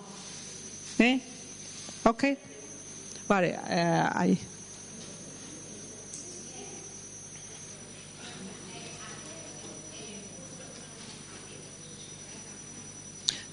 ¿Eh? 0.99 1.19
¿Ok? 2.03 2.23
Vale, 3.27 3.57
eh, 3.69 4.03
ahí. 4.13 4.39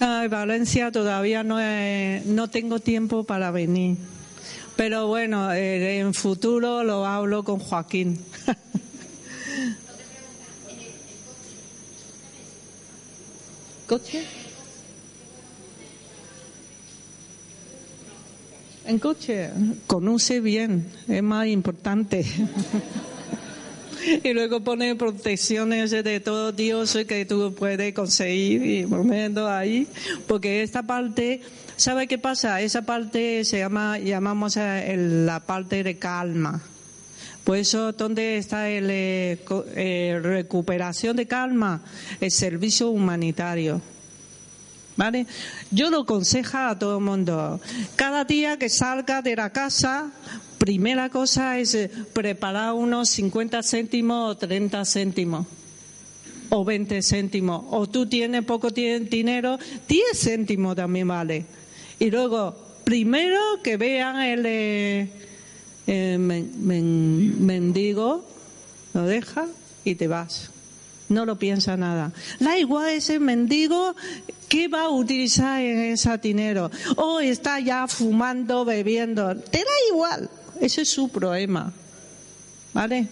Ay, 0.01 0.29
Valencia 0.29 0.91
todavía 0.93 1.43
no, 1.43 1.61
he- 1.61 2.23
no 2.27 2.49
tengo 2.51 2.79
tiempo 2.79 3.25
para 3.25 3.51
venir. 3.51 3.97
Pero 4.77 5.07
bueno, 5.07 5.53
eh, 5.53 5.99
en 5.99 6.15
futuro 6.15 6.83
lo 6.83 7.07
hablo 7.07 7.45
con 7.45 7.61
Joaquín. 7.61 8.19
¿Coche? 13.87 14.25
En 18.87 18.99
coche, 18.99 19.51
conoce 19.87 20.41
bien, 20.41 20.91
es 21.09 21.23
más 21.23 21.47
importante. 21.47 22.25
y 24.23 24.33
luego 24.33 24.61
pone 24.61 24.95
protecciones 24.95 25.91
de 25.91 26.21
todo 26.21 26.53
Dios 26.53 26.99
que 27.09 27.25
tú 27.25 27.55
puedes 27.55 27.95
conseguir 27.95 28.65
y 28.65 28.87
poniendo 28.87 29.49
ahí, 29.49 29.87
porque 30.27 30.63
esta 30.63 30.83
parte, 30.83 31.41
¿sabe 31.77 32.07
qué 32.07 32.19
pasa? 32.19 32.61
Esa 32.61 32.83
parte 32.83 33.45
se 33.45 33.59
llama, 33.59 33.99
llamamos 33.99 34.57
la 34.57 35.41
parte 35.47 35.83
de 35.83 35.99
calma. 35.99 36.63
Por 37.45 37.59
eso, 37.59 37.93
¿dónde 37.93 38.39
está 38.39 38.71
el 38.71 38.89
eh, 38.91 39.39
eh, 39.77 40.19
recuperación 40.23 41.15
de 41.15 41.27
calma? 41.27 41.83
El 42.19 42.31
servicio 42.31 42.89
humanitario. 42.89 43.83
¿Vale? 44.97 45.27
Yo 45.71 45.91
lo 45.91 46.03
aconsejo 46.03 46.57
a 46.57 46.79
todo 46.79 46.99
el 46.99 47.05
mundo. 47.05 47.61
Cada 47.97 48.25
día 48.25 48.57
que 48.59 48.69
salga 48.69 49.21
de 49.21 49.37
la 49.37 49.51
casa, 49.51 50.11
primera 50.59 51.09
cosa 51.11 51.59
es 51.59 51.75
eh, 51.75 51.91
preparar 52.13 52.73
unos 52.75 53.09
50 53.11 53.63
céntimos 53.63 54.31
o 54.31 54.37
30 54.37 54.85
céntimos. 54.85 55.47
O 56.51 56.65
20 56.65 57.03
céntimos. 57.03 57.65
O 57.71 57.87
tú 57.89 58.07
tienes 58.09 58.45
poco 58.45 58.71
dinero, 58.71 59.59
10 59.89 60.05
céntimos 60.19 60.77
también 60.77 61.09
vale. 61.09 61.47
Y 61.99 62.11
luego, 62.11 62.55
primero 62.85 63.39
que 63.63 63.77
vean 63.77 64.21
el 64.23 64.45
eh, 64.47 65.09
eh, 65.87 66.17
men- 66.19 66.53
men- 66.67 67.45
mendigo, 67.45 68.25
lo 68.93 69.03
deja 69.05 69.47
y 69.85 69.95
te 69.97 70.07
vas. 70.07 70.51
No 71.09 71.27
lo 71.27 71.39
piensa 71.39 71.77
nada. 71.77 72.13
Da 72.41 72.59
igual 72.59 72.91
ese 72.91 73.19
mendigo, 73.21 73.95
¿qué 74.49 74.69
va 74.69 74.85
a 74.85 74.89
utilizar 74.91 75.61
en 75.61 75.79
ese 75.93 76.17
dinero? 76.19 76.71
O 76.97 77.21
está 77.21 77.61
ya 77.61 77.87
fumando, 77.89 78.65
bebiendo. 78.65 79.35
Te 79.37 79.59
da 79.59 79.75
igual. 79.93 80.31
Ese 80.61 80.83
es 80.83 80.89
su 80.89 81.09
problema. 81.09 81.73
¿Vale? 82.73 83.09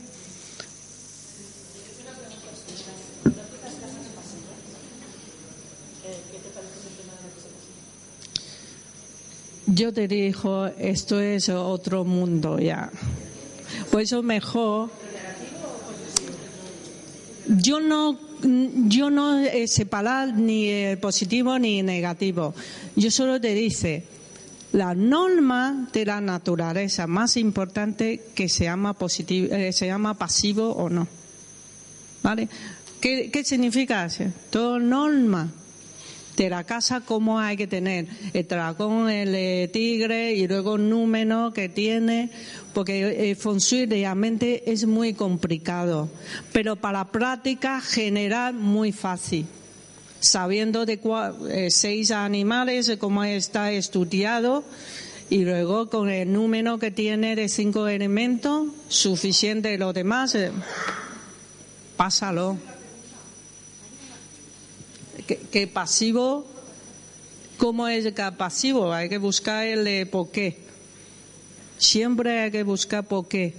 Yo 9.66 9.92
te 9.92 10.06
digo, 10.06 10.66
esto 10.66 11.20
es 11.20 11.48
otro 11.48 12.04
mundo 12.04 12.58
ya. 12.58 12.90
Por 13.90 14.02
eso 14.02 14.22
mejor. 14.22 14.90
Yo 17.46 17.80
no, 17.80 18.18
yo 18.42 19.10
no 19.10 19.42
separar 19.66 20.34
ni 20.34 20.68
eh, 20.68 20.98
positivo 21.00 21.58
ni 21.58 21.82
negativo. 21.82 22.54
Yo 22.96 23.10
solo 23.10 23.40
te 23.40 23.54
dice 23.54 24.04
la 24.72 24.94
norma 24.94 25.88
de 25.92 26.06
la 26.06 26.20
naturaleza 26.20 27.06
más 27.06 27.36
importante 27.36 28.22
que 28.34 28.48
se 28.48 28.64
llama 28.64 28.94
positivo, 28.94 29.54
eh, 29.54 29.72
se 29.72 29.86
llama 29.86 30.14
pasivo 30.14 30.70
o 30.72 30.88
no. 30.88 31.06
¿Vale? 32.22 32.48
¿Qué, 33.00 33.30
qué 33.30 33.44
significa 33.44 34.06
eso? 34.06 34.24
Todo 34.50 34.78
norma 34.78 35.50
de 36.36 36.48
la 36.48 36.64
casa 36.64 37.00
cómo 37.00 37.38
hay 37.38 37.56
que 37.56 37.66
tener 37.66 38.06
el 38.32 38.46
dragón, 38.46 39.10
el 39.10 39.34
eh, 39.34 39.68
tigre 39.72 40.34
y 40.34 40.46
luego 40.48 40.76
el 40.76 40.88
número 40.88 41.52
que 41.52 41.68
tiene, 41.68 42.30
porque 42.72 43.30
el 43.30 43.36
feng 43.36 43.58
shui 43.58 43.86
realmente 43.86 44.70
es 44.70 44.86
muy 44.86 45.12
complicado, 45.12 46.08
pero 46.52 46.76
para 46.76 47.10
práctica 47.10 47.80
general 47.80 48.54
muy 48.54 48.92
fácil. 48.92 49.46
Sabiendo 50.22 50.86
de 50.86 51.00
cua- 51.00 51.34
eh, 51.50 51.68
seis 51.72 52.12
animales, 52.12 52.92
cómo 53.00 53.24
está 53.24 53.72
estudiado, 53.72 54.62
y 55.30 55.44
luego 55.44 55.90
con 55.90 56.08
el 56.10 56.32
número 56.32 56.78
que 56.78 56.92
tiene 56.92 57.34
de 57.34 57.48
cinco 57.48 57.88
elementos, 57.88 58.68
suficiente 58.88 59.76
los 59.78 59.92
demás, 59.94 60.34
eh, 60.36 60.52
pásalo 61.96 62.56
que, 65.50 65.66
pasivo, 65.66 66.46
¿cómo 67.58 67.88
es 67.88 68.04
que 68.12 68.32
pasivo? 68.38 68.92
Hay 68.92 69.08
que 69.08 69.18
buscar 69.18 69.66
el 69.66 69.86
eh, 69.88 70.06
por 70.06 70.30
qué. 70.30 70.58
Siempre 71.78 72.40
hay 72.42 72.50
que 72.52 72.62
buscar 72.62 73.04
por 73.08 73.26
qué. 73.26 73.54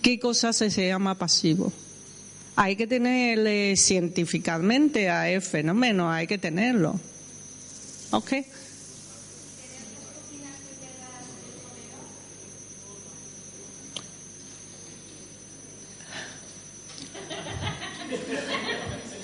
¿Qué 0.00 0.18
cosa 0.18 0.52
se 0.54 0.70
llama 0.70 1.14
pasivo? 1.14 1.72
Hay 2.56 2.76
que 2.76 2.86
tener 2.86 3.38
eh, 3.46 3.76
científicamente 3.76 5.10
a 5.10 5.28
el 5.28 5.42
fenómeno, 5.42 6.10
hay 6.10 6.26
que 6.26 6.38
tenerlo. 6.38 7.00
¿Ok? 8.10 8.32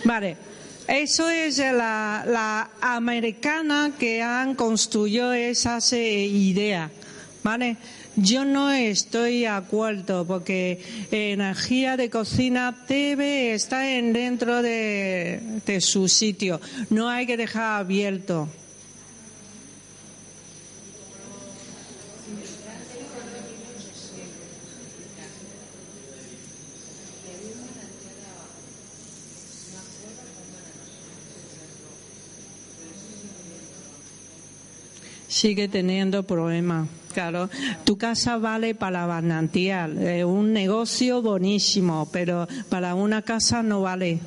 Vale. 0.04 0.36
Eso 0.88 1.28
es 1.30 1.58
la, 1.58 2.24
la 2.26 2.70
americana 2.80 3.92
que 3.96 4.22
han 4.22 4.56
construido 4.56 5.32
esas 5.32 5.92
eh, 5.92 6.26
ideas, 6.26 6.90
¿vale? 7.42 7.76
Yo 8.16 8.44
no 8.44 8.70
estoy 8.70 9.40
de 9.40 9.48
acuerdo 9.48 10.26
porque 10.26 10.80
energía 11.10 11.96
de 11.96 12.10
cocina 12.10 12.84
debe 12.88 13.54
estar 13.54 13.84
en 13.84 14.12
dentro 14.12 14.62
de, 14.62 15.60
de 15.64 15.80
su 15.80 16.08
sitio. 16.08 16.60
No 16.90 17.08
hay 17.08 17.26
que 17.26 17.36
dejar 17.36 17.80
abierto. 17.80 18.48
sigue 35.40 35.68
teniendo 35.68 36.22
problemas. 36.22 36.99
Claro, 37.12 37.50
tu 37.84 37.98
casa 37.98 38.38
vale 38.38 38.74
para 38.76 39.06
manantial, 39.06 39.98
es 39.98 40.24
un 40.24 40.52
negocio 40.52 41.20
buenísimo, 41.22 42.08
pero 42.12 42.46
para 42.68 42.94
una 42.94 43.22
casa 43.22 43.64
no 43.64 43.82
vale. 43.82 44.20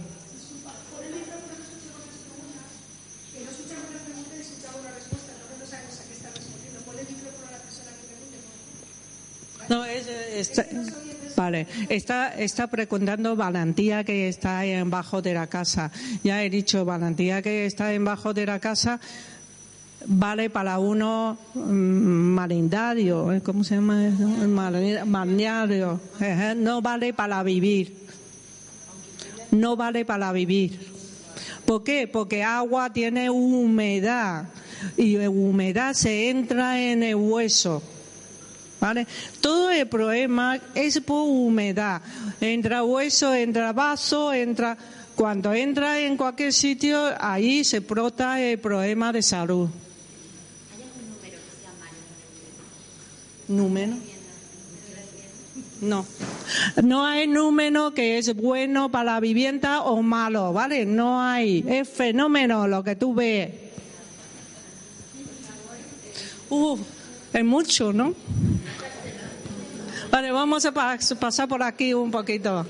No, 9.69 9.86
es, 9.86 10.05
está, 10.07 10.65
vale, 11.38 11.67
está, 11.88 12.36
está 12.36 12.67
preguntando 12.67 13.36
valentía 13.38 14.03
que 14.03 14.27
está 14.27 14.65
en 14.65 14.89
bajo 14.89 15.21
de 15.21 15.34
la 15.34 15.47
casa. 15.47 15.89
Ya 16.21 16.43
he 16.43 16.49
dicho, 16.49 16.84
valentía 16.84 17.41
que 17.41 17.65
está 17.65 17.93
en 17.93 18.03
bajo 18.03 18.34
de 18.34 18.45
la 18.45 18.59
casa 18.59 18.99
vale 20.05 20.49
para 20.49 20.79
uno 20.79 21.37
mm, 21.53 21.59
marindario, 21.59 23.31
¿eh? 23.31 23.41
¿cómo 23.41 23.63
se 23.63 23.75
llama 23.75 24.07
eso? 24.07 24.27
No 26.55 26.81
vale 26.81 27.13
para 27.13 27.43
vivir. 27.43 28.03
No 29.51 29.75
vale 29.75 30.05
para 30.05 30.31
vivir. 30.31 30.79
¿Por 31.65 31.83
qué? 31.83 32.07
Porque 32.07 32.43
agua 32.43 32.91
tiene 32.91 33.29
humedad 33.29 34.45
y 34.97 35.17
humedad 35.17 35.93
se 35.93 36.29
entra 36.29 36.81
en 36.81 37.03
el 37.03 37.15
hueso. 37.15 37.81
¿Vale? 38.79 39.07
Todo 39.39 39.71
el 39.71 39.87
problema 39.87 40.59
es 40.75 40.99
por 40.99 41.21
humedad. 41.29 42.01
Entra 42.41 42.83
hueso, 42.83 43.33
entra 43.33 43.71
vaso, 43.71 44.33
entra. 44.33 44.77
Cuando 45.15 45.53
entra 45.53 45.99
en 45.99 46.17
cualquier 46.17 46.51
sitio, 46.51 47.13
ahí 47.19 47.63
se 47.63 47.79
brota 47.79 48.41
el 48.41 48.59
problema 48.59 49.13
de 49.13 49.21
salud. 49.21 49.69
¿Número? 53.55 53.93
No. 55.81 56.05
No 56.81 57.05
hay 57.05 57.27
número 57.27 57.93
que 57.93 58.17
es 58.17 58.33
bueno 58.35 58.89
para 58.89 59.13
la 59.13 59.19
vivienda 59.19 59.81
o 59.81 60.01
malo, 60.01 60.53
¿vale? 60.53 60.85
No 60.85 61.21
hay. 61.21 61.63
Es 61.67 61.89
fenómeno 61.89 62.67
lo 62.67 62.83
que 62.83 62.95
tú 62.95 63.13
ves. 63.13 63.51
Uh, 66.49 66.77
es 67.33 67.43
mucho, 67.45 67.91
¿no? 67.93 68.13
Vale, 70.11 70.31
vamos 70.31 70.63
a 70.65 70.71
pa- 70.71 70.97
pasar 71.19 71.47
por 71.47 71.63
aquí 71.63 71.93
un 71.93 72.11
poquito. 72.11 72.65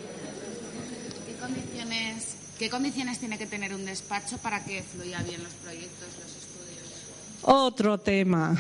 ¿Qué 1.28 1.34
condiciones, 1.36 2.26
¿Qué 2.58 2.70
condiciones 2.70 3.20
tiene 3.20 3.38
que 3.38 3.46
tener 3.46 3.74
un 3.74 3.86
despacho 3.86 4.38
para 4.38 4.64
que 4.64 4.82
fluya 4.84 5.22
bien 5.24 5.44
los 5.44 5.54
proyectos, 5.54 6.08
los 6.20 6.32
estudios? 6.32 6.88
Otro 7.44 7.98
tema. 8.00 8.56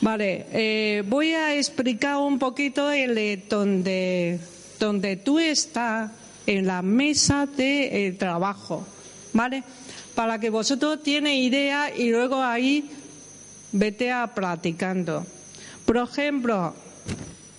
Vale, 0.00 0.46
eh, 0.52 1.02
voy 1.06 1.32
a 1.32 1.54
explicar 1.54 2.16
un 2.16 2.38
poquito 2.38 2.90
el, 2.90 3.16
eh, 3.18 3.42
donde, 3.48 4.38
donde 4.78 5.16
tú 5.16 5.38
estás 5.38 6.10
en 6.46 6.66
la 6.66 6.82
mesa 6.82 7.46
de 7.46 8.06
eh, 8.06 8.12
trabajo, 8.12 8.86
¿vale? 9.32 9.62
Para 10.14 10.38
que 10.38 10.50
vosotros 10.50 11.02
tiene 11.02 11.40
idea 11.40 11.94
y 11.94 12.10
luego 12.10 12.42
ahí 12.42 12.90
vete 13.72 14.10
a 14.10 14.26
practicando. 14.34 15.26
Por 15.84 15.96
ejemplo, 15.96 16.74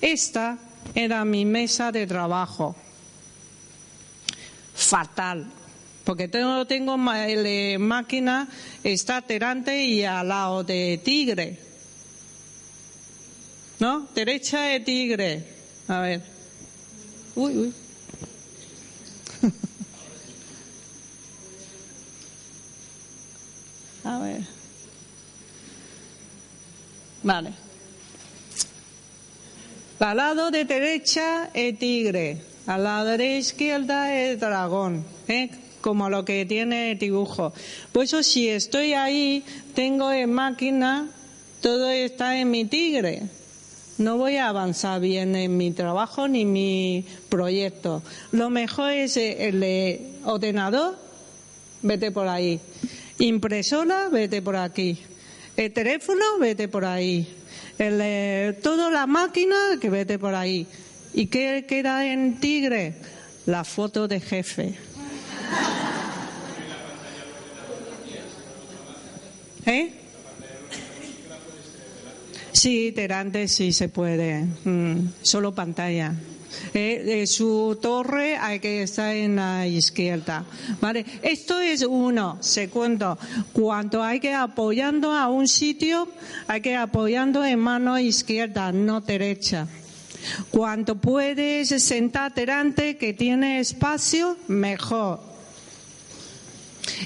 esta 0.01 0.57
era 0.95 1.23
mi 1.25 1.45
mesa 1.45 1.91
de 1.91 2.07
trabajo. 2.07 2.75
Fatal. 4.73 5.45
Porque 6.03 6.27
tengo, 6.27 6.65
tengo 6.65 6.97
máquina, 6.97 8.47
está 8.83 9.21
delante 9.21 9.83
y 9.83 10.03
al 10.03 10.27
lado 10.27 10.63
de 10.63 10.99
tigre. 11.03 11.68
¿No? 13.79 14.07
Derecha 14.13 14.61
de 14.61 14.79
tigre. 14.81 15.43
A 15.87 15.99
ver. 16.01 16.21
Uy, 17.35 17.57
uy. 17.57 17.73
A 24.03 24.19
ver. 24.19 24.41
Vale. 27.23 27.53
Al 29.99 30.17
lado 30.17 30.51
de 30.51 30.63
derecha 30.65 31.49
el 31.53 31.77
tigre, 31.77 32.41
al 32.65 32.83
lado 32.83 33.17
de 33.17 33.37
izquierda 33.37 34.13
el 34.13 34.39
dragón. 34.39 35.05
¿eh? 35.27 35.49
como 35.81 36.09
lo 36.09 36.25
que 36.25 36.45
tiene 36.45 36.91
el 36.91 36.99
dibujo. 36.99 37.53
Por 37.91 38.03
eso 38.03 38.23
si 38.23 38.49
estoy 38.49 38.93
ahí, 38.93 39.43
tengo 39.73 40.11
en 40.11 40.31
máquina, 40.33 41.09
todo 41.61 41.89
está 41.89 42.37
en 42.37 42.51
mi 42.51 42.65
tigre. 42.65 43.23
No 43.99 44.15
voy 44.15 44.37
a 44.37 44.47
avanzar 44.47 45.01
bien 45.01 45.35
en 45.35 45.57
mi 45.57 45.71
trabajo 45.71 46.29
ni 46.29 46.45
mi 46.45 47.05
proyecto. 47.27 48.01
Lo 48.31 48.49
mejor 48.49 48.91
es 48.91 49.17
el 49.17 49.59
de 49.59 50.13
ordenador, 50.23 50.97
vete 51.81 52.09
por 52.09 52.29
ahí. 52.29 52.61
Impresora, 53.17 54.07
vete 54.07 54.41
por 54.41 54.55
aquí. 54.55 54.97
El 55.57 55.73
teléfono, 55.73 56.23
vete 56.39 56.69
por 56.69 56.85
ahí. 56.85 57.27
El, 57.77 57.99
eh, 58.01 58.57
toda 58.63 58.89
la 58.89 59.05
máquina, 59.05 59.57
que 59.81 59.89
vete 59.89 60.17
por 60.17 60.33
ahí. 60.33 60.65
¿Y 61.13 61.25
qué 61.25 61.65
queda 61.67 62.05
en 62.05 62.39
Tigre? 62.39 62.95
La 63.47 63.65
foto 63.65 64.07
de 64.07 64.21
jefe. 64.21 64.75
¿Eh? 69.65 69.91
Sí, 72.59 72.91
delante 72.91 73.47
sí 73.47 73.71
se 73.71 73.87
puede. 73.87 74.43
Mm, 74.65 75.13
solo 75.21 75.55
pantalla. 75.55 76.13
Eh, 76.73 77.21
eh, 77.21 77.25
su 77.25 77.79
torre 77.81 78.35
hay 78.35 78.59
que 78.59 78.83
estar 78.83 79.15
en 79.15 79.37
la 79.37 79.65
izquierda. 79.65 80.43
¿Vale? 80.81 81.05
Esto 81.21 81.61
es 81.61 81.83
uno. 81.83 82.37
Segundo, 82.41 83.17
cuando 83.53 84.03
hay 84.03 84.19
que 84.19 84.33
apoyando 84.33 85.13
a 85.13 85.29
un 85.29 85.47
sitio, 85.47 86.09
hay 86.47 86.59
que 86.59 86.75
apoyando 86.75 87.45
en 87.45 87.59
mano 87.59 87.97
izquierda, 87.97 88.73
no 88.73 88.99
derecha. 88.99 89.65
Cuando 90.51 90.95
puedes 90.95 91.69
sentar 91.81 92.33
delante, 92.33 92.97
que 92.97 93.13
tiene 93.13 93.61
espacio, 93.61 94.35
mejor. 94.49 95.21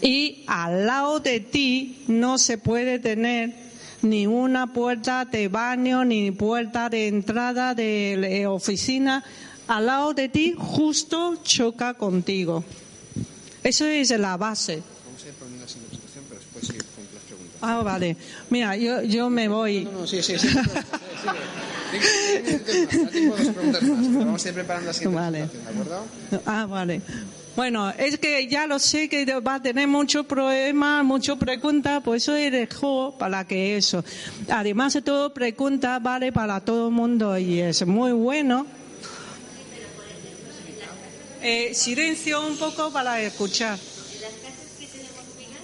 Y 0.01 0.45
al 0.47 0.87
lado 0.87 1.19
de 1.19 1.41
ti 1.41 2.05
no 2.07 2.39
se 2.39 2.57
puede 2.57 2.97
tener 2.97 3.61
ni 4.03 4.27
una 4.27 4.67
puerta 4.71 5.25
de 5.25 5.47
baño, 5.47 6.05
ni 6.05 6.31
puerta 6.31 6.89
de 6.89 7.07
entrada 7.07 7.73
de 7.73 8.45
oficina. 8.47 9.23
Al 9.67 9.85
lado 9.85 10.13
de 10.13 10.29
ti 10.29 10.55
justo 10.57 11.37
choca 11.43 11.93
contigo. 11.95 12.63
Eso 13.63 13.85
es 13.85 14.09
la 14.11 14.35
base. 14.37 14.83
Vamos 15.05 15.23
a 15.23 15.27
ir 15.29 15.33
poniendo 15.35 15.65
la 15.65 15.71
presentación, 15.71 16.25
pero 16.27 16.39
después 16.41 16.67
seguir 16.67 16.83
con 16.83 17.03
las 17.13 17.23
preguntas. 17.23 17.57
Ah, 17.61 17.81
vale. 17.81 18.17
Mira, 18.49 18.75
yo, 18.75 19.01
yo 19.03 19.29
me 19.29 19.47
voy. 19.47 19.85
No, 19.85 19.91
no, 20.01 20.07
sí, 20.07 20.21
sí, 20.21 20.37
sí. 20.37 20.47
sigue. 20.49 20.59
Tengo- 22.89 23.09
tengo 23.09 23.35
dos 23.37 23.47
preguntas 23.47 23.83
más, 23.83 24.05
pero 24.07 24.19
vamos 24.25 24.45
a 24.45 24.47
ir 24.49 24.53
preparando 24.53 24.87
la 24.87 24.93
siguiente 24.93 25.19
Vale. 25.19 25.39
¿de 25.39 25.45
acuerdo? 25.69 26.05
Ah, 26.45 26.65
vale. 26.65 27.01
Bueno, 27.55 27.91
es 27.91 28.17
que 28.17 28.47
ya 28.47 28.65
lo 28.65 28.79
sé 28.79 29.07
que 29.07 29.25
va 29.39 29.55
a 29.55 29.61
tener 29.61 29.87
muchos 29.87 30.25
problemas, 30.25 31.05
muchas 31.05 31.37
preguntas, 31.37 32.01
por 32.01 32.17
eso 32.17 32.35
he 32.35 32.49
dejado 32.49 33.15
para 33.19 33.45
que 33.45 33.77
eso. 33.77 34.03
Además, 34.49 34.97
todo 35.05 35.31
pregunta 35.35 35.99
vale 35.99 36.31
para 36.31 36.61
todo 36.61 36.87
el 36.87 36.93
mundo 36.95 37.37
y 37.37 37.59
es 37.59 37.85
muy 37.85 38.11
bueno. 38.11 38.65
Eh, 41.43 41.75
silencio 41.75 42.43
un 42.43 42.57
poco 42.57 42.91
para 42.91 43.21
escuchar. 43.21 43.77
En 43.77 44.21
las 44.21 44.31
casas 44.31 44.71
que 44.79 44.87
tenemos 44.87 45.37
vigas, 45.37 45.61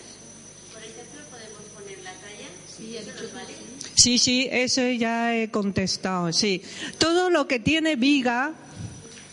por 0.71 0.83
ejemplo, 0.83 1.21
podemos 1.31 1.63
poner 1.73 1.97
la 2.03 2.11
talla. 2.11 2.49
Sí, 2.77 2.97
ha 2.97 3.01
dicho 3.01 3.33
vale. 3.33 3.53
Sí, 3.95 4.19
sí, 4.19 4.47
eso 4.51 4.87
ya 4.89 5.35
he 5.35 5.49
contestado, 5.49 6.31
sí. 6.33 6.61
Todo 6.99 7.31
lo 7.31 7.47
que 7.47 7.59
tiene 7.59 7.95
viga, 7.95 8.51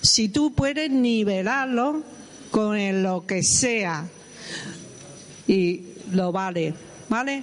si 0.00 0.30
tú 0.30 0.54
puedes 0.54 0.90
nivelarlo 0.90 2.15
con 2.56 2.74
el 2.74 3.02
lo 3.02 3.26
que 3.26 3.42
sea, 3.42 4.06
y 5.46 5.82
lo 6.12 6.32
vale, 6.32 6.72
¿vale? 7.06 7.42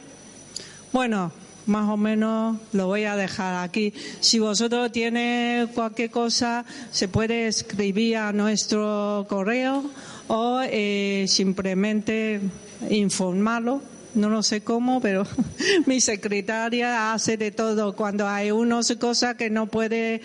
Bueno, 0.91 1.31
más 1.67 1.87
o 1.87 1.97
menos 1.97 2.57
lo 2.71 2.87
voy 2.87 3.03
a 3.03 3.15
dejar 3.15 3.63
aquí. 3.63 3.93
Si 4.21 4.39
vosotros 4.39 4.91
tiene 4.91 5.67
cualquier 5.75 6.09
cosa, 6.09 6.65
se 6.89 7.07
puede 7.09 7.45
escribir 7.45 8.17
a 8.17 8.33
nuestro 8.33 9.27
correo 9.29 9.83
o 10.29 10.61
eh, 10.63 11.25
simplemente 11.27 12.41
informarlo. 12.89 13.83
No 14.15 14.29
lo 14.29 14.41
sé 14.41 14.61
cómo, 14.61 14.99
pero 14.99 15.27
mi 15.85 16.01
secretaria 16.01 17.13
hace 17.13 17.37
de 17.37 17.51
todo. 17.51 17.95
Cuando 17.95 18.27
hay 18.27 18.49
unas 18.49 18.91
cosas 18.95 19.35
que 19.35 19.51
no 19.51 19.67
puede 19.67 20.21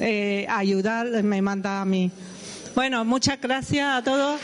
eh, 0.00 0.46
ayudar, 0.48 1.22
me 1.22 1.40
manda 1.42 1.80
a 1.80 1.84
mí. 1.84 2.10
Bueno, 2.76 3.06
muchas 3.06 3.40
gracias 3.40 3.88
a 3.88 4.02
todos. 4.04 4.38